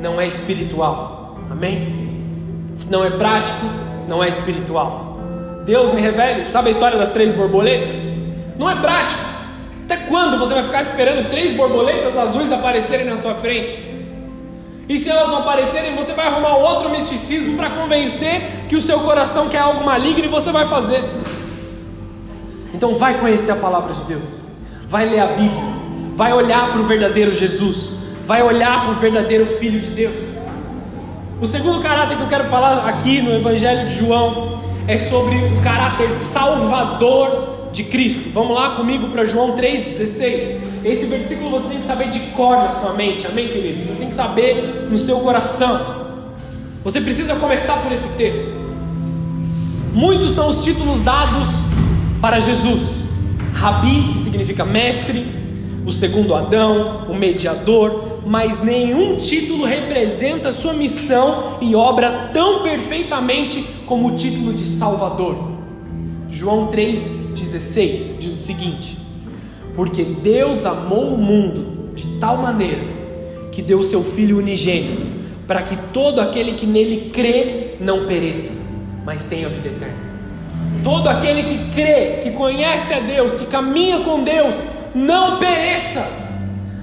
não 0.00 0.20
é 0.20 0.28
espiritual. 0.28 1.40
Amém? 1.50 2.22
Se 2.72 2.88
não 2.88 3.04
é 3.04 3.10
prático, 3.10 3.66
não 4.06 4.22
é 4.22 4.28
espiritual. 4.28 5.18
Deus 5.64 5.92
me 5.92 6.00
revele, 6.00 6.52
sabe 6.52 6.68
a 6.68 6.70
história 6.70 6.96
das 6.96 7.10
três 7.10 7.34
borboletas? 7.34 8.12
Não 8.56 8.70
é 8.70 8.76
prático. 8.76 9.20
Até 9.82 9.96
quando 9.96 10.38
você 10.38 10.54
vai 10.54 10.62
ficar 10.62 10.82
esperando 10.82 11.28
três 11.28 11.52
borboletas 11.52 12.16
azuis 12.16 12.52
aparecerem 12.52 13.04
na 13.04 13.16
sua 13.16 13.34
frente? 13.34 13.76
E 14.88 14.96
se 14.96 15.10
elas 15.10 15.28
não 15.30 15.38
aparecerem, 15.38 15.96
você 15.96 16.12
vai 16.12 16.28
arrumar 16.28 16.58
outro 16.58 16.90
misticismo 16.90 17.56
para 17.56 17.70
convencer 17.70 18.66
que 18.68 18.76
o 18.76 18.80
seu 18.80 19.00
coração 19.00 19.48
quer 19.48 19.58
algo 19.58 19.84
maligno 19.84 20.26
e 20.26 20.28
você 20.28 20.52
vai 20.52 20.64
fazer. 20.66 21.02
Então 22.72 22.94
vai 22.94 23.18
conhecer 23.18 23.50
a 23.50 23.56
palavra 23.56 23.92
de 23.94 24.04
Deus. 24.04 24.46
Vai 24.88 25.08
ler 25.08 25.20
a 25.20 25.26
Bíblia. 25.28 25.76
Vai 26.14 26.32
olhar 26.32 26.70
para 26.72 26.80
o 26.80 26.84
verdadeiro 26.84 27.32
Jesus. 27.32 27.94
Vai 28.26 28.42
olhar 28.42 28.82
para 28.82 28.92
o 28.92 28.94
verdadeiro 28.94 29.46
Filho 29.46 29.80
de 29.80 29.90
Deus. 29.90 30.32
O 31.40 31.46
segundo 31.46 31.80
caráter 31.80 32.16
que 32.16 32.22
eu 32.22 32.28
quero 32.28 32.44
falar 32.44 32.88
aqui 32.88 33.20
no 33.20 33.30
Evangelho 33.32 33.86
de 33.86 33.94
João 33.94 34.60
é 34.88 34.96
sobre 34.96 35.36
o 35.36 35.62
caráter 35.62 36.10
salvador 36.10 37.70
de 37.72 37.84
Cristo. 37.84 38.30
Vamos 38.32 38.56
lá 38.56 38.70
comigo 38.70 39.08
para 39.08 39.24
João 39.24 39.54
3,16. 39.54 40.54
Esse 40.84 41.04
versículo 41.06 41.50
você 41.50 41.68
tem 41.68 41.78
que 41.78 41.84
saber 41.84 42.08
de 42.08 42.20
cor 42.30 42.56
na 42.56 42.72
sua 42.72 42.94
mente, 42.94 43.26
amém, 43.26 43.48
queridos? 43.48 43.82
Você 43.82 43.94
tem 43.94 44.08
que 44.08 44.14
saber 44.14 44.88
no 44.90 44.96
seu 44.96 45.18
coração. 45.20 46.06
Você 46.82 47.00
precisa 47.00 47.34
começar 47.34 47.82
por 47.82 47.92
esse 47.92 48.08
texto. 48.10 48.56
Muitos 49.92 50.34
são 50.34 50.48
os 50.48 50.60
títulos 50.60 51.00
dados 51.00 51.48
para 52.20 52.38
Jesus: 52.38 53.02
Rabi, 53.56 54.12
que 54.12 54.18
significa 54.18 54.66
mestre, 54.66 55.24
o 55.86 55.90
segundo 55.90 56.34
Adão, 56.34 57.06
o 57.08 57.14
mediador, 57.14 58.20
mas 58.26 58.62
nenhum 58.62 59.16
título 59.16 59.64
representa 59.64 60.52
sua 60.52 60.74
missão 60.74 61.56
e 61.62 61.74
obra 61.74 62.30
tão 62.34 62.62
perfeitamente 62.62 63.64
como 63.86 64.08
o 64.08 64.14
título 64.14 64.52
de 64.52 64.62
Salvador. 64.62 65.52
João 66.28 66.68
3,16 66.68 68.18
diz 68.18 68.32
o 68.34 68.36
seguinte: 68.36 68.98
Porque 69.74 70.04
Deus 70.04 70.66
amou 70.66 71.14
o 71.14 71.18
mundo 71.18 71.92
de 71.94 72.06
tal 72.18 72.36
maneira 72.36 72.84
que 73.50 73.62
deu 73.62 73.82
seu 73.82 74.04
Filho 74.04 74.36
unigênito, 74.36 75.06
para 75.46 75.62
que 75.62 75.76
todo 75.94 76.20
aquele 76.20 76.52
que 76.52 76.66
nele 76.66 77.10
crê 77.10 77.76
não 77.80 78.04
pereça, 78.06 78.52
mas 79.02 79.24
tenha 79.24 79.48
vida 79.48 79.68
eterna. 79.68 80.15
Todo 80.86 81.08
aquele 81.08 81.42
que 81.42 81.70
crê, 81.72 82.20
que 82.22 82.30
conhece 82.30 82.94
a 82.94 83.00
Deus, 83.00 83.34
que 83.34 83.44
caminha 83.44 84.04
com 84.04 84.22
Deus, 84.22 84.64
não 84.94 85.36
pereça, 85.40 86.06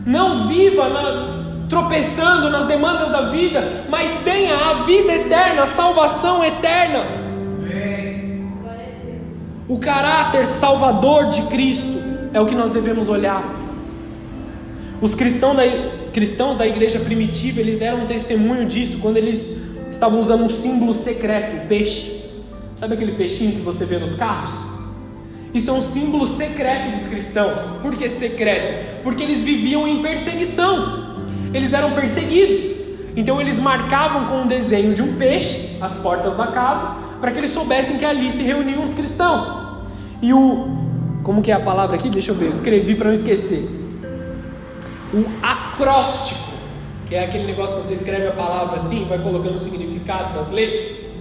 não 0.06 0.46
viva 0.46 0.90
na, 0.90 1.68
tropeçando 1.70 2.50
nas 2.50 2.66
demandas 2.66 3.10
da 3.14 3.22
vida, 3.22 3.86
mas 3.88 4.20
tenha 4.20 4.58
a 4.58 4.74
vida 4.84 5.14
eterna, 5.14 5.62
a 5.64 5.66
salvação 5.66 6.44
eterna. 6.44 7.06
O 9.70 9.80
caráter 9.80 10.46
salvador 10.46 11.28
de 11.28 11.44
Cristo 11.44 11.98
é 12.34 12.42
o 12.42 12.46
que 12.46 12.56
nós 12.56 12.72
devemos 12.72 13.08
olhar. 13.08 13.42
Os 15.00 15.16
cristãos 15.16 15.56
da, 15.56 15.64
cristãos 16.12 16.58
da 16.58 16.68
igreja 16.68 17.00
primitiva, 17.00 17.62
eles 17.62 17.80
deram 17.80 18.00
um 18.00 18.06
testemunho 18.06 18.66
disso 18.66 18.98
quando 19.02 19.16
eles 19.16 19.62
estavam 19.90 20.20
usando 20.20 20.44
um 20.44 20.50
símbolo 20.50 20.94
secreto, 20.94 21.70
peixe. 21.70 22.23
Sabe 22.84 22.96
aquele 22.96 23.14
peixinho 23.14 23.54
que 23.54 23.62
você 23.62 23.86
vê 23.86 23.98
nos 23.98 24.14
carros? 24.14 24.62
Isso 25.54 25.70
é 25.70 25.74
um 25.74 25.80
símbolo 25.80 26.28
secreto 26.28 26.92
dos 26.92 27.08
cristãos. 27.08 27.62
Por 27.82 27.96
que 27.96 28.10
secreto? 28.10 29.02
Porque 29.02 29.24
eles 29.24 29.42
viviam 29.42 29.88
em 29.88 30.02
perseguição. 30.02 31.24
Eles 31.54 31.72
eram 31.72 31.94
perseguidos. 31.94 32.76
Então 33.16 33.40
eles 33.40 33.58
marcavam 33.58 34.26
com 34.26 34.42
um 34.42 34.48
desenho 34.48 34.94
de 34.94 35.02
um 35.02 35.16
peixe 35.16 35.78
as 35.80 35.94
portas 35.94 36.36
da 36.36 36.48
casa 36.48 36.94
para 37.22 37.32
que 37.32 37.38
eles 37.38 37.52
soubessem 37.52 37.98
que 37.98 38.04
ali 38.04 38.30
se 38.30 38.44
reuniam 38.44 38.84
os 38.84 38.94
cristãos. 38.94 39.50
E 40.22 40.34
o. 40.34 40.68
Como 41.24 41.42
que 41.42 41.54
é 41.54 41.56
a 41.56 41.62
palavra 41.62 41.96
aqui? 41.96 42.10
Deixa 42.10 42.32
eu 42.32 42.36
ver, 42.36 42.48
eu 42.48 42.52
escrevi 42.52 42.96
para 42.96 43.06
não 43.06 43.14
esquecer. 43.14 43.64
O 45.14 45.24
acróstico, 45.42 46.52
que 47.06 47.16
é 47.16 47.24
aquele 47.24 47.46
negócio 47.46 47.78
quando 47.78 47.88
você 47.88 47.94
escreve 47.94 48.28
a 48.28 48.34
palavra 48.34 48.76
assim, 48.76 49.06
vai 49.06 49.20
colocando 49.20 49.56
o 49.56 49.60
significado 49.60 50.34
das 50.34 50.50
letras. 50.50 51.13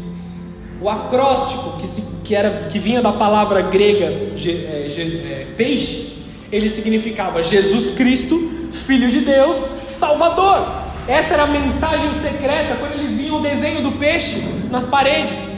O 0.83 0.91
acróstico, 0.91 1.78
que, 1.78 1.87
se, 1.87 2.03
que, 2.24 2.35
era, 2.35 2.66
que 2.66 2.76
vinha 2.76 3.01
da 3.01 3.12
palavra 3.12 3.62
grega 3.62 4.33
ge, 4.35 4.51
é, 4.51 4.87
ge, 4.91 5.03
é, 5.03 5.47
peixe, 5.57 6.12
ele 6.51 6.68
significava 6.68 7.41
Jesus 7.41 7.93
Cristo, 7.93 8.51
Filho 8.72 9.09
de 9.09 9.20
Deus, 9.20 9.70
Salvador. 9.87 10.66
Essa 11.07 11.35
era 11.35 11.45
a 11.45 11.47
mensagem 11.47 12.12
secreta 12.14 12.74
quando 12.80 12.95
eles 12.95 13.14
viam 13.14 13.39
o 13.39 13.41
desenho 13.41 13.80
do 13.80 13.93
peixe 13.93 14.43
nas 14.72 14.85
paredes. 14.85 15.53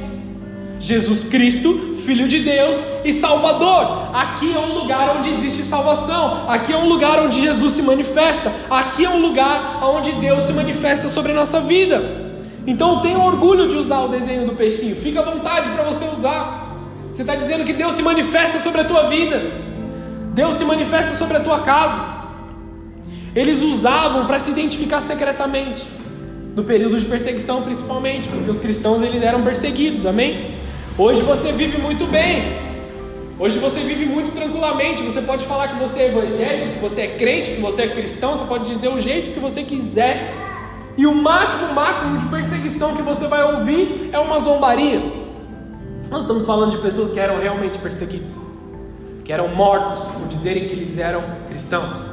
Jesus 0.79 1.25
Cristo, 1.25 1.97
Filho 2.05 2.29
de 2.29 2.41
Deus 2.41 2.87
e 3.03 3.11
Salvador. 3.11 4.11
Aqui 4.15 4.55
é 4.55 4.59
um 4.59 4.75
lugar 4.75 5.17
onde 5.17 5.31
existe 5.31 5.63
salvação. 5.63 6.45
Aqui 6.51 6.71
é 6.71 6.77
um 6.77 6.87
lugar 6.87 7.23
onde 7.23 7.41
Jesus 7.41 7.73
se 7.73 7.81
manifesta. 7.81 8.53
Aqui 8.69 9.07
é 9.07 9.09
um 9.09 9.23
lugar 9.23 9.83
onde 9.83 10.13
Deus 10.13 10.43
se 10.43 10.53
manifesta 10.53 11.09
sobre 11.09 11.33
a 11.33 11.35
nossa 11.35 11.63
vida. 11.63 12.24
Então 12.67 13.01
tenha 13.01 13.19
orgulho 13.19 13.69
de 13.69 13.77
usar 13.77 14.01
o 14.01 14.09
desenho 14.09 14.47
do 14.47 14.53
peixinho. 14.53 14.97
Fica 14.97 15.21
à 15.21 15.23
vontade 15.23 15.71
para 15.71 15.83
você 15.83 16.07
usar. 16.07 16.77
Você 17.13 17.23
está 17.23 17.35
dizendo 17.35 17.65
que 17.65 17.73
Deus 17.73 17.95
se 17.95 18.03
manifesta 18.03 18.59
sobre 18.59 18.81
a 18.81 18.85
tua 18.85 19.05
vida. 19.05 19.41
Deus 20.33 20.55
se 20.55 20.65
manifesta 20.65 21.15
sobre 21.15 21.37
a 21.37 21.41
tua 21.41 21.61
casa. 21.61 22.03
Eles 23.35 23.63
usavam 23.63 24.27
para 24.27 24.39
se 24.39 24.51
identificar 24.51 25.01
secretamente. 25.01 25.85
No 26.57 26.65
período 26.65 26.99
de 26.99 27.05
perseguição, 27.05 27.63
principalmente, 27.63 28.29
porque 28.29 28.49
os 28.49 28.61
cristãos 28.61 29.03
eles 29.03 29.21
eram 29.23 29.43
perseguidos, 29.43 30.07
amém? 30.07 30.47
Hoje 30.97 31.23
você 31.23 31.53
vive 31.53 31.79
muito 31.79 32.07
bem. 32.07 32.65
Hoje 33.39 33.59
você 33.59 33.81
vive 33.81 34.07
muito 34.07 34.31
tranquilamente. 34.31 35.03
Você 35.03 35.21
pode 35.21 35.45
falar 35.45 35.69
que 35.69 35.79
você 35.79 36.03
é 36.03 36.07
evangélico, 36.07 36.75
que 36.75 36.79
você 36.79 37.03
é 37.03 37.09
crente, 37.09 37.51
que 37.51 37.61
você 37.61 37.83
é 37.83 37.89
cristão. 37.89 38.37
Você 38.37 38.45
pode 38.45 38.71
dizer 38.71 38.89
o 38.89 39.01
jeito 39.01 39.33
que 39.33 39.41
você 39.41 39.65
quiser. 39.65 40.33
E 40.97 41.07
o 41.07 41.15
máximo, 41.15 41.75
máximo 41.75 42.19
de 42.19 42.27
perseguição 42.27 42.95
que 42.95 43.03
você 43.03 43.27
vai 43.27 43.43
ouvir 43.43 44.11
é 44.13 44.19
uma 44.19 44.39
zombaria. 44.39 45.25
Nós 46.09 46.23
estamos 46.23 46.47
falando 46.47 46.71
de 46.71 46.79
pessoas 46.79 47.11
que 47.11 47.19
eram 47.19 47.41
realmente 47.41 47.79
perseguidos, 47.79 48.41
que 49.25 49.33
eram 49.33 49.49
mortos 49.49 50.03
por 50.03 50.29
dizerem 50.29 50.69
que 50.69 50.73
eles 50.73 50.97
eram 50.99 51.25
cristãos. 51.49 52.07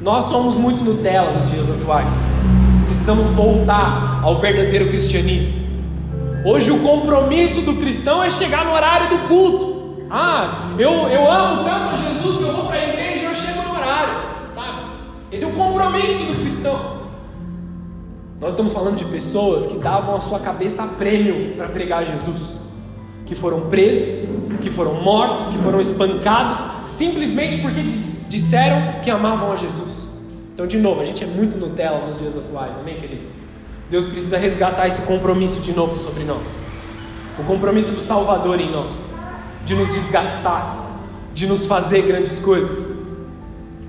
Nós 0.00 0.24
somos 0.24 0.56
muito 0.56 0.82
Nutella 0.82 1.32
nos 1.38 1.50
dias 1.50 1.70
atuais. 1.70 2.14
Precisamos 2.86 3.28
voltar 3.28 4.20
ao 4.22 4.38
verdadeiro 4.38 4.88
cristianismo. 4.88 5.52
Hoje 6.44 6.72
o 6.72 6.80
compromisso 6.80 7.60
do 7.60 7.74
cristão 7.74 8.24
é 8.24 8.28
chegar 8.28 8.64
no 8.64 8.72
horário 8.72 9.10
do 9.10 9.28
culto. 9.28 10.02
Ah, 10.10 10.72
eu, 10.76 10.90
eu 11.08 11.30
amo 11.30 11.62
tanto 11.62 11.96
Jesus 11.96 12.38
que 12.38 12.42
eu 12.42 12.52
vou 12.52 12.66
para 12.66 12.76
a 12.76 12.88
igreja 12.88 13.22
e 13.22 13.24
eu 13.26 13.34
chego 13.34 13.62
no 13.62 13.76
horário, 13.76 14.14
sabe? 14.50 14.82
Esse 15.30 15.44
é 15.44 15.46
o 15.46 15.52
compromisso 15.52 16.24
do 16.24 16.40
cristão. 16.40 17.01
Nós 18.42 18.54
estamos 18.54 18.72
falando 18.72 18.96
de 18.96 19.04
pessoas 19.04 19.66
que 19.66 19.78
davam 19.78 20.16
a 20.16 20.20
sua 20.20 20.40
cabeça 20.40 20.82
a 20.82 20.88
prêmio 20.88 21.54
para 21.54 21.68
pregar 21.68 22.04
Jesus, 22.04 22.56
que 23.24 23.36
foram 23.36 23.68
presos, 23.68 24.28
que 24.60 24.68
foram 24.68 25.00
mortos, 25.00 25.48
que 25.48 25.56
foram 25.58 25.80
espancados, 25.80 26.58
simplesmente 26.84 27.58
porque 27.58 27.82
disseram 27.82 29.00
que 29.00 29.08
amavam 29.08 29.52
a 29.52 29.54
Jesus. 29.54 30.08
Então, 30.52 30.66
de 30.66 30.76
novo, 30.76 31.00
a 31.00 31.04
gente 31.04 31.22
é 31.22 31.26
muito 31.26 31.56
Nutella 31.56 32.04
nos 32.04 32.16
dias 32.16 32.36
atuais, 32.36 32.72
amém, 32.80 32.96
queridos? 32.96 33.30
Deus 33.88 34.06
precisa 34.06 34.36
resgatar 34.38 34.88
esse 34.88 35.02
compromisso 35.02 35.60
de 35.60 35.72
novo 35.72 35.96
sobre 35.96 36.24
nós. 36.24 36.58
O 37.38 37.44
compromisso 37.44 37.92
do 37.92 38.00
Salvador 38.00 38.58
em 38.58 38.72
nós, 38.72 39.06
de 39.64 39.76
nos 39.76 39.94
desgastar, 39.94 40.98
de 41.32 41.46
nos 41.46 41.64
fazer 41.64 42.02
grandes 42.02 42.40
coisas. 42.40 42.91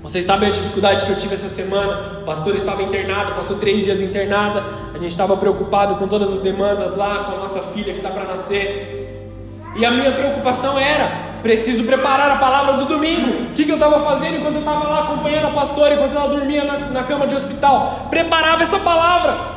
Vocês 0.04 0.22
sabem 0.22 0.50
a 0.50 0.52
dificuldade 0.52 1.06
que 1.06 1.10
eu 1.10 1.16
tive 1.16 1.32
essa 1.32 1.48
semana. 1.48 2.18
O 2.20 2.24
pastor 2.26 2.54
estava 2.54 2.82
internado, 2.82 3.32
passou 3.32 3.56
três 3.56 3.84
dias 3.84 4.02
internada. 4.02 4.62
A 4.92 4.98
gente 4.98 5.12
estava 5.12 5.34
preocupado 5.34 5.94
com 5.94 6.06
todas 6.06 6.30
as 6.30 6.40
demandas 6.40 6.94
lá, 6.94 7.24
com 7.24 7.32
a 7.32 7.38
nossa 7.38 7.62
filha 7.62 7.90
que 7.90 8.00
está 8.00 8.10
para 8.10 8.24
nascer. 8.24 9.30
E 9.74 9.82
a 9.82 9.90
minha 9.90 10.12
preocupação 10.12 10.78
era: 10.78 11.38
preciso 11.40 11.84
preparar 11.84 12.30
a 12.32 12.36
palavra 12.36 12.74
do 12.74 12.84
domingo. 12.84 13.44
O 13.44 13.54
que, 13.54 13.64
que 13.64 13.70
eu 13.70 13.76
estava 13.76 13.98
fazendo 14.00 14.36
enquanto 14.36 14.56
eu 14.56 14.60
estava 14.60 14.86
lá 14.86 15.04
acompanhando 15.04 15.46
a 15.46 15.52
pastora, 15.52 15.94
enquanto 15.94 16.14
ela 16.14 16.28
dormia 16.28 16.64
na, 16.64 16.78
na 16.90 17.02
cama 17.04 17.26
de 17.26 17.34
hospital? 17.34 18.08
Preparava 18.10 18.62
essa 18.62 18.78
palavra. 18.80 19.54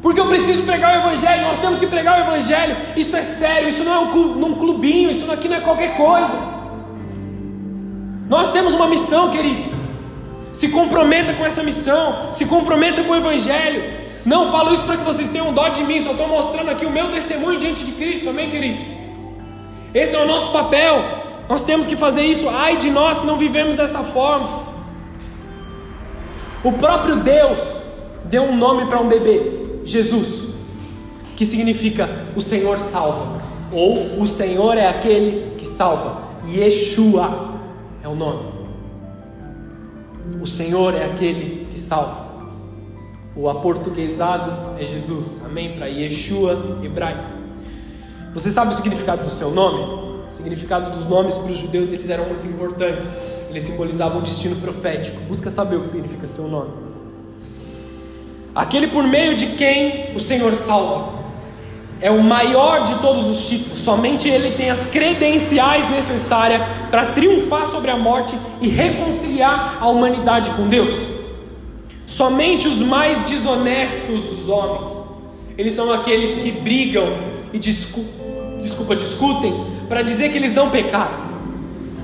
Porque 0.00 0.20
eu 0.20 0.28
preciso 0.28 0.62
pregar 0.62 0.98
o 0.98 1.08
Evangelho, 1.08 1.42
nós 1.42 1.58
temos 1.58 1.80
que 1.80 1.88
pregar 1.88 2.16
o 2.16 2.22
Evangelho. 2.22 2.76
Isso 2.96 3.16
é 3.16 3.24
sério, 3.24 3.68
isso 3.68 3.82
não 3.82 3.92
é 3.92 3.98
um 3.98 4.54
clubinho, 4.54 5.10
isso 5.10 5.28
aqui 5.32 5.48
não 5.48 5.56
é 5.56 5.60
qualquer 5.60 5.96
coisa. 5.96 6.59
Nós 8.30 8.52
temos 8.52 8.74
uma 8.74 8.86
missão, 8.86 9.28
queridos. 9.28 9.66
Se 10.52 10.68
comprometa 10.68 11.34
com 11.34 11.44
essa 11.44 11.64
missão, 11.64 12.32
se 12.32 12.46
comprometa 12.46 13.02
com 13.02 13.10
o 13.10 13.16
Evangelho. 13.16 13.82
Não 14.24 14.46
falo 14.52 14.72
isso 14.72 14.84
para 14.84 14.98
que 14.98 15.02
vocês 15.02 15.28
tenham 15.28 15.52
dó 15.52 15.68
de 15.68 15.82
mim, 15.82 15.98
só 15.98 16.12
estou 16.12 16.28
mostrando 16.28 16.70
aqui 16.70 16.86
o 16.86 16.90
meu 16.90 17.10
testemunho 17.10 17.58
diante 17.58 17.82
de 17.82 17.90
Cristo, 17.90 18.30
amém, 18.30 18.48
queridos? 18.48 18.86
Esse 19.92 20.14
é 20.14 20.18
o 20.20 20.28
nosso 20.28 20.52
papel. 20.52 20.94
Nós 21.48 21.64
temos 21.64 21.88
que 21.88 21.96
fazer 21.96 22.22
isso. 22.22 22.48
Ai 22.48 22.76
de 22.76 22.88
nós 22.88 23.18
se 23.18 23.26
não 23.26 23.36
vivemos 23.36 23.74
dessa 23.74 24.04
forma. 24.04 24.70
O 26.62 26.72
próprio 26.74 27.16
Deus 27.16 27.80
deu 28.26 28.44
um 28.44 28.56
nome 28.56 28.86
para 28.86 29.00
um 29.00 29.08
bebê. 29.08 29.80
Jesus, 29.82 30.54
que 31.36 31.44
significa 31.44 32.26
o 32.36 32.40
Senhor 32.40 32.78
salva, 32.78 33.42
ou 33.72 34.20
o 34.20 34.26
Senhor 34.26 34.78
é 34.78 34.86
aquele 34.86 35.56
que 35.56 35.66
salva. 35.66 36.30
Yeshua 36.46 37.49
é 38.02 38.08
o 38.08 38.14
nome. 38.14 38.52
O 40.40 40.46
Senhor 40.46 40.94
é 40.94 41.04
aquele 41.04 41.66
que 41.66 41.78
salva. 41.78 42.28
O 43.34 43.48
aportuguesado 43.48 44.80
é 44.80 44.84
Jesus, 44.84 45.42
amém? 45.44 45.74
Para 45.76 45.86
Yeshua 45.86 46.78
hebraico. 46.82 47.30
Você 48.32 48.50
sabe 48.50 48.72
o 48.72 48.74
significado 48.74 49.22
do 49.22 49.30
seu 49.30 49.50
nome? 49.50 50.24
O 50.26 50.30
significado 50.30 50.90
dos 50.90 51.06
nomes 51.06 51.36
para 51.36 51.50
os 51.50 51.58
judeus 51.58 51.92
eles 51.92 52.08
eram 52.08 52.26
muito 52.26 52.46
importantes. 52.46 53.16
Eles 53.48 53.64
simbolizavam 53.64 54.20
um 54.20 54.22
destino 54.22 54.56
profético. 54.56 55.20
Busca 55.22 55.50
saber 55.50 55.76
o 55.76 55.80
que 55.80 55.88
significa 55.88 56.26
seu 56.26 56.46
nome 56.48 56.90
aquele 58.54 58.88
por 58.88 59.04
meio 59.06 59.34
de 59.34 59.46
quem 59.46 60.14
o 60.14 60.20
Senhor 60.20 60.54
salva. 60.54 61.19
É 62.02 62.10
o 62.10 62.22
maior 62.22 62.84
de 62.84 62.94
todos 62.96 63.28
os 63.28 63.46
títulos, 63.46 63.78
somente 63.78 64.28
ele 64.28 64.52
tem 64.52 64.70
as 64.70 64.86
credenciais 64.86 65.88
necessárias 65.90 66.62
para 66.90 67.06
triunfar 67.06 67.66
sobre 67.66 67.90
a 67.90 67.96
morte 67.96 68.36
e 68.60 68.68
reconciliar 68.68 69.76
a 69.80 69.88
humanidade 69.88 70.50
com 70.52 70.66
Deus. 70.66 71.06
Somente 72.06 72.66
os 72.66 72.80
mais 72.80 73.22
desonestos 73.22 74.22
dos 74.22 74.48
homens, 74.48 75.00
eles 75.58 75.74
são 75.74 75.92
aqueles 75.92 76.36
que 76.36 76.50
brigam 76.50 77.18
e 77.52 77.58
discu 77.58 78.04
desculpa, 78.60 78.94
discutem 78.94 79.66
para 79.88 80.02
dizer 80.02 80.30
que 80.30 80.36
eles 80.36 80.52
não 80.52 80.70
pecaram, 80.70 81.30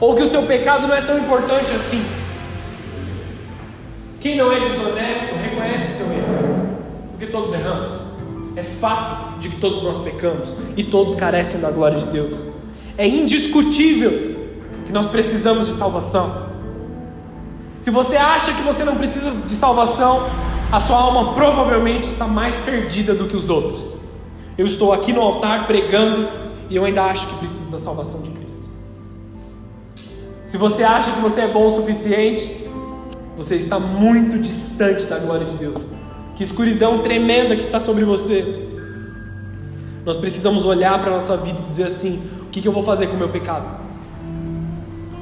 ou 0.01 0.15
que 0.15 0.23
o 0.23 0.27
seu 0.27 0.43
pecado 0.45 0.87
não 0.87 0.95
é 0.95 1.03
tão 1.03 1.19
importante 1.19 1.73
assim. 1.73 2.03
Quem 4.21 4.37
não 4.37 4.51
é 4.51 4.61
desonesto 4.61 5.35
reconhece 5.35 5.89
o 5.89 5.97
seu 5.97 6.07
erro, 6.07 6.79
porque 7.11 7.27
todos 7.27 7.53
erramos. 7.53 8.06
É 8.57 8.63
fato 8.63 9.39
de 9.39 9.51
que 9.51 9.61
todos 9.61 9.83
nós 9.83 9.99
pecamos 9.99 10.55
e 10.77 10.85
todos 10.85 11.15
carecem 11.15 11.61
da 11.61 11.71
glória 11.71 11.99
de 11.99 12.07
Deus. 12.07 12.45
É 12.97 13.07
indiscutível 13.07 14.35
que 14.87 14.93
nós 14.93 15.07
precisamos 15.07 15.67
de 15.67 15.75
salvação. 15.75 16.47
Se 17.77 17.91
você 17.91 18.17
acha 18.17 18.55
que 18.55 18.63
você 18.63 18.83
não 18.83 18.97
precisa 18.97 19.43
de 19.43 19.55
salvação, 19.55 20.27
a 20.73 20.81
sua 20.81 20.97
alma 20.97 21.35
provavelmente 21.35 22.09
está 22.09 22.27
mais 22.27 22.57
perdida 22.57 23.15
do 23.15 23.27
que 23.27 23.37
os 23.37 23.51
outros. 23.51 23.95
Eu 24.57 24.65
estou 24.65 24.93
aqui 24.93 25.13
no 25.13 25.21
altar 25.21 25.67
pregando 25.67 26.27
e 26.71 26.77
eu 26.77 26.85
ainda 26.85 27.05
acho 27.05 27.27
que 27.27 27.35
preciso 27.37 27.71
da 27.71 27.79
salvação 27.79 28.23
de 28.23 28.31
Cristo. 28.31 28.67
Se 30.47 30.57
você 30.57 30.83
acha 30.83 31.13
que 31.13 31.21
você 31.21 31.43
é 31.43 31.49
bom 31.49 31.67
o 31.67 31.71
suficiente, 31.71 32.67
você 33.37 33.57
está 33.57 33.79
muito 33.79 34.39
distante 34.39 35.05
da 35.05 35.19
glória 35.19 35.45
de 35.45 35.57
Deus. 35.57 35.91
Que 36.37 36.43
escuridão 36.43 37.01
tremenda 37.01 37.57
que 37.57 37.63
está 37.63 37.81
sobre 37.81 38.05
você. 38.05 38.67
Nós 40.05 40.17
precisamos 40.17 40.65
olhar 40.65 40.99
para 41.01 41.11
a 41.11 41.15
nossa 41.15 41.37
vida 41.37 41.59
e 41.59 41.63
dizer 41.63 41.85
assim: 41.85 42.23
o 42.43 42.51
que, 42.51 42.61
que 42.61 42.69
eu 42.69 42.73
vou 42.73 42.83
fazer 42.83 43.09
com 43.09 43.15
o 43.15 43.19
meu 43.19 43.31
pecado? 43.31 43.65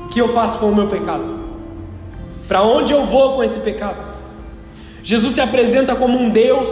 O 0.04 0.08
que 0.08 0.20
eu 0.20 0.28
faço 0.28 0.58
com 0.58 0.66
o 0.66 0.74
meu 0.74 0.88
pecado? 0.88 1.44
Para 2.46 2.62
onde 2.62 2.92
eu 2.92 3.06
vou 3.06 3.34
com 3.34 3.42
esse 3.42 3.60
pecado? 3.60 4.04
Jesus 5.02 5.32
se 5.32 5.40
apresenta 5.40 5.94
como 5.94 6.18
um 6.18 6.30
Deus, 6.30 6.68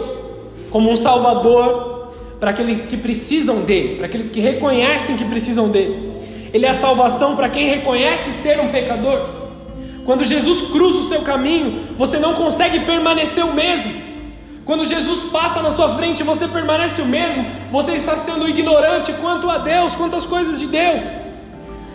como 0.69 0.91
um 0.91 0.95
Salvador, 0.95 2.11
para 2.39 2.51
aqueles 2.51 2.85
que 2.85 2.97
precisam 2.97 3.61
dele, 3.61 3.95
para 3.95 4.05
aqueles 4.05 4.29
que 4.29 4.39
reconhecem 4.39 5.15
que 5.15 5.25
precisam 5.25 5.69
dele. 5.69 6.13
Ele 6.53 6.65
é 6.65 6.69
a 6.69 6.73
salvação 6.73 7.35
para 7.35 7.49
quem 7.49 7.67
reconhece 7.67 8.29
ser 8.31 8.59
um 8.59 8.69
pecador. 8.69 9.43
Quando 10.05 10.23
Jesus 10.23 10.61
cruza 10.63 10.99
o 10.99 11.03
seu 11.03 11.21
caminho, 11.21 11.95
você 11.97 12.19
não 12.19 12.33
consegue 12.33 12.81
permanecer 12.81 13.45
o 13.45 13.53
mesmo. 13.53 14.12
Quando 14.65 14.85
Jesus 14.85 15.25
passa 15.25 15.61
na 15.61 15.71
sua 15.71 15.89
frente 15.89 16.23
você 16.23 16.47
permanece 16.47 17.01
o 17.01 17.05
mesmo, 17.05 17.45
você 17.71 17.93
está 17.93 18.15
sendo 18.15 18.47
ignorante 18.47 19.11
quanto 19.13 19.49
a 19.49 19.57
Deus, 19.57 19.95
quanto 19.95 20.15
às 20.15 20.25
coisas 20.25 20.59
de 20.59 20.67
Deus. 20.67 21.01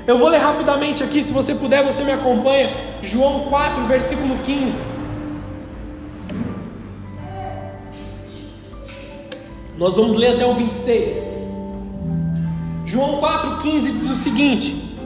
Eu 0.06 0.18
vou 0.18 0.28
ler 0.28 0.38
rapidamente 0.38 1.02
aqui, 1.02 1.22
se 1.22 1.32
você 1.32 1.54
puder, 1.54 1.84
você 1.84 2.02
me 2.02 2.12
acompanha. 2.12 2.74
João 3.00 3.44
4, 3.44 3.84
versículo 3.86 4.38
15. 4.38 4.80
Nós 9.76 9.96
vamos 9.96 10.14
ler 10.14 10.34
até 10.34 10.46
o 10.46 10.54
26. 10.54 11.26
João 12.84 13.20
4,15 13.20 13.92
diz 13.92 14.10
o 14.10 14.14
seguinte: 14.14 14.96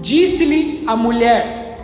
Disse-lhe 0.00 0.84
a 0.86 0.96
mulher: 0.96 1.78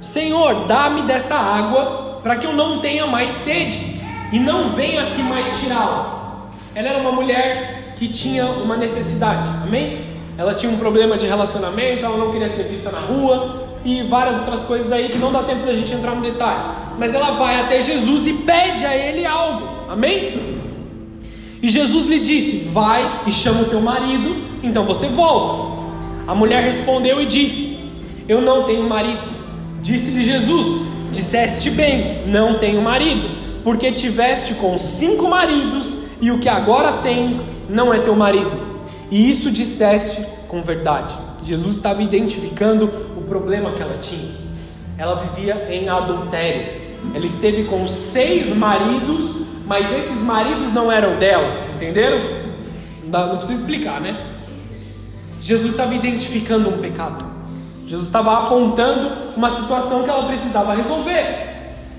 Senhor, 0.00 0.66
dá-me 0.66 1.02
dessa 1.02 1.34
água 1.34 2.20
para 2.22 2.36
que 2.36 2.46
eu 2.46 2.52
não 2.52 2.78
tenha 2.78 3.06
mais 3.06 3.30
sede 3.30 3.89
e 4.32 4.38
não 4.38 4.70
venha 4.70 5.02
aqui 5.02 5.22
mais 5.22 5.60
tirá-la. 5.60 6.48
Ela 6.74 6.88
era 6.88 6.98
uma 6.98 7.12
mulher 7.12 7.94
que 7.96 8.08
tinha 8.08 8.46
uma 8.46 8.76
necessidade, 8.76 9.48
amém? 9.62 10.06
Ela 10.38 10.54
tinha 10.54 10.72
um 10.72 10.78
problema 10.78 11.16
de 11.16 11.26
relacionamentos, 11.26 12.02
ela 12.04 12.16
não 12.16 12.30
queria 12.30 12.48
ser 12.48 12.64
vista 12.64 12.90
na 12.90 13.00
rua 13.00 13.68
e 13.84 14.02
várias 14.04 14.38
outras 14.38 14.62
coisas 14.64 14.92
aí 14.92 15.08
que 15.08 15.18
não 15.18 15.32
dá 15.32 15.42
tempo 15.42 15.66
da 15.66 15.74
gente 15.74 15.92
entrar 15.92 16.14
no 16.14 16.22
detalhe. 16.22 16.60
Mas 16.98 17.14
ela 17.14 17.32
vai 17.32 17.60
até 17.60 17.80
Jesus 17.80 18.26
e 18.26 18.32
pede 18.34 18.86
a 18.86 18.96
ele 18.96 19.26
algo, 19.26 19.68
amém? 19.90 20.56
E 21.62 21.68
Jesus 21.68 22.06
lhe 22.06 22.20
disse: 22.20 22.56
Vai 22.70 23.22
e 23.26 23.32
chama 23.32 23.62
o 23.62 23.64
teu 23.66 23.80
marido, 23.80 24.36
então 24.62 24.86
você 24.86 25.08
volta. 25.08 25.80
A 26.26 26.34
mulher 26.34 26.62
respondeu 26.62 27.20
e 27.20 27.26
disse: 27.26 27.78
Eu 28.28 28.40
não 28.40 28.64
tenho 28.64 28.88
marido. 28.88 29.28
Disse-lhe 29.82 30.22
Jesus: 30.22 30.82
Disseste 31.10 31.70
bem, 31.70 32.26
não 32.26 32.58
tenho 32.58 32.80
marido, 32.80 33.28
porque 33.62 33.92
tiveste 33.92 34.54
com 34.54 34.78
cinco 34.78 35.28
maridos 35.28 35.96
e 36.20 36.30
o 36.30 36.38
que 36.38 36.48
agora 36.48 36.94
tens 36.94 37.50
não 37.68 37.92
é 37.92 38.00
teu 38.00 38.14
marido. 38.14 38.58
E 39.10 39.30
isso 39.30 39.50
disseste 39.50 40.24
com 40.46 40.62
verdade. 40.62 41.18
Jesus 41.42 41.76
estava 41.76 42.02
identificando 42.02 42.86
o 43.16 43.22
problema 43.22 43.72
que 43.72 43.82
ela 43.82 43.98
tinha. 43.98 44.34
Ela 44.96 45.14
vivia 45.16 45.66
em 45.70 45.88
adultério. 45.88 46.80
Ela 47.14 47.24
esteve 47.24 47.64
com 47.64 47.88
seis 47.88 48.54
maridos, 48.54 49.36
mas 49.66 49.90
esses 49.92 50.18
maridos 50.18 50.70
não 50.72 50.92
eram 50.92 51.16
dela, 51.16 51.56
entenderam? 51.74 52.20
Não, 53.04 53.38
precisa 53.38 53.60
explicar, 53.60 54.00
né? 54.00 54.34
Jesus 55.40 55.70
estava 55.70 55.94
identificando 55.94 56.68
um 56.68 56.78
pecado. 56.78 57.24
Jesus 57.86 58.06
estava 58.06 58.44
apontando 58.44 59.10
uma 59.36 59.50
situação 59.50 60.04
que 60.04 60.10
ela 60.10 60.24
precisava 60.26 60.74
resolver. 60.74 61.49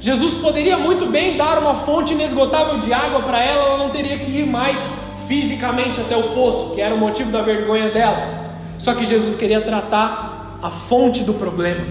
Jesus 0.02 0.34
poderia 0.34 0.80
muito 0.80 1.06
bem 1.06 1.38
dar 1.38 1.60
uma 1.60 1.76
fonte 1.76 2.14
inesgotável 2.14 2.80
de 2.80 2.92
água 2.92 3.22
para 3.22 3.44
ela, 3.44 3.68
ela 3.68 3.78
não 3.78 3.92
teria 3.92 4.18
que 4.18 4.32
ir 4.32 4.48
mais 4.48 4.90
fisicamente 5.28 6.02
até 6.02 6.18
o 6.18 6.34
poço, 6.34 6.72
que 6.72 6.82
era 6.82 6.94
o 6.94 6.98
motivo 6.98 7.32
da 7.32 7.44
vergonha 7.44 7.90
dela. 7.90 8.48
Só 8.80 8.96
que 8.96 9.06
Jesus 9.06 9.36
queria 9.36 9.62
tratar 9.62 10.58
a 10.60 10.72
fonte 10.72 11.24
do 11.24 11.36
problema. 11.36 11.86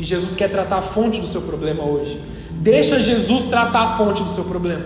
E 0.00 0.04
Jesus 0.04 0.34
quer 0.34 0.50
tratar 0.50 0.78
a 0.78 0.82
fonte 0.82 1.20
do 1.20 1.26
seu 1.26 1.42
problema 1.42 1.84
hoje. 1.84 2.20
Deixa 2.50 3.00
Jesus 3.00 3.44
tratar 3.44 3.82
a 3.82 3.96
fonte 3.96 4.24
do 4.24 4.30
seu 4.30 4.42
problema. 4.42 4.84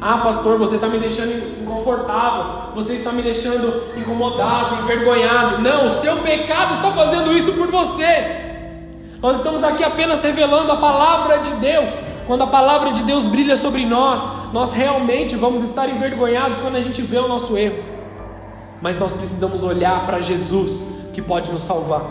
Ah, 0.00 0.18
pastor, 0.18 0.56
você 0.56 0.76
está 0.76 0.86
me 0.86 0.98
deixando 0.98 1.60
inconfortável, 1.60 2.72
você 2.72 2.94
está 2.94 3.10
me 3.10 3.22
deixando 3.22 3.82
incomodado, 3.96 4.82
envergonhado. 4.82 5.60
Não, 5.60 5.86
o 5.86 5.90
seu 5.90 6.18
pecado 6.18 6.74
está 6.74 6.92
fazendo 6.92 7.32
isso 7.32 7.52
por 7.52 7.66
você. 7.68 8.43
Nós 9.24 9.38
estamos 9.38 9.64
aqui 9.64 9.82
apenas 9.82 10.22
revelando 10.22 10.70
a 10.70 10.76
palavra 10.76 11.38
de 11.38 11.50
Deus. 11.52 11.98
Quando 12.26 12.44
a 12.44 12.46
palavra 12.46 12.92
de 12.92 13.02
Deus 13.04 13.26
brilha 13.26 13.56
sobre 13.56 13.86
nós, 13.86 14.28
nós 14.52 14.74
realmente 14.74 15.34
vamos 15.34 15.62
estar 15.62 15.88
envergonhados 15.88 16.58
quando 16.58 16.76
a 16.76 16.80
gente 16.82 17.00
vê 17.00 17.16
o 17.16 17.26
nosso 17.26 17.56
erro. 17.56 17.82
Mas 18.82 18.98
nós 18.98 19.14
precisamos 19.14 19.64
olhar 19.64 20.04
para 20.04 20.20
Jesus 20.20 20.84
que 21.14 21.22
pode 21.22 21.50
nos 21.50 21.62
salvar. 21.62 22.02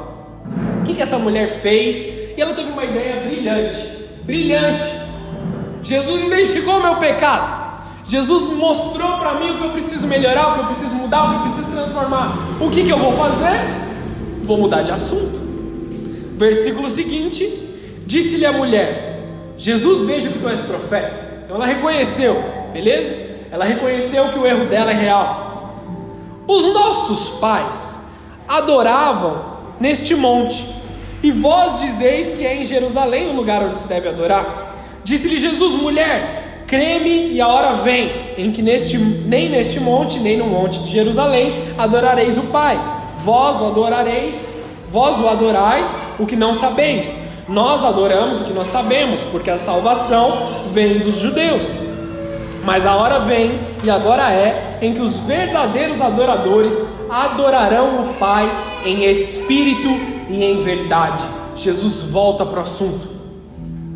O 0.79 0.83
que, 0.85 0.95
que 0.95 1.03
essa 1.03 1.19
mulher 1.19 1.61
fez? 1.61 2.07
E 2.35 2.41
ela 2.41 2.55
teve 2.55 2.71
uma 2.71 2.83
ideia 2.83 3.27
brilhante. 3.27 4.07
Brilhante. 4.23 4.91
Jesus 5.83 6.23
identificou 6.23 6.79
o 6.79 6.81
meu 6.81 6.95
pecado. 6.95 7.83
Jesus 8.05 8.51
mostrou 8.57 9.19
para 9.19 9.35
mim 9.35 9.51
o 9.51 9.57
que 9.59 9.63
eu 9.65 9.69
preciso 9.69 10.07
melhorar, 10.07 10.47
o 10.47 10.53
que 10.55 10.59
eu 10.61 10.65
preciso 10.65 10.95
mudar, 10.95 11.25
o 11.25 11.29
que 11.29 11.35
eu 11.35 11.41
preciso 11.41 11.69
transformar. 11.69 12.35
O 12.59 12.71
que, 12.71 12.83
que 12.83 12.89
eu 12.91 12.97
vou 12.97 13.11
fazer? 13.11 13.61
Vou 14.41 14.57
mudar 14.57 14.81
de 14.81 14.91
assunto. 14.91 15.52
Versículo 16.43 16.89
seguinte: 16.89 17.41
Disse-lhe 18.05 18.45
a 18.45 18.51
mulher: 18.51 19.23
Jesus, 19.57 20.03
vejo 20.03 20.29
que 20.29 20.39
tu 20.39 20.49
és 20.49 20.59
profeta. 20.59 21.41
Então 21.41 21.55
ela 21.55 21.65
reconheceu, 21.65 22.43
beleza? 22.73 23.15
Ela 23.49 23.63
reconheceu 23.63 24.27
que 24.27 24.37
o 24.37 24.45
erro 24.45 24.65
dela 24.65 24.91
é 24.91 24.93
real. 24.93 25.73
Os 26.45 26.65
nossos 26.73 27.29
pais 27.39 27.97
adoravam 28.45 29.53
neste 29.79 30.15
monte, 30.15 30.67
e 31.21 31.31
vós 31.31 31.79
dizeis 31.79 32.31
que 32.31 32.45
é 32.45 32.57
em 32.57 32.65
Jerusalém 32.65 33.29
o 33.29 33.35
lugar 33.37 33.63
onde 33.63 33.77
se 33.77 33.87
deve 33.87 34.09
adorar. 34.09 34.75
Disse-lhe 35.01 35.37
Jesus, 35.37 35.73
mulher, 35.75 36.65
creme 36.67 37.31
e 37.31 37.39
a 37.39 37.47
hora 37.47 37.75
vem, 37.75 38.33
em 38.37 38.51
que 38.51 38.61
neste, 38.61 38.97
nem 38.97 39.49
neste 39.49 39.79
monte, 39.79 40.19
nem 40.19 40.37
no 40.37 40.47
monte 40.47 40.79
de 40.79 40.91
Jerusalém 40.91 41.73
adorareis 41.77 42.37
o 42.37 42.43
Pai. 42.43 42.77
Vós 43.23 43.61
o 43.61 43.67
adorareis, 43.67 44.51
vós 44.93 45.19
o 45.19 45.27
adorais, 45.27 46.07
o 46.17 46.25
que 46.25 46.37
não 46.37 46.53
sabeis 46.53 47.19
nós 47.47 47.83
adoramos 47.83 48.41
o 48.41 48.45
que 48.45 48.53
nós 48.53 48.67
sabemos, 48.67 49.23
porque 49.23 49.49
a 49.49 49.57
salvação 49.57 50.67
vem 50.71 50.99
dos 50.99 51.17
judeus. 51.17 51.77
Mas 52.63 52.85
a 52.85 52.95
hora 52.95 53.19
vem, 53.19 53.59
e 53.83 53.89
agora 53.89 54.31
é, 54.31 54.77
em 54.81 54.93
que 54.93 55.01
os 55.01 55.19
verdadeiros 55.19 56.01
adoradores 56.01 56.81
adorarão 57.09 58.09
o 58.09 58.13
Pai 58.13 58.49
em 58.85 59.03
espírito 59.03 59.89
e 60.29 60.43
em 60.43 60.63
verdade. 60.63 61.23
Jesus 61.55 62.01
volta 62.01 62.45
para 62.45 62.59
o 62.59 62.63
assunto. 62.63 63.09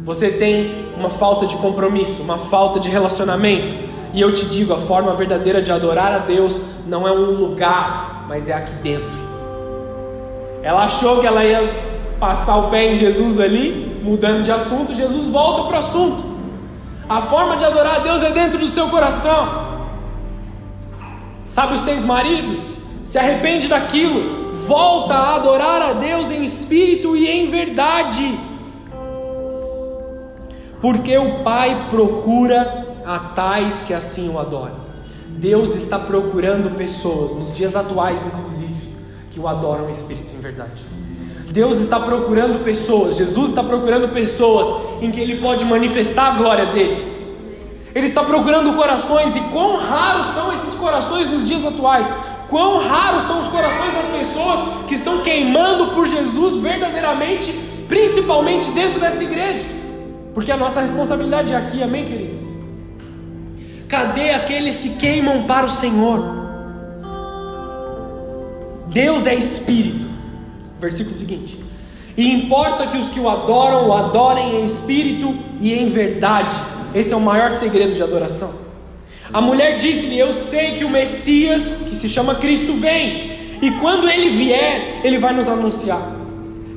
Você 0.03 0.29
tem 0.29 0.89
uma 0.97 1.09
falta 1.09 1.45
de 1.45 1.55
compromisso, 1.55 2.21
uma 2.21 2.37
falta 2.37 2.79
de 2.79 2.89
relacionamento. 2.89 3.73
E 4.13 4.19
eu 4.19 4.33
te 4.33 4.45
digo: 4.45 4.73
a 4.73 4.77
forma 4.77 5.13
verdadeira 5.13 5.61
de 5.61 5.71
adorar 5.71 6.11
a 6.11 6.19
Deus 6.19 6.61
não 6.85 7.07
é 7.07 7.11
um 7.11 7.31
lugar, 7.31 8.25
mas 8.27 8.49
é 8.49 8.53
aqui 8.53 8.73
dentro. 8.83 9.26
Ela 10.61 10.83
achou 10.83 11.19
que 11.19 11.27
ela 11.27 11.43
ia 11.43 11.87
passar 12.19 12.57
o 12.57 12.69
pé 12.69 12.91
em 12.91 12.95
Jesus 12.95 13.39
ali, 13.39 13.99
mudando 14.03 14.43
de 14.43 14.51
assunto, 14.51 14.93
Jesus 14.93 15.27
volta 15.27 15.63
para 15.63 15.75
o 15.75 15.79
assunto. 15.79 16.23
A 17.07 17.21
forma 17.21 17.55
de 17.55 17.63
adorar 17.63 17.97
a 17.97 17.99
Deus 17.99 18.21
é 18.23 18.31
dentro 18.31 18.59
do 18.59 18.69
seu 18.69 18.89
coração. 18.89 19.77
Sabe 21.47 21.73
os 21.73 21.79
seis 21.79 22.03
maridos? 22.03 22.77
Se 23.03 23.17
arrepende 23.17 23.67
daquilo, 23.67 24.51
volta 24.67 25.13
a 25.13 25.35
adorar 25.35 25.81
a 25.81 25.93
Deus 25.93 26.29
em 26.29 26.43
espírito 26.43 27.15
e 27.15 27.29
em 27.29 27.49
verdade. 27.49 28.37
Porque 30.81 31.17
o 31.17 31.43
Pai 31.43 31.87
procura 31.89 32.95
a 33.05 33.19
tais 33.19 33.81
que 33.81 33.93
assim 33.93 34.29
o 34.29 34.37
adoram. 34.37 34.75
Deus 35.29 35.75
está 35.75 35.97
procurando 35.97 36.71
pessoas, 36.71 37.35
nos 37.35 37.51
dias 37.51 37.75
atuais 37.75 38.25
inclusive, 38.25 38.86
que 39.37 39.39
o 39.39 39.47
adoram 39.47 39.87
em 39.87 39.91
espírito 39.91 40.33
e 40.33 40.35
em 40.35 40.39
verdade. 40.39 40.81
Deus 41.51 41.79
está 41.79 41.99
procurando 41.99 42.63
pessoas, 42.63 43.15
Jesus 43.15 43.49
está 43.49 43.63
procurando 43.63 44.09
pessoas 44.09 44.67
em 44.99 45.11
que 45.11 45.19
Ele 45.19 45.39
pode 45.39 45.63
manifestar 45.63 46.33
a 46.33 46.35
glória 46.35 46.65
dele. 46.65 47.15
Ele 47.93 48.05
está 48.05 48.23
procurando 48.23 48.73
corações, 48.73 49.35
e 49.35 49.41
quão 49.51 49.77
raros 49.77 50.25
são 50.27 50.51
esses 50.51 50.73
corações 50.73 51.29
nos 51.29 51.47
dias 51.47 51.65
atuais. 51.65 52.13
Quão 52.49 52.79
raros 52.79 53.23
são 53.23 53.39
os 53.39 53.47
corações 53.47 53.93
das 53.93 54.07
pessoas 54.07 54.63
que 54.87 54.95
estão 54.95 55.21
queimando 55.21 55.91
por 55.91 56.05
Jesus 56.05 56.59
verdadeiramente, 56.59 57.53
principalmente 57.87 58.71
dentro 58.71 58.99
dessa 58.99 59.23
igreja. 59.23 59.65
Porque 60.33 60.51
a 60.51 60.57
nossa 60.57 60.81
responsabilidade 60.81 61.53
é 61.53 61.57
aqui, 61.57 61.81
amém, 61.83 62.05
queridos? 62.05 62.41
Cadê 63.87 64.31
aqueles 64.31 64.77
que 64.77 64.89
queimam 64.89 65.43
para 65.43 65.65
o 65.65 65.69
Senhor? 65.69 66.36
Deus 68.87 69.27
é 69.27 69.35
espírito. 69.35 70.05
Versículo 70.79 71.15
seguinte: 71.15 71.59
E 72.15 72.31
importa 72.31 72.87
que 72.87 72.97
os 72.97 73.09
que 73.09 73.19
o 73.19 73.29
adoram 73.29 73.89
o 73.89 73.93
adorem 73.93 74.61
em 74.61 74.63
espírito 74.63 75.35
e 75.59 75.73
em 75.73 75.87
verdade. 75.87 76.55
Esse 76.93 77.13
é 77.13 77.17
o 77.17 77.21
maior 77.21 77.51
segredo 77.51 77.93
de 77.93 78.01
adoração. 78.01 78.51
A 79.31 79.41
mulher 79.41 79.75
disse-lhe: 79.75 80.17
Eu 80.17 80.31
sei 80.31 80.73
que 80.73 80.85
o 80.85 80.89
Messias, 80.89 81.81
que 81.85 81.95
se 81.95 82.07
chama 82.09 82.35
Cristo, 82.35 82.73
vem, 82.73 83.31
e 83.61 83.71
quando 83.71 84.09
ele 84.09 84.29
vier, 84.29 85.01
ele 85.03 85.17
vai 85.17 85.33
nos 85.33 85.47
anunciar. 85.47 86.15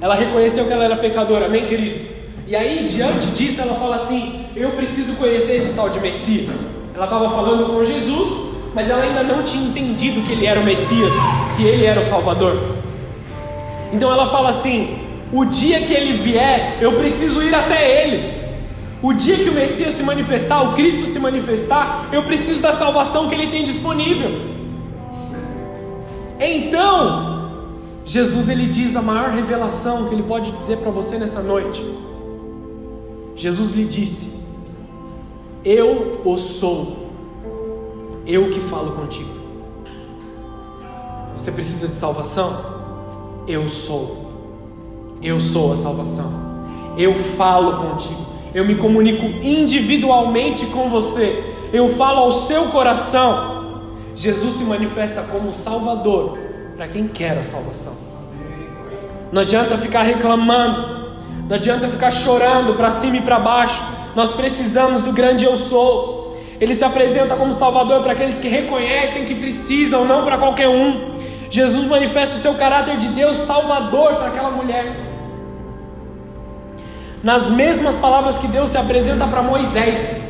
Ela 0.00 0.14
reconheceu 0.14 0.66
que 0.66 0.72
ela 0.72 0.84
era 0.84 0.96
pecadora, 0.96 1.46
amém, 1.46 1.66
queridos? 1.66 2.10
E 2.46 2.56
aí, 2.56 2.84
diante 2.84 3.28
disso, 3.28 3.60
ela 3.60 3.74
fala 3.74 3.94
assim: 3.94 4.46
Eu 4.56 4.72
preciso 4.72 5.14
conhecer 5.14 5.56
esse 5.56 5.72
tal 5.74 5.88
de 5.88 6.00
Messias. 6.00 6.64
Ela 6.94 7.04
estava 7.04 7.30
falando 7.30 7.72
com 7.72 7.84
Jesus, 7.84 8.49
mas 8.74 8.88
ela 8.88 9.02
ainda 9.02 9.22
não 9.22 9.42
tinha 9.42 9.64
entendido 9.68 10.20
que 10.22 10.32
ele 10.32 10.46
era 10.46 10.60
o 10.60 10.64
Messias, 10.64 11.12
que 11.56 11.64
ele 11.64 11.84
era 11.84 12.00
o 12.00 12.04
Salvador. 12.04 12.56
Então 13.92 14.10
ela 14.12 14.26
fala 14.26 14.48
assim: 14.48 14.98
o 15.32 15.44
dia 15.44 15.80
que 15.82 15.92
ele 15.92 16.14
vier, 16.14 16.78
eu 16.80 16.94
preciso 16.94 17.42
ir 17.42 17.54
até 17.54 18.04
ele. 18.04 18.40
O 19.02 19.12
dia 19.12 19.36
que 19.36 19.48
o 19.48 19.54
Messias 19.54 19.94
se 19.94 20.02
manifestar, 20.02 20.62
o 20.62 20.74
Cristo 20.74 21.06
se 21.06 21.18
manifestar, 21.18 22.08
eu 22.12 22.24
preciso 22.24 22.60
da 22.60 22.72
salvação 22.72 23.28
que 23.28 23.34
ele 23.34 23.48
tem 23.48 23.64
disponível. 23.64 24.30
Então, 26.38 27.50
Jesus 28.04 28.48
ele 28.48 28.66
diz 28.66 28.96
a 28.96 29.02
maior 29.02 29.30
revelação 29.30 30.08
que 30.08 30.14
ele 30.14 30.22
pode 30.22 30.50
dizer 30.50 30.78
para 30.78 30.90
você 30.90 31.18
nessa 31.18 31.40
noite. 31.40 31.84
Jesus 33.36 33.70
lhe 33.70 33.84
disse: 33.84 34.32
Eu 35.64 36.20
o 36.24 36.36
sou, 36.36 36.99
eu 38.26 38.50
que 38.50 38.60
falo 38.60 38.92
contigo. 38.92 39.30
Você 41.34 41.50
precisa 41.50 41.88
de 41.88 41.94
salvação? 41.94 42.80
Eu 43.46 43.66
sou. 43.66 44.30
Eu 45.22 45.40
sou 45.40 45.72
a 45.72 45.76
salvação. 45.76 46.30
Eu 46.96 47.14
falo 47.14 47.88
contigo. 47.88 48.26
Eu 48.54 48.64
me 48.64 48.74
comunico 48.74 49.24
individualmente 49.42 50.66
com 50.66 50.88
você. 50.88 51.44
Eu 51.72 51.88
falo 51.88 52.18
ao 52.18 52.30
seu 52.30 52.66
coração. 52.66 53.80
Jesus 54.14 54.54
se 54.54 54.64
manifesta 54.64 55.22
como 55.22 55.52
Salvador 55.52 56.38
para 56.76 56.88
quem 56.88 57.06
quer 57.08 57.38
a 57.38 57.42
salvação. 57.42 57.94
Não 59.32 59.42
adianta 59.42 59.78
ficar 59.78 60.02
reclamando. 60.02 61.00
Não 61.48 61.56
adianta 61.56 61.88
ficar 61.88 62.10
chorando 62.10 62.74
para 62.74 62.90
cima 62.90 63.16
e 63.16 63.22
para 63.22 63.38
baixo. 63.38 63.84
Nós 64.14 64.32
precisamos 64.32 65.00
do 65.00 65.12
grande 65.12 65.44
eu 65.44 65.56
sou. 65.56 66.19
Ele 66.60 66.74
se 66.74 66.84
apresenta 66.84 67.34
como 67.36 67.52
Salvador 67.52 68.02
para 68.02 68.12
aqueles 68.12 68.38
que 68.38 68.46
reconhecem 68.46 69.24
que 69.24 69.34
precisam, 69.34 70.04
não 70.04 70.24
para 70.24 70.36
qualquer 70.36 70.68
um. 70.68 71.14
Jesus 71.48 71.86
manifesta 71.86 72.36
o 72.36 72.40
seu 72.40 72.54
caráter 72.54 72.96
de 72.98 73.08
Deus 73.08 73.38
Salvador 73.38 74.16
para 74.16 74.28
aquela 74.28 74.50
mulher. 74.50 74.94
Nas 77.22 77.50
mesmas 77.50 77.96
palavras 77.96 78.38
que 78.38 78.46
Deus 78.46 78.70
se 78.70 78.78
apresenta 78.78 79.26
para 79.26 79.42
Moisés. 79.42 80.20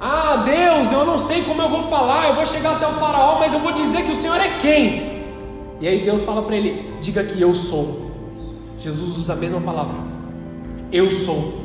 Ah, 0.00 0.42
Deus, 0.44 0.90
eu 0.90 1.04
não 1.04 1.18
sei 1.18 1.42
como 1.42 1.60
eu 1.60 1.68
vou 1.68 1.82
falar, 1.82 2.28
eu 2.28 2.34
vou 2.34 2.46
chegar 2.46 2.76
até 2.76 2.86
o 2.86 2.94
Faraó, 2.94 3.38
mas 3.38 3.52
eu 3.52 3.60
vou 3.60 3.72
dizer 3.72 4.02
que 4.02 4.10
o 4.10 4.14
Senhor 4.14 4.40
é 4.40 4.56
quem? 4.58 5.20
E 5.80 5.86
aí 5.86 6.02
Deus 6.02 6.24
fala 6.24 6.40
para 6.40 6.56
ele: 6.56 6.94
diga 7.00 7.22
que 7.22 7.40
eu 7.40 7.54
sou. 7.54 8.10
Jesus 8.78 9.18
usa 9.18 9.34
a 9.34 9.36
mesma 9.36 9.60
palavra. 9.60 9.98
Eu 10.90 11.10
sou. 11.10 11.60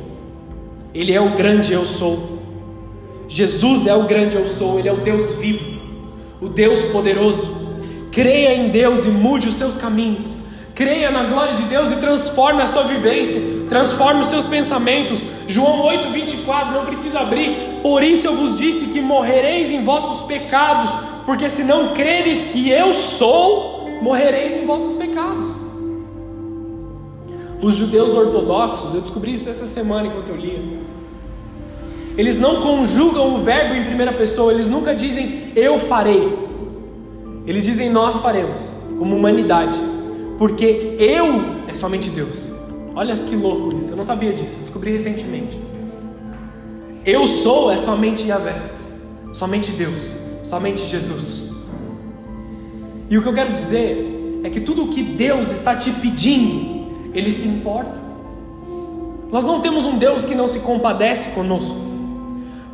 Ele 0.92 1.14
é 1.14 1.20
o 1.20 1.34
grande 1.34 1.72
eu 1.72 1.84
sou. 1.84 2.35
Jesus 3.28 3.86
é 3.86 3.94
o 3.94 4.04
grande 4.04 4.36
eu 4.36 4.46
sou, 4.46 4.78
ele 4.78 4.88
é 4.88 4.92
o 4.92 5.00
Deus 5.00 5.34
vivo 5.34 5.76
o 6.40 6.48
Deus 6.48 6.84
poderoso. 6.86 7.54
Creia 8.10 8.54
em 8.54 8.68
Deus 8.68 9.06
e 9.06 9.10
mude 9.10 9.48
os 9.48 9.54
seus 9.54 9.76
caminhos. 9.76 10.36
Creia 10.74 11.10
na 11.10 11.24
glória 11.24 11.54
de 11.54 11.62
Deus 11.64 11.90
e 11.90 11.96
transforme 11.96 12.60
a 12.60 12.66
sua 12.66 12.82
vivência, 12.82 13.40
transforme 13.68 14.20
os 14.20 14.26
seus 14.28 14.46
pensamentos. 14.46 15.24
João 15.46 15.82
8:24 15.86 16.72
não 16.72 16.84
precisa 16.84 17.20
abrir. 17.20 17.80
Por 17.82 18.02
isso 18.02 18.26
eu 18.26 18.36
vos 18.36 18.56
disse 18.56 18.88
que 18.88 19.00
morrereis 19.00 19.70
em 19.70 19.82
vossos 19.84 20.26
pecados, 20.26 20.90
porque 21.24 21.48
se 21.48 21.64
não 21.64 21.94
creres 21.94 22.46
que 22.46 22.70
eu 22.70 22.92
sou, 22.92 23.88
morrereis 24.02 24.56
em 24.56 24.66
vossos 24.66 24.94
pecados. 24.94 25.58
Os 27.62 27.74
judeus 27.74 28.10
ortodoxos, 28.10 28.92
eu 28.92 29.00
descobri 29.00 29.34
isso 29.34 29.48
essa 29.48 29.66
semana 29.66 30.08
enquanto 30.08 30.28
eu 30.28 30.36
lia. 30.36 30.62
Eles 32.16 32.38
não 32.38 32.62
conjugam 32.62 33.34
o 33.34 33.42
verbo 33.42 33.74
em 33.74 33.84
primeira 33.84 34.12
pessoa, 34.12 34.52
eles 34.52 34.68
nunca 34.68 34.94
dizem 34.94 35.52
eu 35.54 35.78
farei. 35.78 36.46
Eles 37.46 37.64
dizem 37.64 37.90
nós 37.90 38.18
faremos, 38.20 38.72
como 38.98 39.14
humanidade, 39.14 39.78
porque 40.38 40.96
eu 40.98 41.66
é 41.68 41.74
somente 41.74 42.10
Deus. 42.10 42.48
Olha 42.94 43.16
que 43.18 43.36
louco 43.36 43.76
isso, 43.76 43.92
eu 43.92 43.96
não 43.96 44.04
sabia 44.04 44.32
disso, 44.32 44.58
descobri 44.60 44.90
recentemente. 44.92 45.60
Eu 47.04 47.26
sou 47.26 47.70
é 47.70 47.76
somente 47.76 48.26
Yahvé, 48.26 48.62
somente 49.32 49.70
Deus, 49.72 50.16
somente 50.42 50.84
Jesus. 50.84 51.52
E 53.08 53.16
o 53.16 53.22
que 53.22 53.28
eu 53.28 53.32
quero 53.34 53.52
dizer 53.52 54.40
é 54.42 54.50
que 54.50 54.60
tudo 54.60 54.84
o 54.84 54.88
que 54.88 55.02
Deus 55.02 55.52
está 55.52 55.76
te 55.76 55.92
pedindo, 55.92 57.12
Ele 57.14 57.30
se 57.30 57.46
importa. 57.46 58.02
Nós 59.30 59.44
não 59.44 59.60
temos 59.60 59.84
um 59.84 59.98
Deus 59.98 60.24
que 60.24 60.34
não 60.34 60.46
se 60.48 60.60
compadece 60.60 61.28
conosco. 61.28 61.85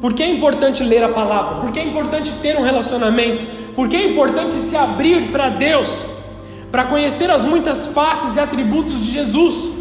Por 0.03 0.15
que 0.15 0.23
é 0.25 0.29
importante 0.29 0.83
ler 0.83 1.05
a 1.05 1.11
palavra? 1.11 1.61
Por 1.61 1.71
que 1.71 1.79
é 1.79 1.85
importante 1.85 2.33
ter 2.43 2.59
um 2.59 2.63
relacionamento? 2.63 3.47
Por 3.73 3.89
que 3.89 3.95
é 3.95 4.11
importante 4.11 4.55
se 4.55 4.77
abrir 4.77 5.31
para 5.31 5.49
Deus? 5.49 6.05
Para 6.73 6.87
conhecer 6.87 7.31
as 7.31 7.45
muitas 7.45 7.87
faces 7.87 8.37
e 8.37 8.41
atributos 8.41 8.99
de 8.99 9.13
Jesus. 9.13 9.73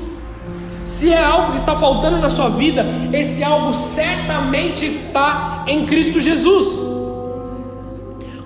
Se 0.85 1.11
é 1.11 1.19
algo 1.19 1.53
que 1.53 1.57
está 1.57 1.75
faltando 1.75 2.19
na 2.19 2.29
sua 2.29 2.49
vida, 2.49 2.85
esse 3.11 3.43
algo 3.43 3.73
certamente 3.73 4.85
está 4.85 5.65
em 5.67 5.87
Cristo 5.87 6.19
Jesus. 6.19 6.79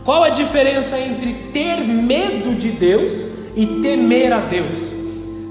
Qual 0.06 0.24
a 0.24 0.30
diferença 0.30 0.98
entre 0.98 1.50
ter 1.52 1.84
medo 1.84 2.56
de 2.56 2.72
Deus 2.72 3.12
e 3.54 3.66
temer 3.82 4.32
a 4.32 4.40
Deus? 4.40 4.94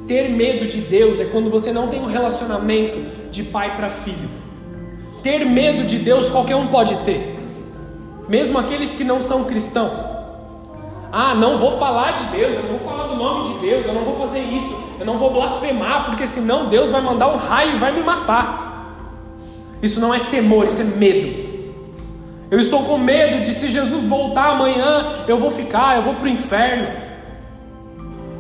Ter 0.09 0.31
medo 0.31 0.65
de 0.65 0.81
Deus 0.81 1.21
é 1.21 1.27
quando 1.27 1.51
você 1.51 1.71
não 1.71 1.89
tem 1.89 2.01
um 2.01 2.07
relacionamento 2.07 2.99
de 3.31 3.43
pai 3.43 3.77
para 3.77 3.91
filho. 3.91 4.44
Ter 5.25 5.43
medo 5.47 5.85
de 5.85 5.99
Deus 5.99 6.29
qualquer 6.29 6.55
um 6.55 6.67
pode 6.67 6.97
ter, 6.99 7.39
mesmo 8.29 8.59
aqueles 8.59 8.93
que 8.93 9.03
não 9.03 9.23
são 9.23 9.45
cristãos. 9.45 10.07
Ah, 11.11 11.35
não 11.35 11.57
vou 11.57 11.79
falar 11.79 12.11
de 12.11 12.25
Deus, 12.25 12.57
eu 12.57 12.63
não 12.65 12.79
vou 12.79 12.81
falar 12.81 13.07
do 13.07 13.17
nome 13.17 13.45
de 13.45 13.55
Deus, 13.55 13.87
eu 13.87 13.95
não 13.95 14.03
vou 14.03 14.15
fazer 14.15 14.41
isso, 14.41 14.79
eu 15.01 15.07
não 15.07 15.17
vou 15.17 15.33
blasfemar, 15.33 16.05
porque 16.05 16.27
senão 16.27 16.69
Deus 16.69 16.91
vai 16.91 17.01
mandar 17.01 17.29
um 17.29 17.37
raio 17.37 17.73
e 17.73 17.79
vai 17.79 17.91
me 17.91 18.03
matar. 18.03 18.97
Isso 19.81 19.99
não 19.99 20.13
é 20.13 20.21
temor, 20.21 20.67
isso 20.67 20.83
é 20.83 20.85
medo. 20.85 21.55
Eu 22.51 22.59
estou 22.59 22.83
com 22.83 22.99
medo 22.99 23.41
de 23.41 23.55
se 23.55 23.69
Jesus 23.69 24.05
voltar 24.05 24.51
amanhã, 24.51 25.25
eu 25.27 25.39
vou 25.39 25.51
ficar, 25.51 25.97
eu 25.97 26.03
vou 26.03 26.17
para 26.17 26.27
o 26.27 26.29
inferno. 26.29 26.89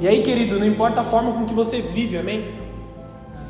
E 0.03 0.07
aí, 0.07 0.21
querido, 0.21 0.59
não 0.59 0.67
importa 0.67 1.01
a 1.01 1.05
forma 1.05 1.33
com 1.33 1.47
que 1.47 1.55
você 1.55 1.81
vive, 1.81 2.19
amém? 2.19 2.45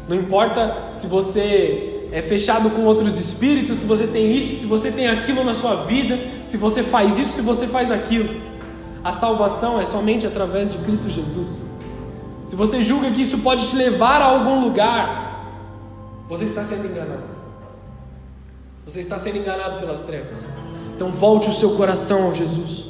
Não 0.09 0.17
importa 0.17 0.91
se 0.93 1.09
você 1.09 1.94
é 2.15 2.23
fechado 2.23 2.71
com 2.71 2.83
outros 2.83 3.19
espíritos, 3.19 3.79
se 3.79 3.87
você 3.87 4.07
tem 4.07 4.37
isso, 4.37 4.61
se 4.61 4.67
você 4.67 4.93
tem 4.93 5.09
aquilo 5.09 5.43
na 5.43 5.53
sua 5.53 5.83
vida, 5.83 6.17
se 6.45 6.57
você 6.57 6.81
faz 6.81 7.19
isso, 7.19 7.33
se 7.33 7.43
você 7.43 7.67
faz 7.67 7.91
aquilo. 7.91 8.41
A 9.03 9.11
salvação 9.11 9.81
é 9.81 9.85
somente 9.85 10.25
através 10.25 10.71
de 10.71 10.79
Cristo 10.79 11.11
Jesus. 11.11 11.67
Se 12.45 12.55
você 12.55 12.81
julga 12.81 13.11
que 13.11 13.21
isso 13.21 13.39
pode 13.39 13.69
te 13.69 13.75
levar 13.75 14.23
a 14.23 14.27
algum 14.27 14.61
lugar, 14.61 15.51
você 16.29 16.45
está 16.45 16.63
sendo 16.63 16.87
enganado. 16.87 17.35
Você 18.85 19.01
está 19.01 19.19
sendo 19.19 19.39
enganado 19.39 19.81
pelas 19.81 19.99
trevas. 19.99 20.39
Então 20.95 21.11
volte 21.11 21.49
o 21.49 21.53
seu 21.53 21.75
coração 21.75 22.27
ao 22.27 22.33
Jesus, 22.33 22.87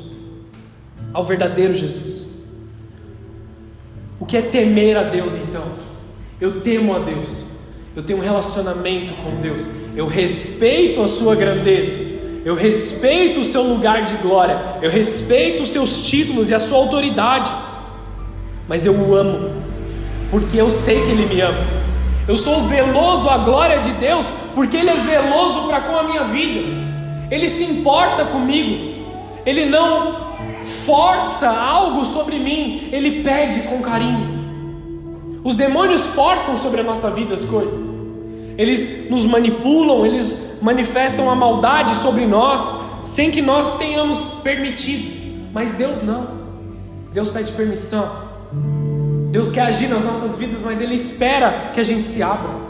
ao 1.14 1.24
verdadeiro 1.24 1.72
Jesus. 1.72 2.26
O 4.20 4.26
que 4.26 4.36
é 4.36 4.42
temer 4.42 4.98
a 4.98 5.04
Deus 5.04 5.34
então? 5.34 5.64
Eu 6.38 6.60
temo 6.60 6.94
a 6.94 6.98
Deus 6.98 7.53
eu 7.96 8.02
tenho 8.02 8.18
um 8.18 8.22
relacionamento 8.22 9.14
com 9.14 9.40
Deus, 9.40 9.68
eu 9.94 10.06
respeito 10.06 11.00
a 11.00 11.06
sua 11.06 11.36
grandeza, 11.36 11.96
eu 12.44 12.54
respeito 12.54 13.40
o 13.40 13.44
seu 13.44 13.62
lugar 13.62 14.02
de 14.02 14.16
glória, 14.16 14.60
eu 14.82 14.90
respeito 14.90 15.62
os 15.62 15.70
seus 15.70 16.02
títulos 16.02 16.50
e 16.50 16.54
a 16.54 16.60
sua 16.60 16.78
autoridade, 16.78 17.50
mas 18.68 18.84
eu 18.84 18.94
o 18.94 19.14
amo, 19.14 19.50
porque 20.30 20.60
eu 20.60 20.68
sei 20.68 21.02
que 21.02 21.10
Ele 21.10 21.26
me 21.26 21.40
ama. 21.40 21.84
Eu 22.26 22.36
sou 22.36 22.58
zeloso 22.58 23.28
à 23.28 23.38
glória 23.38 23.80
de 23.80 23.92
Deus, 23.92 24.26
porque 24.54 24.76
Ele 24.76 24.90
é 24.90 24.96
zeloso 24.96 25.62
para 25.62 25.80
com 25.82 25.96
a 25.96 26.02
minha 26.02 26.24
vida, 26.24 26.60
Ele 27.30 27.48
se 27.48 27.64
importa 27.64 28.24
comigo, 28.24 29.06
Ele 29.46 29.66
não 29.66 30.34
força 30.62 31.48
algo 31.48 32.04
sobre 32.04 32.38
mim, 32.38 32.88
Ele 32.90 33.22
pede 33.22 33.60
com 33.60 33.80
carinho. 33.80 34.43
Os 35.44 35.54
demônios 35.54 36.06
forçam 36.06 36.56
sobre 36.56 36.80
a 36.80 36.84
nossa 36.84 37.10
vida 37.10 37.34
as 37.34 37.44
coisas. 37.44 37.86
Eles 38.56 39.10
nos 39.10 39.26
manipulam, 39.26 40.06
eles 40.06 40.40
manifestam 40.62 41.30
a 41.30 41.36
maldade 41.36 41.94
sobre 41.96 42.24
nós, 42.24 42.72
sem 43.02 43.30
que 43.30 43.42
nós 43.42 43.76
tenhamos 43.76 44.30
permitido. 44.42 45.50
Mas 45.52 45.74
Deus 45.74 46.02
não. 46.02 46.26
Deus 47.12 47.28
pede 47.28 47.52
permissão. 47.52 48.24
Deus 49.30 49.50
quer 49.50 49.62
agir 49.62 49.88
nas 49.88 50.02
nossas 50.02 50.38
vidas, 50.38 50.62
mas 50.62 50.80
Ele 50.80 50.94
espera 50.94 51.70
que 51.74 51.80
a 51.80 51.84
gente 51.84 52.04
se 52.06 52.22
abra. 52.22 52.64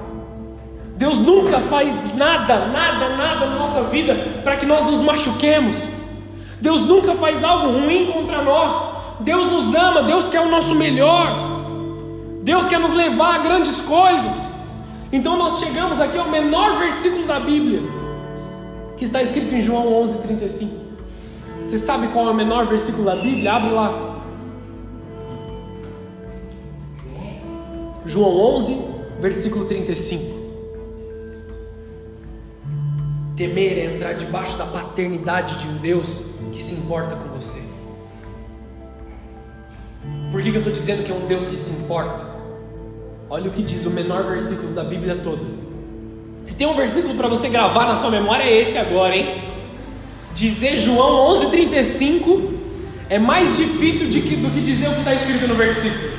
Deus 0.97 1.19
nunca 1.21 1.61
faz 1.61 2.15
nada, 2.17 2.67
nada, 2.67 3.17
nada 3.17 3.47
na 3.47 3.59
nossa 3.59 3.83
vida 3.85 4.17
para 4.43 4.57
que 4.57 4.67
nós 4.67 4.85
nos 4.85 5.01
machuquemos. 5.01 5.81
Deus 6.61 6.81
nunca 6.83 7.15
faz 7.15 7.45
algo 7.45 7.71
ruim 7.71 8.11
contra 8.11 8.43
nós. 8.43 8.89
Deus 9.21 9.47
nos 9.47 9.75
ama, 9.75 10.03
Deus 10.03 10.29
quer 10.29 10.41
o 10.41 10.51
nosso 10.51 10.75
melhor. 10.75 11.54
Deus 12.45 12.69
quer 12.69 12.79
nos 12.79 12.93
levar 12.93 13.37
a 13.37 13.39
grandes 13.39 13.81
coisas. 13.81 14.37
Então 15.11 15.35
nós 15.39 15.61
chegamos 15.61 15.99
aqui 15.99 16.19
ao 16.19 16.29
menor 16.29 16.79
versículo 16.79 17.27
da 17.27 17.41
Bíblia, 17.41 17.81
que 18.99 19.05
está 19.05 19.23
escrito 19.23 19.55
em 19.55 19.63
João 19.63 19.91
11:35. 20.03 20.69
Você 21.63 21.79
sabe 21.79 22.09
qual 22.09 22.27
é 22.27 22.31
o 22.31 22.35
menor 22.35 22.67
versículo 22.67 23.07
da 23.07 23.17
Bíblia? 23.17 23.51
Abre 23.51 23.71
lá. 23.71 24.21
João 28.05 28.37
11, 28.57 28.79
versículo 29.21 29.65
35. 29.65 30.23
Temer 33.35 33.79
é 33.79 33.95
entrar 33.95 34.13
debaixo 34.13 34.59
da 34.59 34.67
paternidade 34.67 35.61
de 35.61 35.67
um 35.67 35.79
Deus 35.79 36.23
que 36.53 36.63
se 36.63 36.75
importa 36.75 37.17
com 37.17 37.29
você. 37.31 37.63
Por 40.31 40.43
que, 40.43 40.51
que 40.51 40.57
eu 40.57 40.61
estou 40.61 40.73
dizendo 40.73 41.03
que 41.05 41.11
é 41.11 41.15
um 41.15 41.27
Deus 41.27 41.49
que 41.49 41.57
se 41.57 41.71
importa? 41.71 42.34
Olha 43.29 43.49
o 43.49 43.53
que 43.53 43.63
diz 43.63 43.87
o 43.87 43.91
menor 43.91 44.25
versículo 44.25 44.73
da 44.73 44.85
Bíblia 44.85 45.17
toda. 45.17 45.43
Se 46.43 46.55
tem 46.55 46.67
um 46.67 46.75
versículo 46.75 47.15
para 47.15 47.27
você 47.27 47.49
gravar 47.49 47.87
na 47.87 47.97
sua 47.97 48.11
memória, 48.11 48.45
é 48.45 48.61
esse 48.61 48.77
agora, 48.77 49.17
hein? 49.17 49.45
Dizer 50.35 50.77
João 50.77 51.33
11:35 51.33 52.53
é 53.09 53.19
mais 53.19 53.57
difícil 53.57 54.09
que, 54.09 54.37
do 54.37 54.51
que 54.51 54.61
dizer 54.61 54.89
o 54.89 54.93
que 54.93 54.99
está 54.99 55.15
escrito 55.15 55.47
no 55.49 55.55
versículo. 55.55 56.11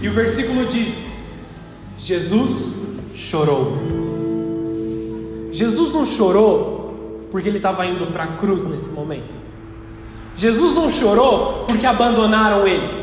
E 0.00 0.08
o 0.08 0.12
versículo 0.12 0.66
diz: 0.66 1.12
Jesus 1.98 2.74
chorou. 3.14 3.78
Jesus 5.50 5.90
não 5.90 6.04
chorou 6.04 7.26
porque 7.30 7.48
ele 7.48 7.58
estava 7.58 7.84
indo 7.86 8.06
para 8.08 8.24
a 8.24 8.26
cruz 8.28 8.64
nesse 8.64 8.90
momento. 8.90 9.40
Jesus 10.36 10.74
não 10.74 10.88
chorou 10.88 11.64
porque 11.66 11.86
abandonaram 11.86 12.66
ele. 12.66 13.02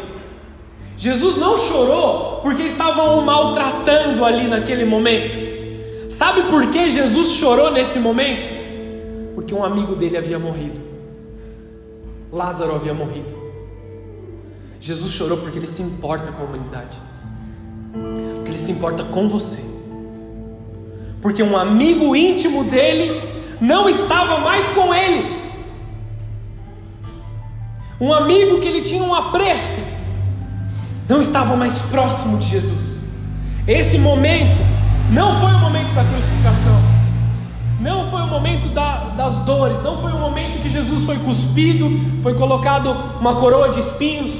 Jesus 0.98 1.36
não 1.38 1.58
chorou 1.58 2.29
porque 2.42 2.64
estavam 2.64 3.20
o 3.20 3.26
maltratando 3.26 4.24
ali 4.26 4.48
naquele 4.48 4.86
momento. 4.86 5.38
Sabe 6.10 6.44
por 6.44 6.70
que 6.70 6.90
Jesus 6.90 7.34
chorou 7.34 7.72
nesse 7.72 8.00
momento? 8.00 8.50
Porque 9.36 9.54
um 9.54 9.64
amigo 9.64 9.96
dele 9.96 10.18
havia 10.18 10.40
morrido. 10.40 10.82
Lázaro 12.32 12.76
havia 12.76 12.94
morrido. 12.94 13.36
Jesus 14.80 15.12
chorou 15.14 15.38
porque 15.38 15.58
ele 15.58 15.68
se 15.68 15.82
importa 15.82 16.32
com 16.32 16.44
a 16.44 16.46
humanidade. 16.46 17.00
Porque 18.36 18.52
ele 18.52 18.58
se 18.58 18.72
importa 18.72 19.04
com 19.04 19.28
você. 19.28 19.62
Porque 21.22 21.44
um 21.44 21.58
amigo 21.58 22.16
íntimo 22.16 22.64
dele 22.64 23.22
não 23.60 23.90
estava 23.90 24.38
mais 24.40 24.68
com 24.70 24.94
ele. 24.94 25.38
Um 28.00 28.14
amigo 28.14 28.60
que 28.60 28.68
ele 28.68 28.82
tinha 28.82 29.04
um 29.04 29.14
apreço 29.14 29.80
não 31.10 31.22
estava 31.22 31.56
mais 31.56 31.80
próximo 31.82 32.38
de 32.38 32.48
Jesus. 32.48 32.98
Esse 33.68 33.98
momento 33.98 34.62
não 35.12 35.40
foi 35.40 35.52
o 35.52 35.60
momento 35.60 35.92
da 35.96 36.04
crucificação, 36.04 36.80
não 37.82 38.06
foi 38.06 38.22
o 38.22 38.28
momento 38.28 38.70
da, 38.70 39.10
das 39.10 39.40
dores, 39.42 39.82
não 39.82 39.98
foi 39.98 40.12
o 40.12 40.20
momento 40.20 40.60
que 40.60 40.70
Jesus 40.70 41.04
foi 41.04 41.18
cuspido, 41.18 41.90
foi 42.22 42.36
colocado 42.36 42.92
uma 43.20 43.36
coroa 43.36 43.70
de 43.70 43.80
espinhos. 43.80 44.40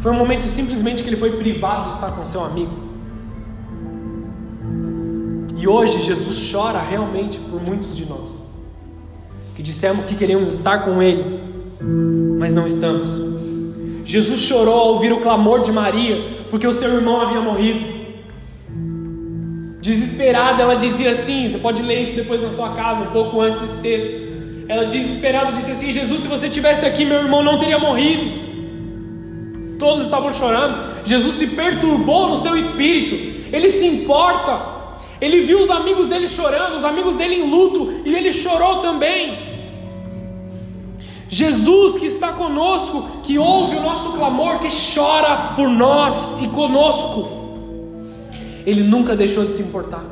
Foi 0.00 0.10
um 0.10 0.16
momento 0.16 0.44
simplesmente 0.44 1.02
que 1.02 1.10
ele 1.10 1.16
foi 1.16 1.32
privado 1.32 1.88
de 1.88 1.94
estar 1.94 2.12
com 2.12 2.24
seu 2.24 2.42
amigo. 2.42 2.72
E 5.58 5.68
hoje 5.68 6.00
Jesus 6.00 6.50
chora 6.50 6.80
realmente 6.80 7.38
por 7.38 7.60
muitos 7.60 7.94
de 7.94 8.06
nós, 8.06 8.42
que 9.54 9.62
dissemos 9.62 10.06
que 10.06 10.14
queríamos 10.14 10.54
estar 10.54 10.86
com 10.86 11.02
Ele, 11.02 11.38
mas 12.38 12.54
não 12.54 12.66
estamos. 12.66 13.39
Jesus 14.10 14.40
chorou 14.40 14.74
ao 14.74 14.88
ouvir 14.88 15.12
o 15.12 15.20
clamor 15.20 15.60
de 15.60 15.70
Maria, 15.70 16.44
porque 16.50 16.66
o 16.66 16.72
seu 16.72 16.92
irmão 16.92 17.20
havia 17.20 17.40
morrido. 17.40 17.84
Desesperada, 19.80 20.64
ela 20.64 20.74
dizia 20.74 21.12
assim: 21.12 21.48
você 21.48 21.58
pode 21.58 21.80
ler 21.80 22.00
isso 22.00 22.16
depois 22.16 22.42
na 22.42 22.50
sua 22.50 22.70
casa, 22.70 23.04
um 23.04 23.12
pouco 23.12 23.40
antes 23.40 23.60
desse 23.60 23.80
texto. 23.80 24.10
Ela 24.66 24.84
desesperada 24.84 25.52
disse 25.52 25.70
assim: 25.70 25.92
Jesus, 25.92 26.22
se 26.22 26.26
você 26.26 26.50
tivesse 26.50 26.84
aqui, 26.84 27.04
meu 27.04 27.18
irmão 27.18 27.44
não 27.44 27.56
teria 27.56 27.78
morrido. 27.78 29.78
Todos 29.78 30.02
estavam 30.02 30.32
chorando. 30.32 31.04
Jesus 31.04 31.34
se 31.34 31.46
perturbou 31.46 32.30
no 32.30 32.36
seu 32.36 32.56
espírito. 32.56 33.14
Ele 33.52 33.70
se 33.70 33.86
importa. 33.86 34.98
Ele 35.20 35.42
viu 35.42 35.60
os 35.60 35.70
amigos 35.70 36.08
dele 36.08 36.26
chorando, 36.26 36.74
os 36.74 36.84
amigos 36.84 37.14
dele 37.14 37.36
em 37.36 37.48
luto, 37.48 38.02
e 38.04 38.12
ele 38.12 38.32
chorou 38.32 38.80
também. 38.80 39.49
Jesus 41.30 41.96
que 41.96 42.06
está 42.06 42.32
conosco, 42.32 43.20
que 43.22 43.38
ouve 43.38 43.76
o 43.76 43.80
nosso 43.80 44.10
clamor, 44.12 44.58
que 44.58 44.66
chora 44.68 45.52
por 45.54 45.68
nós 45.68 46.34
e 46.42 46.48
conosco. 46.48 47.28
Ele 48.66 48.82
nunca 48.82 49.14
deixou 49.14 49.44
de 49.44 49.52
se 49.52 49.62
importar. 49.62 50.04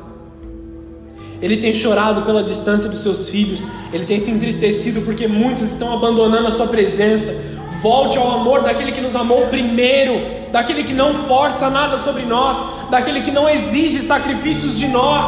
Ele 1.42 1.56
tem 1.56 1.72
chorado 1.72 2.22
pela 2.22 2.42
distância 2.42 2.88
dos 2.88 3.00
seus 3.00 3.28
filhos, 3.28 3.68
ele 3.92 4.04
tem 4.04 4.18
se 4.18 4.30
entristecido 4.30 5.02
porque 5.02 5.26
muitos 5.26 5.72
estão 5.72 5.92
abandonando 5.92 6.46
a 6.46 6.50
sua 6.52 6.68
presença. 6.68 7.34
Volte 7.82 8.16
ao 8.16 8.32
amor 8.32 8.62
daquele 8.62 8.92
que 8.92 9.00
nos 9.00 9.14
amou 9.14 9.46
primeiro, 9.46 10.50
daquele 10.52 10.82
que 10.82 10.92
não 10.92 11.14
força 11.14 11.68
nada 11.68 11.98
sobre 11.98 12.22
nós, 12.24 12.90
daquele 12.90 13.20
que 13.20 13.30
não 13.30 13.48
exige 13.48 14.00
sacrifícios 14.00 14.78
de 14.78 14.88
nós. 14.88 15.26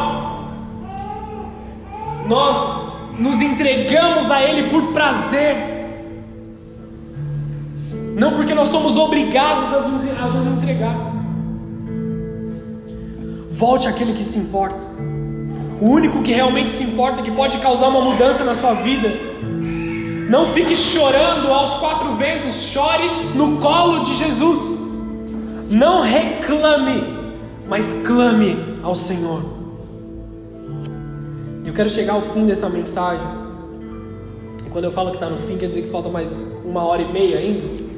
Nós 2.27 2.81
nos 3.17 3.41
entregamos 3.41 4.29
a 4.29 4.43
Ele 4.43 4.69
por 4.69 4.91
prazer, 4.91 5.70
não 8.15 8.35
porque 8.35 8.53
nós 8.53 8.69
somos 8.69 8.97
obrigados 8.97 9.73
a 9.73 9.79
nos, 9.79 10.01
a 10.09 10.27
nos 10.27 10.45
entregar. 10.47 10.95
Volte 13.49 13.87
àquele 13.87 14.13
que 14.13 14.23
se 14.23 14.39
importa. 14.39 14.79
O 15.79 15.89
único 15.89 16.21
que 16.21 16.31
realmente 16.31 16.71
se 16.71 16.83
importa, 16.83 17.21
que 17.21 17.31
pode 17.31 17.57
causar 17.59 17.87
uma 17.87 18.01
mudança 18.01 18.43
na 18.43 18.53
sua 18.53 18.73
vida. 18.73 19.09
Não 20.29 20.47
fique 20.47 20.75
chorando 20.75 21.47
aos 21.47 21.75
quatro 21.75 22.13
ventos, 22.13 22.63
chore 22.63 23.03
no 23.35 23.57
colo 23.57 24.03
de 24.03 24.13
Jesus. 24.15 24.79
Não 25.69 26.01
reclame, 26.01 27.31
mas 27.67 27.93
clame 28.05 28.79
ao 28.83 28.95
Senhor. 28.95 29.43
Eu 31.65 31.73
quero 31.73 31.89
chegar 31.89 32.13
ao 32.13 32.21
fim 32.21 32.45
dessa 32.45 32.69
mensagem. 32.69 33.27
E 34.65 34.69
quando 34.69 34.85
eu 34.85 34.91
falo 34.91 35.11
que 35.11 35.17
está 35.17 35.29
no 35.29 35.39
fim, 35.39 35.57
quer 35.57 35.67
dizer 35.67 35.83
que 35.83 35.89
falta 35.89 36.09
mais 36.09 36.37
uma 36.65 36.83
hora 36.83 37.01
e 37.01 37.11
meia 37.11 37.37
ainda. 37.37 37.90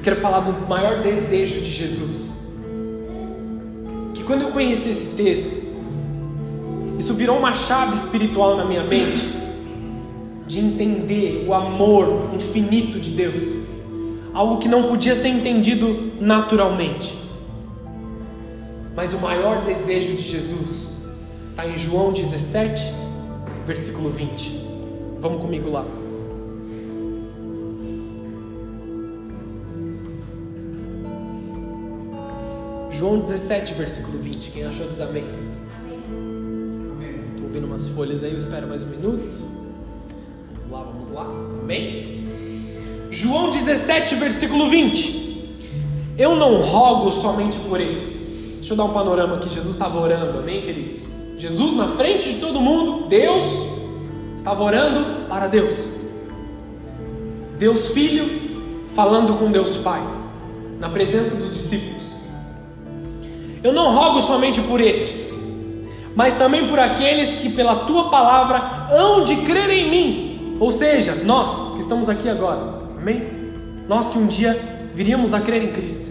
Eu 0.00 0.04
quero 0.04 0.16
falar 0.16 0.40
do 0.40 0.66
maior 0.66 1.02
desejo 1.02 1.60
de 1.60 1.70
Jesus. 1.70 2.32
Que 4.14 4.24
quando 4.24 4.40
eu 4.40 4.50
conheci 4.50 4.88
esse 4.88 5.08
texto, 5.08 5.60
isso 6.98 7.12
virou 7.12 7.38
uma 7.38 7.52
chave 7.52 7.92
espiritual 7.92 8.56
na 8.56 8.64
minha 8.64 8.82
mente 8.82 9.30
de 10.46 10.58
entender 10.58 11.44
o 11.46 11.52
amor 11.52 12.30
infinito 12.34 12.98
de 12.98 13.10
Deus, 13.10 13.42
algo 14.32 14.56
que 14.56 14.68
não 14.68 14.84
podia 14.84 15.14
ser 15.14 15.28
entendido 15.28 16.14
naturalmente. 16.18 17.14
Mas 18.96 19.12
o 19.12 19.18
maior 19.18 19.66
desejo 19.66 20.16
de 20.16 20.22
Jesus 20.22 20.88
está 21.50 21.66
em 21.66 21.76
João 21.76 22.10
17, 22.10 22.94
versículo 23.66 24.08
20. 24.08 24.64
Vamos 25.20 25.42
comigo 25.42 25.68
lá. 25.68 25.84
João 33.00 33.18
17, 33.18 33.72
versículo 33.72 34.18
20. 34.18 34.50
Quem 34.50 34.62
achou 34.66 34.86
diz 34.86 35.00
amém. 35.00 35.24
Estou 37.30 37.46
ouvindo 37.46 37.66
umas 37.66 37.88
folhas 37.88 38.22
aí, 38.22 38.30
eu 38.30 38.36
espero 38.36 38.66
mais 38.66 38.82
um 38.82 38.88
minuto. 38.88 39.42
Vamos 40.50 40.66
lá, 40.70 40.82
vamos 40.82 41.08
lá. 41.08 41.24
Amém? 41.62 42.28
João 43.08 43.48
17, 43.48 44.16
versículo 44.16 44.68
20. 44.68 45.56
Eu 46.18 46.36
não 46.36 46.60
rogo 46.60 47.10
somente 47.10 47.58
por 47.60 47.80
esses. 47.80 48.28
Deixa 48.56 48.74
eu 48.74 48.76
dar 48.76 48.84
um 48.84 48.92
panorama 48.92 49.36
aqui. 49.36 49.48
Jesus 49.48 49.70
estava 49.70 49.98
orando, 49.98 50.38
amém, 50.38 50.60
queridos? 50.60 51.00
Jesus 51.38 51.72
na 51.72 51.88
frente 51.88 52.34
de 52.34 52.38
todo 52.38 52.60
mundo, 52.60 53.08
Deus 53.08 53.64
estava 54.36 54.62
orando 54.62 55.26
para 55.26 55.46
Deus. 55.46 55.88
Deus 57.58 57.88
Filho 57.88 58.86
falando 58.88 59.38
com 59.38 59.50
Deus 59.50 59.78
Pai, 59.78 60.02
na 60.78 60.90
presença 60.90 61.34
dos 61.34 61.54
discípulos. 61.54 61.99
Eu 63.62 63.72
não 63.72 63.92
rogo 63.92 64.20
somente 64.20 64.60
por 64.60 64.80
estes, 64.80 65.38
mas 66.14 66.34
também 66.34 66.66
por 66.66 66.78
aqueles 66.78 67.34
que 67.34 67.48
pela 67.48 67.84
tua 67.84 68.10
palavra 68.10 68.88
hão 68.90 69.22
de 69.22 69.36
crer 69.36 69.70
em 69.70 69.90
mim. 69.90 70.56
Ou 70.58 70.70
seja, 70.70 71.14
nós 71.14 71.74
que 71.74 71.80
estamos 71.80 72.08
aqui 72.08 72.28
agora, 72.28 72.82
amém? 72.98 73.22
Nós 73.88 74.08
que 74.08 74.18
um 74.18 74.26
dia 74.26 74.90
viríamos 74.94 75.34
a 75.34 75.40
crer 75.40 75.62
em 75.62 75.72
Cristo. 75.72 76.10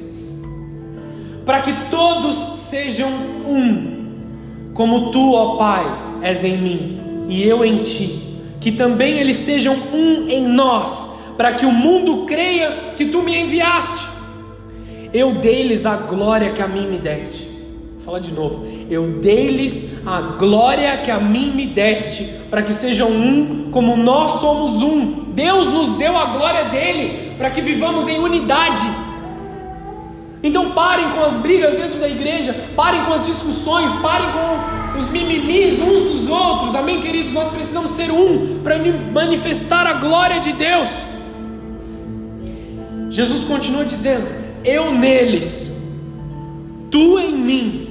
Para 1.46 1.62
que 1.62 1.74
todos 1.90 2.36
sejam 2.36 3.10
um, 3.10 4.72
como 4.74 5.12
tu, 5.12 5.34
ó 5.34 5.58
Pai, 5.58 5.86
és 6.22 6.44
em 6.44 6.58
mim 6.58 7.26
e 7.28 7.48
eu 7.48 7.64
em 7.64 7.84
ti, 7.84 8.40
que 8.60 8.72
também 8.72 9.20
eles 9.20 9.38
sejam 9.38 9.76
um 9.94 10.28
em 10.28 10.46
nós, 10.46 11.10
para 11.38 11.54
que 11.54 11.66
o 11.66 11.72
mundo 11.72 12.26
creia 12.26 12.94
que 12.96 13.06
tu 13.06 13.22
me 13.22 13.36
enviaste. 13.40 14.08
Eu 15.14 15.34
dei-lhes 15.36 15.86
a 15.86 15.96
glória 15.98 16.52
que 16.52 16.62
a 16.62 16.68
mim 16.68 16.88
me 16.88 17.00
deste. 17.00 17.50
Vou 17.96 18.02
falar 18.02 18.20
de 18.20 18.32
novo. 18.32 18.66
Eu 18.90 19.20
dei-lhes 19.20 19.88
a 20.06 20.22
glória 20.22 20.98
que 20.98 21.10
a 21.10 21.20
mim 21.20 21.52
me 21.52 21.68
deste, 21.68 22.26
para 22.50 22.62
que 22.62 22.74
sejam 22.74 23.10
um 23.10 23.72
como 23.72 23.98
nós 23.98 24.40
somos 24.40 24.82
um. 24.82 25.32
Deus 25.34 25.70
nos 25.70 25.94
deu 25.94 26.18
a 26.18 26.26
glória 26.26 26.66
dele, 26.66 27.36
para 27.38 27.50
que 27.50 27.62
vivamos 27.62 28.08
em 28.08 28.20
unidade. 28.20 28.84
Então 30.42 30.72
parem 30.72 31.10
com 31.12 31.22
as 31.22 31.36
brigas 31.36 31.76
dentro 31.76 32.00
da 32.00 32.08
igreja, 32.08 32.56
parem 32.76 33.04
com 33.04 33.14
as 33.14 33.26
discussões, 33.26 33.96
parem 33.98 34.28
com 34.32 34.98
os 35.00 35.10
mimimis 35.10 35.74
uns 35.80 36.04
dos 36.04 36.30
outros. 36.30 36.76
Amém, 36.76 37.02
queridos? 37.02 37.34
Nós 37.34 37.50
precisamos 37.50 37.92
ser 37.92 38.12
um 38.12 38.60
para 38.60 38.78
manifestar 39.12 39.86
a 39.86 39.94
glória 39.94 40.40
de 40.40 40.54
Deus. 40.54 41.04
Jesus 43.10 43.44
continua 43.44 43.84
dizendo: 43.84 44.49
eu 44.64 44.94
neles, 44.94 45.72
tu 46.90 47.20
em 47.20 47.36
mim, 47.36 47.88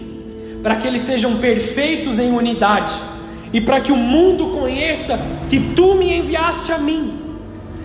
para 0.62 0.76
que 0.76 0.86
eles 0.86 1.02
sejam 1.02 1.36
perfeitos 1.36 2.18
em 2.18 2.30
unidade, 2.32 2.94
e 3.52 3.60
para 3.60 3.80
que 3.80 3.92
o 3.92 3.96
mundo 3.96 4.48
conheça 4.50 5.18
que 5.48 5.58
tu 5.74 5.94
me 5.94 6.12
enviaste 6.12 6.72
a 6.72 6.78
mim 6.78 7.14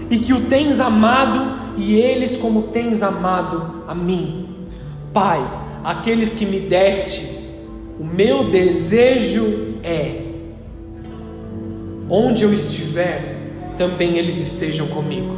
e 0.10 0.18
que 0.18 0.34
o 0.34 0.42
tens 0.42 0.80
amado 0.80 1.74
e 1.78 1.96
eles 1.96 2.36
como 2.36 2.64
tens 2.64 3.02
amado 3.02 3.84
a 3.88 3.96
mim. 3.96 4.50
Pai, 5.14 5.40
aqueles 5.84 6.34
que 6.34 6.46
me 6.46 6.60
deste, 6.60 7.26
o 8.00 8.04
meu 8.04 8.50
desejo 8.50 9.78
é 9.84 10.22
onde 12.10 12.44
eu 12.44 12.54
estiver, 12.54 13.40
também 13.78 14.18
eles 14.18 14.40
estejam 14.40 14.88
comigo, 14.88 15.36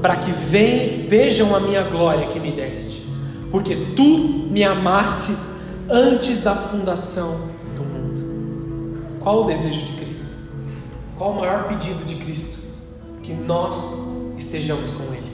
para 0.00 0.16
que 0.16 0.30
vejam 0.30 1.54
a 1.54 1.60
minha 1.60 1.82
glória 1.84 2.28
que 2.28 2.38
me 2.38 2.52
deste, 2.52 3.02
porque 3.50 3.74
tu 3.96 4.18
me 4.50 4.62
amastes 4.62 5.52
antes 5.90 6.40
da 6.40 6.54
fundação 6.54 7.48
do 7.74 7.82
mundo. 7.82 9.18
Qual 9.20 9.42
o 9.42 9.44
desejo 9.44 9.84
de 9.84 9.92
Cristo? 9.92 10.36
Qual 11.16 11.32
o 11.32 11.36
maior 11.36 11.64
pedido 11.64 12.04
de 12.04 12.14
Cristo? 12.14 12.58
Que 13.22 13.32
nós 13.32 13.96
estejamos 14.36 14.90
com 14.92 15.02
Ele, 15.12 15.32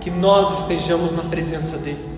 que 0.00 0.10
nós 0.10 0.60
estejamos 0.60 1.12
na 1.12 1.22
presença 1.22 1.78
dEle. 1.78 2.14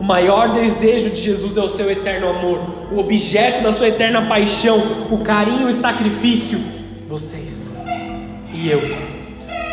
O 0.00 0.02
maior 0.02 0.52
desejo 0.52 1.10
de 1.10 1.20
Jesus 1.20 1.56
é 1.56 1.62
o 1.62 1.68
seu 1.68 1.90
eterno 1.90 2.28
amor, 2.28 2.88
o 2.92 2.98
objeto 2.98 3.62
da 3.62 3.70
sua 3.70 3.88
eterna 3.88 4.26
paixão, 4.26 5.08
o 5.10 5.18
carinho 5.18 5.68
e 5.68 5.72
sacrifício. 5.72 6.58
Vocês 7.08 7.74
e 8.52 8.70
eu, 8.70 8.80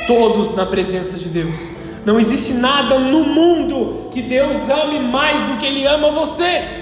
todos 0.07 0.53
na 0.53 0.65
presença 0.65 1.17
de 1.17 1.29
Deus. 1.29 1.69
Não 2.05 2.19
existe 2.19 2.53
nada 2.53 2.97
no 2.97 3.23
mundo 3.25 4.09
que 4.11 4.21
Deus 4.21 4.69
ame 4.69 4.99
mais 4.99 5.41
do 5.43 5.57
que 5.57 5.65
Ele 5.65 5.85
ama 5.85 6.11
você. 6.11 6.81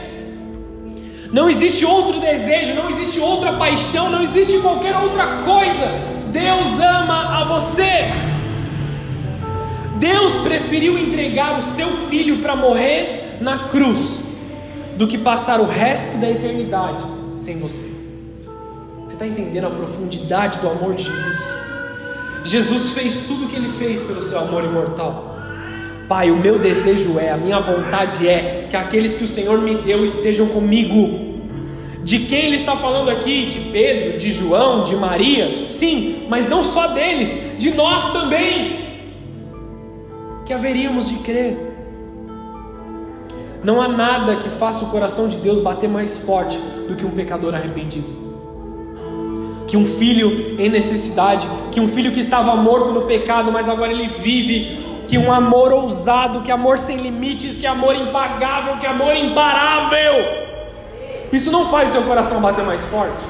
Não 1.32 1.50
existe 1.50 1.86
outro 1.86 2.20
desejo, 2.20 2.74
não 2.74 2.90
existe 2.90 3.20
outra 3.20 3.54
paixão, 3.54 4.10
não 4.10 4.22
existe 4.22 4.58
qualquer 4.60 4.96
outra 4.96 5.42
coisa. 5.44 5.92
Deus 6.32 6.80
ama 6.80 7.42
a 7.42 7.44
você. 7.44 8.10
Deus 9.98 10.38
preferiu 10.38 10.98
entregar 10.98 11.58
o 11.58 11.60
seu 11.60 11.90
filho 12.08 12.42
para 12.42 12.56
morrer 12.56 13.38
na 13.42 13.68
cruz 13.68 14.24
do 14.98 15.08
que 15.08 15.18
passar 15.18 15.60
o 15.60 15.66
resto 15.66 16.18
da 16.18 16.30
eternidade 16.30 17.06
sem 17.36 17.60
você. 17.60 17.86
Você 19.06 19.16
está 19.16 19.28
entendendo 19.28 19.68
a 19.68 19.72
profundidade 19.72 20.60
do 20.60 20.70
amor 20.70 20.96
de 20.96 21.04
Jesus? 21.04 21.69
Jesus 22.50 22.94
fez 22.94 23.28
tudo 23.28 23.46
o 23.46 23.48
que 23.48 23.56
ele 23.56 23.70
fez 23.70 24.02
pelo 24.02 24.24
seu 24.24 24.40
amor 24.40 24.64
imortal. 24.64 25.38
Pai, 26.08 26.32
o 26.32 26.36
meu 26.36 26.58
desejo 26.58 27.20
é, 27.20 27.30
a 27.30 27.38
minha 27.38 27.60
vontade 27.60 28.28
é 28.28 28.66
que 28.68 28.76
aqueles 28.76 29.16
que 29.16 29.24
o 29.24 29.28
Senhor 29.28 29.62
me 29.62 29.76
deu 29.76 30.04
estejam 30.04 30.48
comigo. 30.48 31.30
De 32.04 32.18
quem 32.22 32.48
ele 32.48 32.56
está 32.56 32.76
falando 32.76 33.12
aqui? 33.12 33.46
De 33.46 33.60
Pedro, 33.60 34.18
de 34.18 34.32
João, 34.32 34.82
de 34.82 34.96
Maria? 34.96 35.62
Sim, 35.62 36.26
mas 36.28 36.50
não 36.50 36.64
só 36.64 36.88
deles, 36.88 37.40
de 37.60 37.70
nós 37.70 38.12
também. 38.12 38.98
Que 40.44 40.52
haveríamos 40.52 41.08
de 41.08 41.18
crer. 41.18 41.56
Não 43.64 43.80
há 43.80 43.88
nada 43.88 44.38
que 44.38 44.50
faça 44.50 44.86
o 44.86 44.90
coração 44.90 45.28
de 45.28 45.38
Deus 45.38 45.60
bater 45.60 45.88
mais 45.88 46.18
forte 46.18 46.58
do 46.88 46.96
que 46.96 47.06
um 47.06 47.12
pecador 47.12 47.54
arrependido 47.54 48.29
que 49.70 49.78
um 49.78 49.86
filho 49.86 50.60
em 50.60 50.68
necessidade, 50.68 51.48
que 51.72 51.80
um 51.80 51.88
filho 51.88 52.12
que 52.12 52.20
estava 52.20 52.56
morto 52.56 52.92
no 52.92 53.04
pecado, 53.04 53.52
mas 53.52 53.70
agora 53.70 53.92
ele 53.92 54.10
vive, 54.10 55.04
que 55.08 55.16
um 55.16 55.32
amor 55.32 55.72
ousado, 55.72 56.42
que 56.42 56.52
amor 56.52 56.80
sem 56.80 56.98
limites, 56.98 57.56
que 57.56 57.68
amor 57.68 57.96
impagável, 57.96 58.78
que 58.80 58.88
amor 58.88 59.16
imparável. 59.16 60.14
Isso 61.32 61.52
não 61.52 61.68
faz 61.68 61.92
seu 61.92 62.02
coração 62.02 62.42
bater 62.42 62.66
mais 62.66 62.84
forte? 62.86 63.24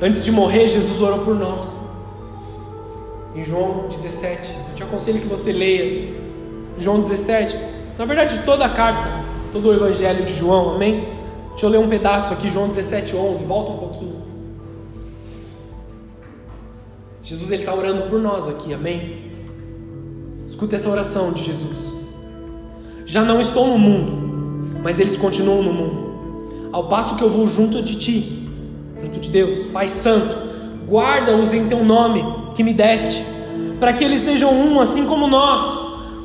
Antes 0.00 0.24
de 0.24 0.32
morrer, 0.32 0.66
Jesus 0.66 1.00
orou 1.02 1.18
por 1.18 1.34
nós. 1.34 1.78
Em 3.34 3.44
João 3.44 3.88
17, 3.88 4.56
eu 4.70 4.74
te 4.74 4.82
aconselho 4.82 5.20
que 5.20 5.26
você 5.26 5.52
leia 5.52 6.14
João 6.78 7.00
17, 7.00 7.58
na 7.98 8.04
verdade 8.06 8.40
toda 8.44 8.64
a 8.64 8.70
carta, 8.70 9.08
todo 9.52 9.68
o 9.68 9.74
evangelho 9.74 10.24
de 10.24 10.32
João, 10.32 10.74
amém? 10.74 11.21
Deixa 11.52 11.66
eu 11.66 11.70
ler 11.70 11.78
um 11.78 11.88
pedaço 11.88 12.32
aqui, 12.32 12.48
João 12.48 12.68
17, 12.68 13.14
11. 13.14 13.44
Volta 13.44 13.72
um 13.72 13.78
pouquinho. 13.78 14.16
Jesus 17.22 17.50
ele 17.52 17.62
está 17.62 17.74
orando 17.74 18.02
por 18.04 18.18
nós 18.18 18.48
aqui, 18.48 18.74
amém? 18.74 19.30
Escuta 20.44 20.76
essa 20.76 20.90
oração 20.90 21.32
de 21.32 21.42
Jesus. 21.42 21.92
Já 23.04 23.22
não 23.22 23.40
estou 23.40 23.66
no 23.68 23.78
mundo, 23.78 24.80
mas 24.82 24.98
eles 24.98 25.16
continuam 25.16 25.62
no 25.62 25.72
mundo. 25.72 26.70
Ao 26.72 26.88
passo 26.88 27.16
que 27.16 27.22
eu 27.22 27.30
vou 27.30 27.46
junto 27.46 27.82
de 27.82 27.96
ti, 27.96 28.48
junto 29.00 29.20
de 29.20 29.30
Deus, 29.30 29.66
Pai 29.66 29.88
Santo, 29.88 30.36
guarda-os 30.88 31.52
em 31.52 31.68
teu 31.68 31.84
nome 31.84 32.24
que 32.54 32.64
me 32.64 32.72
deste, 32.72 33.24
para 33.78 33.92
que 33.92 34.02
eles 34.02 34.20
sejam 34.20 34.52
um, 34.52 34.80
assim 34.80 35.06
como 35.06 35.26
nós. 35.26 35.80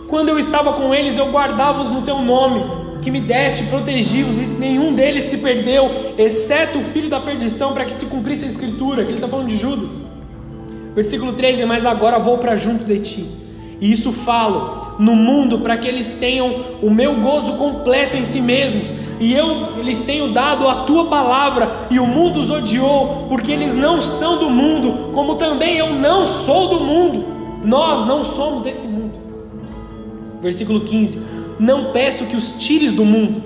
Quando 0.08 0.30
eu 0.30 0.38
estava 0.38 0.74
com 0.74 0.96
eles, 0.96 1.18
eu 1.18 1.30
guardava-os 1.32 1.90
no 1.90 2.02
teu 2.02 2.22
nome 2.22 2.87
que 3.02 3.12
me 3.12 3.22
deste, 3.22 3.64
protegi-os, 3.64 4.40
e 4.40 4.46
nenhum 4.46 4.94
deles 4.94 5.24
se 5.26 5.38
perdeu, 5.38 5.92
exceto 6.18 6.80
o 6.80 6.84
filho 6.84 7.10
da 7.10 7.20
perdição, 7.20 7.74
para 7.74 7.86
que 7.86 7.94
se 7.94 8.06
cumprisse 8.08 8.46
a 8.46 8.48
escritura, 8.48 9.04
que 9.04 9.10
ele 9.10 9.18
está 9.18 9.28
falando 9.28 9.48
de 9.48 9.58
Judas. 9.58 10.04
Versículo 10.96 11.34
13: 11.34 11.66
Mas 11.66 11.86
agora 11.86 12.18
vou 12.18 12.38
para 12.38 12.56
junto 12.56 12.84
de 12.84 13.00
ti, 13.00 13.26
e 13.80 13.92
isso 13.92 14.12
falo 14.12 14.96
no 15.00 15.16
mundo 15.16 15.60
para 15.60 15.78
que 15.78 15.88
eles 15.88 16.16
tenham 16.16 16.64
o 16.82 16.90
meu 16.90 17.22
gozo 17.22 17.54
completo 17.54 18.18
em 18.18 18.26
si 18.26 18.42
mesmos, 18.42 18.94
e 19.20 19.34
eu 19.34 19.82
lhes 19.82 20.00
tenho 20.00 20.34
dado 20.34 20.68
a 20.68 20.84
tua 20.84 21.06
palavra, 21.06 21.88
e 21.92 22.00
o 22.00 22.06
mundo 22.06 22.40
os 22.40 22.50
odiou, 22.50 23.28
porque 23.30 23.52
eles 23.52 23.76
não 23.76 24.02
são 24.02 24.40
do 24.40 24.50
mundo, 24.50 25.12
como 25.14 25.36
também 25.36 25.78
eu 25.78 25.94
não 25.94 26.26
sou 26.26 26.68
do 26.70 26.84
mundo, 26.84 27.26
nós 27.64 28.04
não 28.04 28.24
somos 28.24 28.62
desse 28.62 28.88
mundo. 28.88 29.14
Versículo 30.42 30.82
15: 30.82 31.22
Não 31.60 31.92
peço 31.92 32.26
que 32.26 32.36
os 32.36 32.52
tires 32.52 32.94
do 32.94 33.04
mundo, 33.04 33.42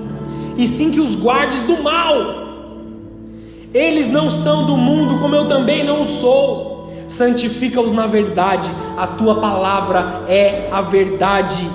e 0.57 0.67
sim 0.67 0.91
que 0.91 0.99
os 0.99 1.15
guardes 1.15 1.63
do 1.63 1.81
mal. 1.81 2.41
Eles 3.73 4.09
não 4.09 4.29
são 4.29 4.65
do 4.65 4.75
mundo, 4.75 5.17
como 5.19 5.35
eu 5.35 5.47
também 5.47 5.83
não 5.83 6.03
sou. 6.03 6.91
Santifica-os 7.07 7.91
na 7.91 8.05
verdade, 8.05 8.69
a 8.97 9.07
tua 9.07 9.39
palavra 9.39 10.23
é 10.27 10.69
a 10.71 10.81
verdade. 10.81 11.69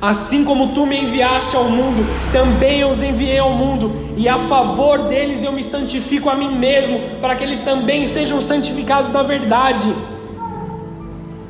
Assim 0.00 0.44
como 0.44 0.68
tu 0.68 0.84
me 0.84 1.00
enviaste 1.00 1.56
ao 1.56 1.64
mundo, 1.64 2.04
também 2.30 2.80
eu 2.80 2.90
os 2.90 3.02
enviei 3.02 3.38
ao 3.38 3.52
mundo, 3.52 3.92
e 4.16 4.28
a 4.28 4.38
favor 4.38 5.04
deles 5.04 5.42
eu 5.42 5.52
me 5.52 5.62
santifico 5.62 6.28
a 6.28 6.36
mim 6.36 6.58
mesmo, 6.58 7.00
para 7.20 7.34
que 7.34 7.42
eles 7.42 7.60
também 7.60 8.06
sejam 8.06 8.40
santificados 8.40 9.10
na 9.10 9.22
verdade. 9.22 9.94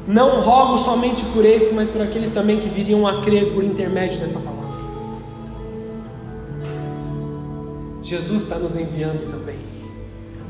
Não 0.06 0.40
rogo 0.40 0.78
somente 0.78 1.24
por 1.26 1.44
esse, 1.44 1.74
mas 1.74 1.88
por 1.88 2.00
aqueles 2.00 2.30
também 2.30 2.60
que 2.60 2.68
viriam 2.68 3.06
a 3.06 3.20
crer 3.20 3.52
por 3.52 3.64
intermédio 3.64 4.20
dessa 4.20 4.38
palavra. 4.38 4.66
Jesus 8.02 8.42
está 8.42 8.56
nos 8.56 8.76
enviando 8.76 9.28
também 9.28 9.56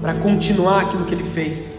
para 0.01 0.15
continuar 0.15 0.83
aquilo 0.83 1.07
que 1.07 1.15
ele 1.15 1.25
fez, 1.25 1.75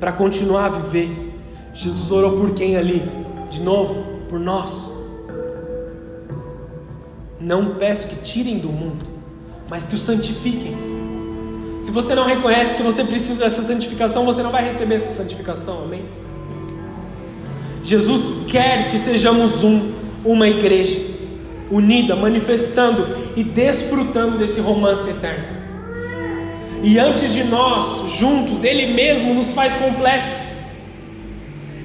para 0.00 0.12
continuar 0.12 0.64
a 0.64 0.68
viver. 0.68 1.32
Jesus 1.72 2.10
orou 2.10 2.32
por 2.32 2.54
quem 2.54 2.76
ali? 2.76 3.08
De 3.50 3.62
novo, 3.62 4.04
por 4.28 4.40
nós. 4.40 4.92
Não 7.38 7.76
peço 7.76 8.08
que 8.08 8.16
tirem 8.16 8.58
do 8.58 8.68
mundo, 8.68 9.04
mas 9.70 9.86
que 9.86 9.94
o 9.94 9.98
santifiquem. 9.98 10.76
Se 11.78 11.92
você 11.92 12.14
não 12.14 12.26
reconhece 12.26 12.74
que 12.74 12.82
você 12.82 13.04
precisa 13.04 13.44
dessa 13.44 13.62
santificação, 13.62 14.24
você 14.24 14.42
não 14.42 14.50
vai 14.50 14.64
receber 14.64 14.96
essa 14.96 15.12
santificação, 15.12 15.84
amém? 15.84 16.04
Jesus 17.84 18.46
quer 18.48 18.88
que 18.88 18.96
sejamos 18.96 19.62
um, 19.62 19.92
uma 20.24 20.48
igreja 20.48 21.00
unida, 21.70 22.16
manifestando 22.16 23.06
e 23.36 23.44
desfrutando 23.44 24.38
desse 24.38 24.58
romance 24.58 25.08
eterno. 25.10 25.44
E 26.82 26.98
antes 26.98 27.32
de 27.32 27.44
nós, 27.44 28.10
juntos, 28.10 28.64
Ele 28.64 28.94
mesmo 28.94 29.34
nos 29.34 29.52
faz 29.52 29.74
completos. 29.74 30.38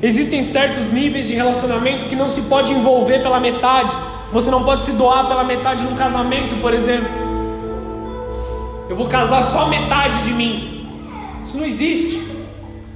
Existem 0.01 0.41
certos 0.41 0.85
níveis 0.87 1.27
de 1.27 1.33
relacionamento 1.33 2.05
que 2.05 2.15
não 2.15 2.29
se 2.29 2.43
pode 2.43 2.71
envolver 2.71 3.21
pela 3.21 3.39
metade. 3.39 3.93
Você 4.31 4.49
não 4.49 4.63
pode 4.63 4.83
se 4.83 4.93
doar 4.93 5.27
pela 5.27 5.43
metade 5.43 5.83
num 5.83 5.95
casamento, 5.95 6.55
por 6.61 6.73
exemplo. 6.73 7.09
Eu 8.89 8.95
vou 8.95 9.07
casar 9.07 9.43
só 9.43 9.67
metade 9.67 10.23
de 10.23 10.33
mim. 10.33 10.87
Isso 11.43 11.57
não 11.57 11.65
existe. 11.65 12.21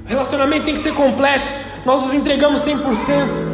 O 0.06 0.10
relacionamento 0.10 0.66
tem 0.66 0.74
que 0.74 0.80
ser 0.80 0.94
completo 0.94 1.54
nós 1.86 2.04
nos 2.04 2.14
entregamos 2.14 2.62
100%. 2.62 3.54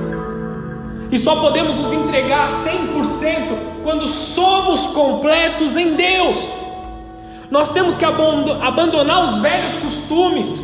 E 1.12 1.18
só 1.18 1.38
podemos 1.38 1.80
nos 1.80 1.92
entregar 1.92 2.48
100% 2.48 3.82
quando 3.84 4.08
somos 4.08 4.88
completos 4.88 5.76
em 5.76 5.96
Deus. 5.96 6.52
Nós 7.50 7.70
temos 7.70 7.98
que 7.98 8.06
abandonar 8.06 9.24
os 9.24 9.38
velhos 9.38 9.74
costumes, 9.78 10.64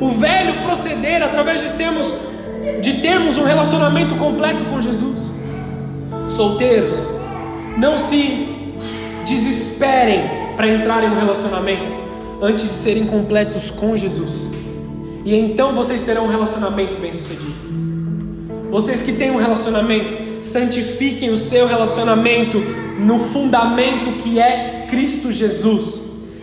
o 0.00 0.08
velho 0.08 0.62
proceder 0.62 1.22
através 1.22 1.60
de 1.60 1.70
sermos 1.70 2.14
de 2.82 2.94
termos 2.94 3.38
um 3.38 3.44
relacionamento 3.44 4.16
completo 4.16 4.64
com 4.66 4.80
Jesus. 4.80 5.32
Solteiros, 6.28 7.08
não 7.78 7.96
se 7.96 8.74
desesperem 9.24 10.22
para 10.56 10.68
entrarem 10.68 11.08
no 11.08 11.16
relacionamento 11.16 11.96
antes 12.40 12.64
de 12.64 12.70
serem 12.70 13.06
completos 13.06 13.70
com 13.70 13.96
Jesus. 13.96 14.48
E 15.26 15.34
então 15.34 15.72
vocês 15.72 16.02
terão 16.02 16.26
um 16.26 16.28
relacionamento 16.28 16.98
bem-sucedido. 16.98 17.66
Vocês 18.70 19.02
que 19.02 19.12
têm 19.12 19.32
um 19.32 19.36
relacionamento, 19.36 20.16
santifiquem 20.40 21.30
o 21.30 21.36
seu 21.36 21.66
relacionamento 21.66 22.60
no 23.00 23.18
fundamento 23.18 24.12
que 24.22 24.38
é 24.38 24.86
Cristo 24.88 25.32
Jesus. 25.32 26.00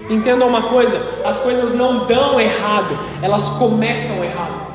Entendam 0.09 0.49
uma 0.49 0.63
coisa: 0.63 1.01
as 1.23 1.39
coisas 1.39 1.73
não 1.73 2.05
dão 2.05 2.37
errado, 2.37 2.99
elas 3.21 3.49
começam 3.51 4.21
errado. 4.21 4.73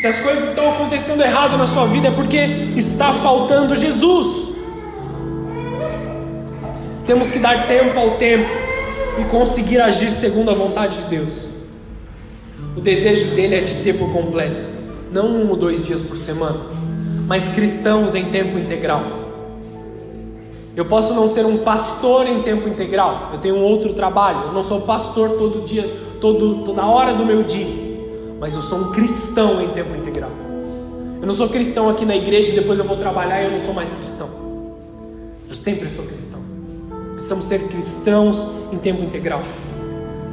Se 0.00 0.06
as 0.06 0.18
coisas 0.18 0.48
estão 0.48 0.70
acontecendo 0.70 1.22
errado 1.22 1.58
na 1.58 1.66
sua 1.66 1.84
vida 1.84 2.08
é 2.08 2.10
porque 2.10 2.38
está 2.74 3.12
faltando 3.12 3.76
Jesus. 3.76 4.48
Temos 7.04 7.30
que 7.30 7.38
dar 7.38 7.66
tempo 7.66 7.98
ao 7.98 8.12
tempo 8.12 8.48
e 9.20 9.24
conseguir 9.24 9.82
agir 9.82 10.10
segundo 10.10 10.50
a 10.50 10.54
vontade 10.54 11.02
de 11.02 11.04
Deus. 11.08 11.53
O 12.76 12.80
desejo 12.80 13.28
dele 13.36 13.54
é 13.54 13.62
te 13.62 13.76
ter 13.82 13.92
por 13.92 14.12
completo, 14.12 14.68
não 15.12 15.28
um 15.28 15.50
ou 15.50 15.56
dois 15.56 15.86
dias 15.86 16.02
por 16.02 16.16
semana, 16.16 16.66
mas 17.26 17.48
cristãos 17.48 18.16
em 18.16 18.30
tempo 18.30 18.58
integral. 18.58 19.24
Eu 20.76 20.84
posso 20.84 21.14
não 21.14 21.28
ser 21.28 21.46
um 21.46 21.58
pastor 21.58 22.26
em 22.26 22.42
tempo 22.42 22.68
integral, 22.68 23.30
eu 23.32 23.38
tenho 23.38 23.54
um 23.54 23.62
outro 23.62 23.92
trabalho, 23.92 24.48
eu 24.48 24.52
não 24.52 24.64
sou 24.64 24.80
pastor 24.80 25.30
todo 25.38 25.64
dia, 25.64 25.88
todo, 26.20 26.64
toda 26.64 26.84
hora 26.84 27.14
do 27.14 27.24
meu 27.24 27.44
dia, 27.44 27.68
mas 28.40 28.56
eu 28.56 28.62
sou 28.62 28.78
um 28.80 28.90
cristão 28.90 29.62
em 29.62 29.70
tempo 29.70 29.94
integral. 29.94 30.32
Eu 31.20 31.28
não 31.28 31.34
sou 31.34 31.48
cristão 31.48 31.88
aqui 31.88 32.04
na 32.04 32.16
igreja 32.16 32.50
e 32.50 32.54
depois 32.56 32.80
eu 32.80 32.84
vou 32.84 32.96
trabalhar 32.96 33.40
e 33.40 33.44
eu 33.44 33.52
não 33.52 33.60
sou 33.60 33.72
mais 33.72 33.92
cristão. 33.92 34.28
Eu 35.48 35.54
sempre 35.54 35.88
sou 35.88 36.04
cristão. 36.04 36.40
Precisamos 37.12 37.44
ser 37.44 37.68
cristãos 37.68 38.48
em 38.72 38.78
tempo 38.78 39.04
integral, 39.04 39.42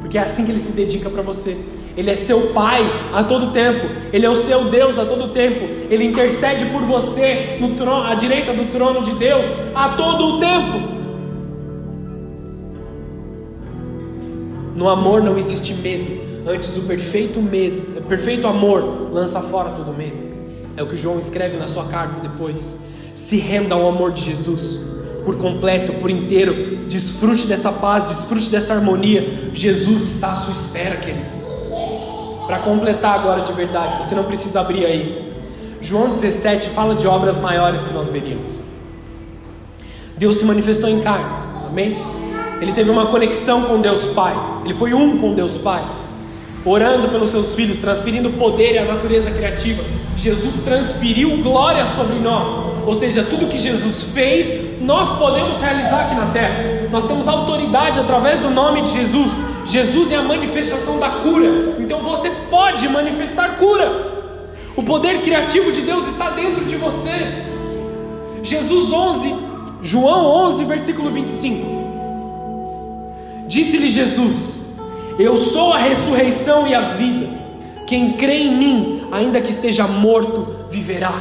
porque 0.00 0.18
é 0.18 0.22
assim 0.22 0.44
que 0.44 0.50
ele 0.50 0.58
se 0.58 0.72
dedica 0.72 1.08
para 1.08 1.22
você. 1.22 1.56
Ele 1.96 2.10
é 2.10 2.16
seu 2.16 2.48
Pai 2.48 2.82
a 3.12 3.22
todo 3.22 3.52
tempo. 3.52 3.88
Ele 4.12 4.24
é 4.24 4.30
o 4.30 4.34
seu 4.34 4.64
Deus 4.64 4.98
a 4.98 5.04
todo 5.04 5.28
tempo. 5.28 5.68
Ele 5.90 6.04
intercede 6.04 6.66
por 6.66 6.82
você 6.82 7.58
no 7.60 7.74
trono, 7.74 8.04
à 8.04 8.14
direita 8.14 8.52
do 8.52 8.66
trono 8.66 9.02
de 9.02 9.12
Deus 9.12 9.50
a 9.74 9.90
todo 9.90 10.36
o 10.36 10.38
tempo. 10.38 11.02
No 14.76 14.88
amor 14.88 15.22
não 15.22 15.36
existe 15.36 15.74
medo. 15.74 16.20
Antes 16.46 16.76
o 16.76 16.82
perfeito 16.82 17.40
medo, 17.40 18.00
o 18.00 18.02
perfeito 18.02 18.48
amor 18.48 19.10
lança 19.12 19.40
fora 19.40 19.70
todo 19.70 19.92
medo. 19.92 20.32
É 20.76 20.82
o 20.82 20.86
que 20.86 20.96
João 20.96 21.18
escreve 21.18 21.56
na 21.56 21.66
sua 21.66 21.84
carta 21.84 22.18
depois. 22.20 22.74
Se 23.14 23.36
renda 23.36 23.74
ao 23.74 23.86
amor 23.86 24.12
de 24.12 24.22
Jesus 24.22 24.80
por 25.24 25.36
completo, 25.36 25.92
por 25.94 26.10
inteiro. 26.10 26.84
Desfrute 26.88 27.46
dessa 27.46 27.70
paz, 27.70 28.06
desfrute 28.06 28.50
dessa 28.50 28.74
harmonia. 28.74 29.50
Jesus 29.52 30.00
está 30.14 30.32
à 30.32 30.34
sua 30.34 30.52
espera, 30.52 30.96
queridos. 30.96 31.51
Para 32.46 32.58
completar 32.58 33.18
agora 33.18 33.40
de 33.42 33.52
verdade, 33.52 34.04
você 34.04 34.14
não 34.14 34.24
precisa 34.24 34.60
abrir 34.60 34.84
aí. 34.84 35.32
João 35.80 36.10
17 36.10 36.70
fala 36.70 36.94
de 36.94 37.06
obras 37.06 37.38
maiores 37.38 37.84
que 37.84 37.92
nós 37.92 38.08
veríamos. 38.08 38.60
Deus 40.16 40.36
se 40.36 40.44
manifestou 40.44 40.88
em 40.88 41.00
carne, 41.00 41.26
amém? 41.66 41.98
Ele 42.60 42.72
teve 42.72 42.90
uma 42.90 43.06
conexão 43.06 43.62
com 43.62 43.80
Deus 43.80 44.06
Pai, 44.06 44.34
ele 44.64 44.74
foi 44.74 44.94
um 44.94 45.18
com 45.18 45.34
Deus 45.34 45.58
Pai, 45.58 45.84
orando 46.64 47.08
pelos 47.08 47.30
seus 47.30 47.54
filhos, 47.54 47.78
transferindo 47.78 48.30
poder 48.30 48.74
e 48.74 48.78
a 48.78 48.84
natureza 48.84 49.30
criativa. 49.30 49.82
Jesus 50.16 50.58
transferiu 50.58 51.42
glória 51.42 51.86
sobre 51.86 52.18
nós, 52.18 52.50
ou 52.86 52.94
seja, 52.94 53.22
tudo 53.22 53.48
que 53.48 53.58
Jesus 53.58 54.04
fez, 54.04 54.80
nós 54.80 55.10
podemos 55.18 55.60
realizar 55.60 56.06
aqui 56.06 56.14
na 56.14 56.26
terra. 56.26 56.88
Nós 56.90 57.04
temos 57.04 57.26
autoridade 57.26 57.98
através 57.98 58.38
do 58.38 58.50
nome 58.50 58.82
de 58.82 58.92
Jesus. 58.92 59.40
Jesus 59.64 60.12
é 60.12 60.16
a 60.16 60.22
manifestação 60.22 60.98
da 60.98 61.08
cura, 61.08 61.76
então 61.78 62.02
você 62.02 62.30
pode 62.50 62.88
manifestar 62.88 63.56
cura. 63.56 64.12
O 64.76 64.82
poder 64.82 65.22
criativo 65.22 65.72
de 65.72 65.82
Deus 65.82 66.06
está 66.06 66.30
dentro 66.30 66.64
de 66.64 66.76
você. 66.76 67.44
Jesus 68.42 68.92
11, 68.92 69.34
João 69.82 70.26
11, 70.46 70.64
versículo 70.64 71.10
25. 71.10 71.82
Disse-lhe 73.46 73.88
Jesus: 73.88 74.66
Eu 75.18 75.36
sou 75.36 75.72
a 75.72 75.78
ressurreição 75.78 76.66
e 76.66 76.74
a 76.74 76.80
vida. 76.80 77.42
Quem 77.92 78.14
crê 78.14 78.44
em 78.44 78.56
mim, 78.56 79.02
ainda 79.12 79.38
que 79.38 79.50
esteja 79.50 79.86
morto, 79.86 80.48
viverá. 80.70 81.12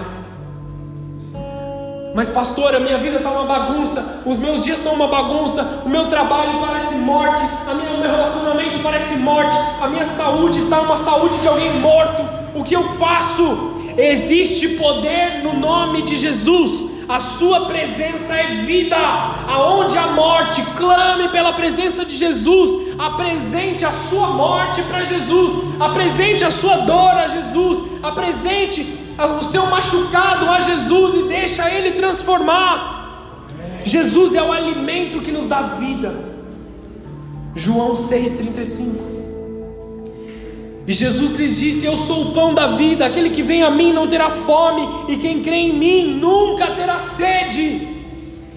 Mas, 2.15 2.29
pastor, 2.29 2.73
a 2.73 2.79
minha 2.79 2.97
vida 2.97 3.17
está 3.17 3.29
uma 3.29 3.43
bagunça, 3.43 4.21
os 4.25 4.39
meus 4.39 4.63
dias 4.63 4.77
estão 4.77 4.93
uma 4.93 5.09
bagunça, 5.09 5.83
o 5.85 5.89
meu 5.89 6.07
trabalho 6.07 6.61
parece 6.61 6.95
morte, 6.95 7.41
a 7.69 7.73
minha, 7.73 7.91
o 7.91 7.99
meu 7.99 8.09
relacionamento 8.09 8.79
parece 8.79 9.17
morte, 9.17 9.59
a 9.81 9.87
minha 9.89 10.05
saúde 10.05 10.59
está 10.59 10.79
uma 10.79 10.95
saúde 10.95 11.39
de 11.39 11.47
alguém 11.49 11.77
morto. 11.81 12.23
O 12.55 12.63
que 12.63 12.73
eu 12.73 12.85
faço? 12.93 13.73
Existe 13.97 14.69
poder 14.69 15.43
no 15.43 15.59
nome 15.59 16.03
de 16.03 16.15
Jesus. 16.15 16.87
A 17.11 17.19
sua 17.19 17.65
presença 17.65 18.33
é 18.33 18.63
vida. 18.63 18.95
Aonde 18.95 19.97
a 19.97 20.07
morte, 20.07 20.61
clame 20.77 21.27
pela 21.27 21.51
presença 21.51 22.05
de 22.05 22.15
Jesus. 22.15 22.95
Apresente 22.97 23.85
a 23.85 23.91
sua 23.91 24.27
morte 24.27 24.81
para 24.83 25.03
Jesus. 25.03 25.51
Apresente 25.77 26.45
a 26.45 26.49
sua 26.49 26.77
dor 26.77 27.11
a 27.11 27.27
Jesus. 27.27 27.83
Apresente 28.01 28.97
o 29.37 29.41
seu 29.43 29.65
machucado 29.65 30.49
a 30.49 30.61
Jesus 30.61 31.15
e 31.15 31.23
deixa 31.23 31.69
ele 31.69 31.91
transformar. 31.91 33.01
Jesus 33.83 34.33
é 34.33 34.41
o 34.41 34.53
alimento 34.53 35.19
que 35.19 35.33
nos 35.33 35.47
dá 35.47 35.61
vida. 35.63 36.31
João 37.53 37.93
6:35. 37.93 39.20
E 40.91 40.93
Jesus 40.93 41.35
lhes 41.35 41.57
disse: 41.57 41.85
Eu 41.85 41.95
sou 41.95 42.21
o 42.21 42.31
pão 42.33 42.53
da 42.53 42.67
vida, 42.67 43.05
aquele 43.05 43.29
que 43.29 43.41
vem 43.41 43.63
a 43.63 43.71
mim 43.71 43.93
não 43.93 44.09
terá 44.09 44.29
fome, 44.29 44.85
e 45.07 45.15
quem 45.15 45.41
crê 45.41 45.55
em 45.55 45.79
mim 45.79 46.19
nunca 46.19 46.75
terá 46.75 46.99
sede. 46.99 47.87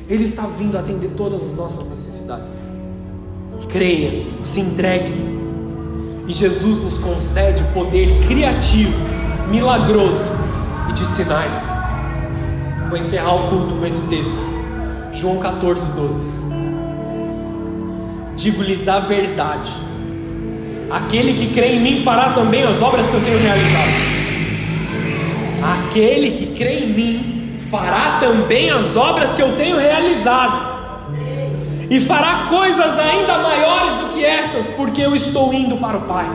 Ele 0.09 0.25
está 0.25 0.43
vindo 0.45 0.77
atender 0.77 1.11
todas 1.11 1.45
as 1.45 1.57
nossas 1.57 1.89
necessidades. 1.89 2.57
Creia, 3.69 4.27
se 4.43 4.61
entregue. 4.61 5.13
E 6.27 6.33
Jesus 6.33 6.77
nos 6.79 6.99
concede 6.99 7.63
poder 7.73 8.27
criativo, 8.27 9.01
milagroso 9.49 10.29
e 10.91 10.93
de 10.93 11.07
sinais. 11.07 11.73
Vou 12.89 12.99
encerrar 12.99 13.33
o 13.33 13.49
culto 13.49 13.77
com 13.77 13.87
esse 13.87 14.03
texto. 14.09 14.43
João 15.13 15.39
14, 15.39 15.93
12. 15.93 16.29
Digo-lhes 18.35 18.89
a 18.89 18.99
verdade 18.99 19.84
Aquele 20.91 21.35
que 21.35 21.49
crê 21.49 21.75
em 21.75 21.81
mim 21.81 21.99
fará 21.99 22.31
também 22.31 22.63
as 22.63 22.81
obras 22.83 23.07
que 23.07 23.15
eu 23.15 23.21
tenho 23.21 23.39
realizado. 23.39 24.15
Aquele 25.63 26.31
que 26.33 26.47
crê 26.47 26.81
em 26.81 26.89
mim 26.89 27.59
fará 27.71 28.19
também 28.21 28.71
as 28.71 28.97
obras 28.97 29.35
que 29.35 29.43
eu 29.43 29.57
tenho 29.57 29.79
realizado. 29.79 30.75
E 31.91 32.01
fará 32.01 32.47
coisas 32.49 32.99
ainda 32.99 33.39
maiores 33.39 33.93
do 33.95 34.09
que 34.15 34.25
essas, 34.25 34.69
porque 34.69 35.03
eu 35.03 35.15
estou 35.15 35.53
indo 35.53 35.77
para 35.77 35.97
o 35.97 36.03
Pai. 36.03 36.27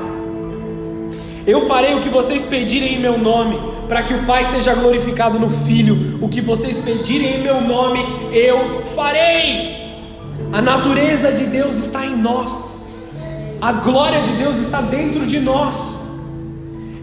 Eu 1.45 1.62
farei 1.62 1.95
o 1.95 2.02
que 2.02 2.10
vocês 2.10 2.45
pedirem 2.45 2.95
em 2.95 3.00
meu 3.00 3.18
nome, 3.18 3.60
para 3.88 4.04
que 4.04 4.14
o 4.14 4.26
Pai 4.26 4.45
seja 4.45 4.74
glorificado 4.74 5.39
no 5.39 5.50
Filho. 5.50 6.20
O 6.22 6.30
que 6.30 6.41
vocês 6.41 6.78
pedirem 6.78 7.38
em 7.38 7.41
meu 7.41 7.62
nome, 7.62 8.06
eu 8.32 8.84
farei. 8.95 9.78
A 10.52 10.62
natureza 10.62 11.32
de 11.32 11.45
Deus 11.45 11.80
está 11.80 12.06
em 12.06 12.16
nós. 12.16 12.78
A 13.62 13.74
glória 13.74 14.22
de 14.22 14.32
Deus 14.34 14.55
está 14.57 14.80
dentro 14.80 15.26
de 15.26 15.39
nós. 15.39 15.99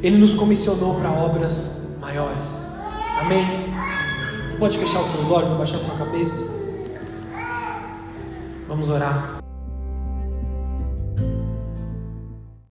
Ele 0.03 0.17
nos 0.17 0.35
comissionou 0.35 0.95
para 0.95 1.11
obras 1.11 1.83
maiores. 2.01 2.65
Amém? 3.21 3.75
Você 4.49 4.57
pode 4.57 4.79
fechar 4.79 5.03
os 5.03 5.09
seus 5.09 5.31
olhos, 5.31 5.53
abaixar 5.53 5.77
a 5.77 5.81
sua 5.81 5.97
cabeça? 5.97 6.51
Vamos 8.67 8.89
orar. 8.89 9.36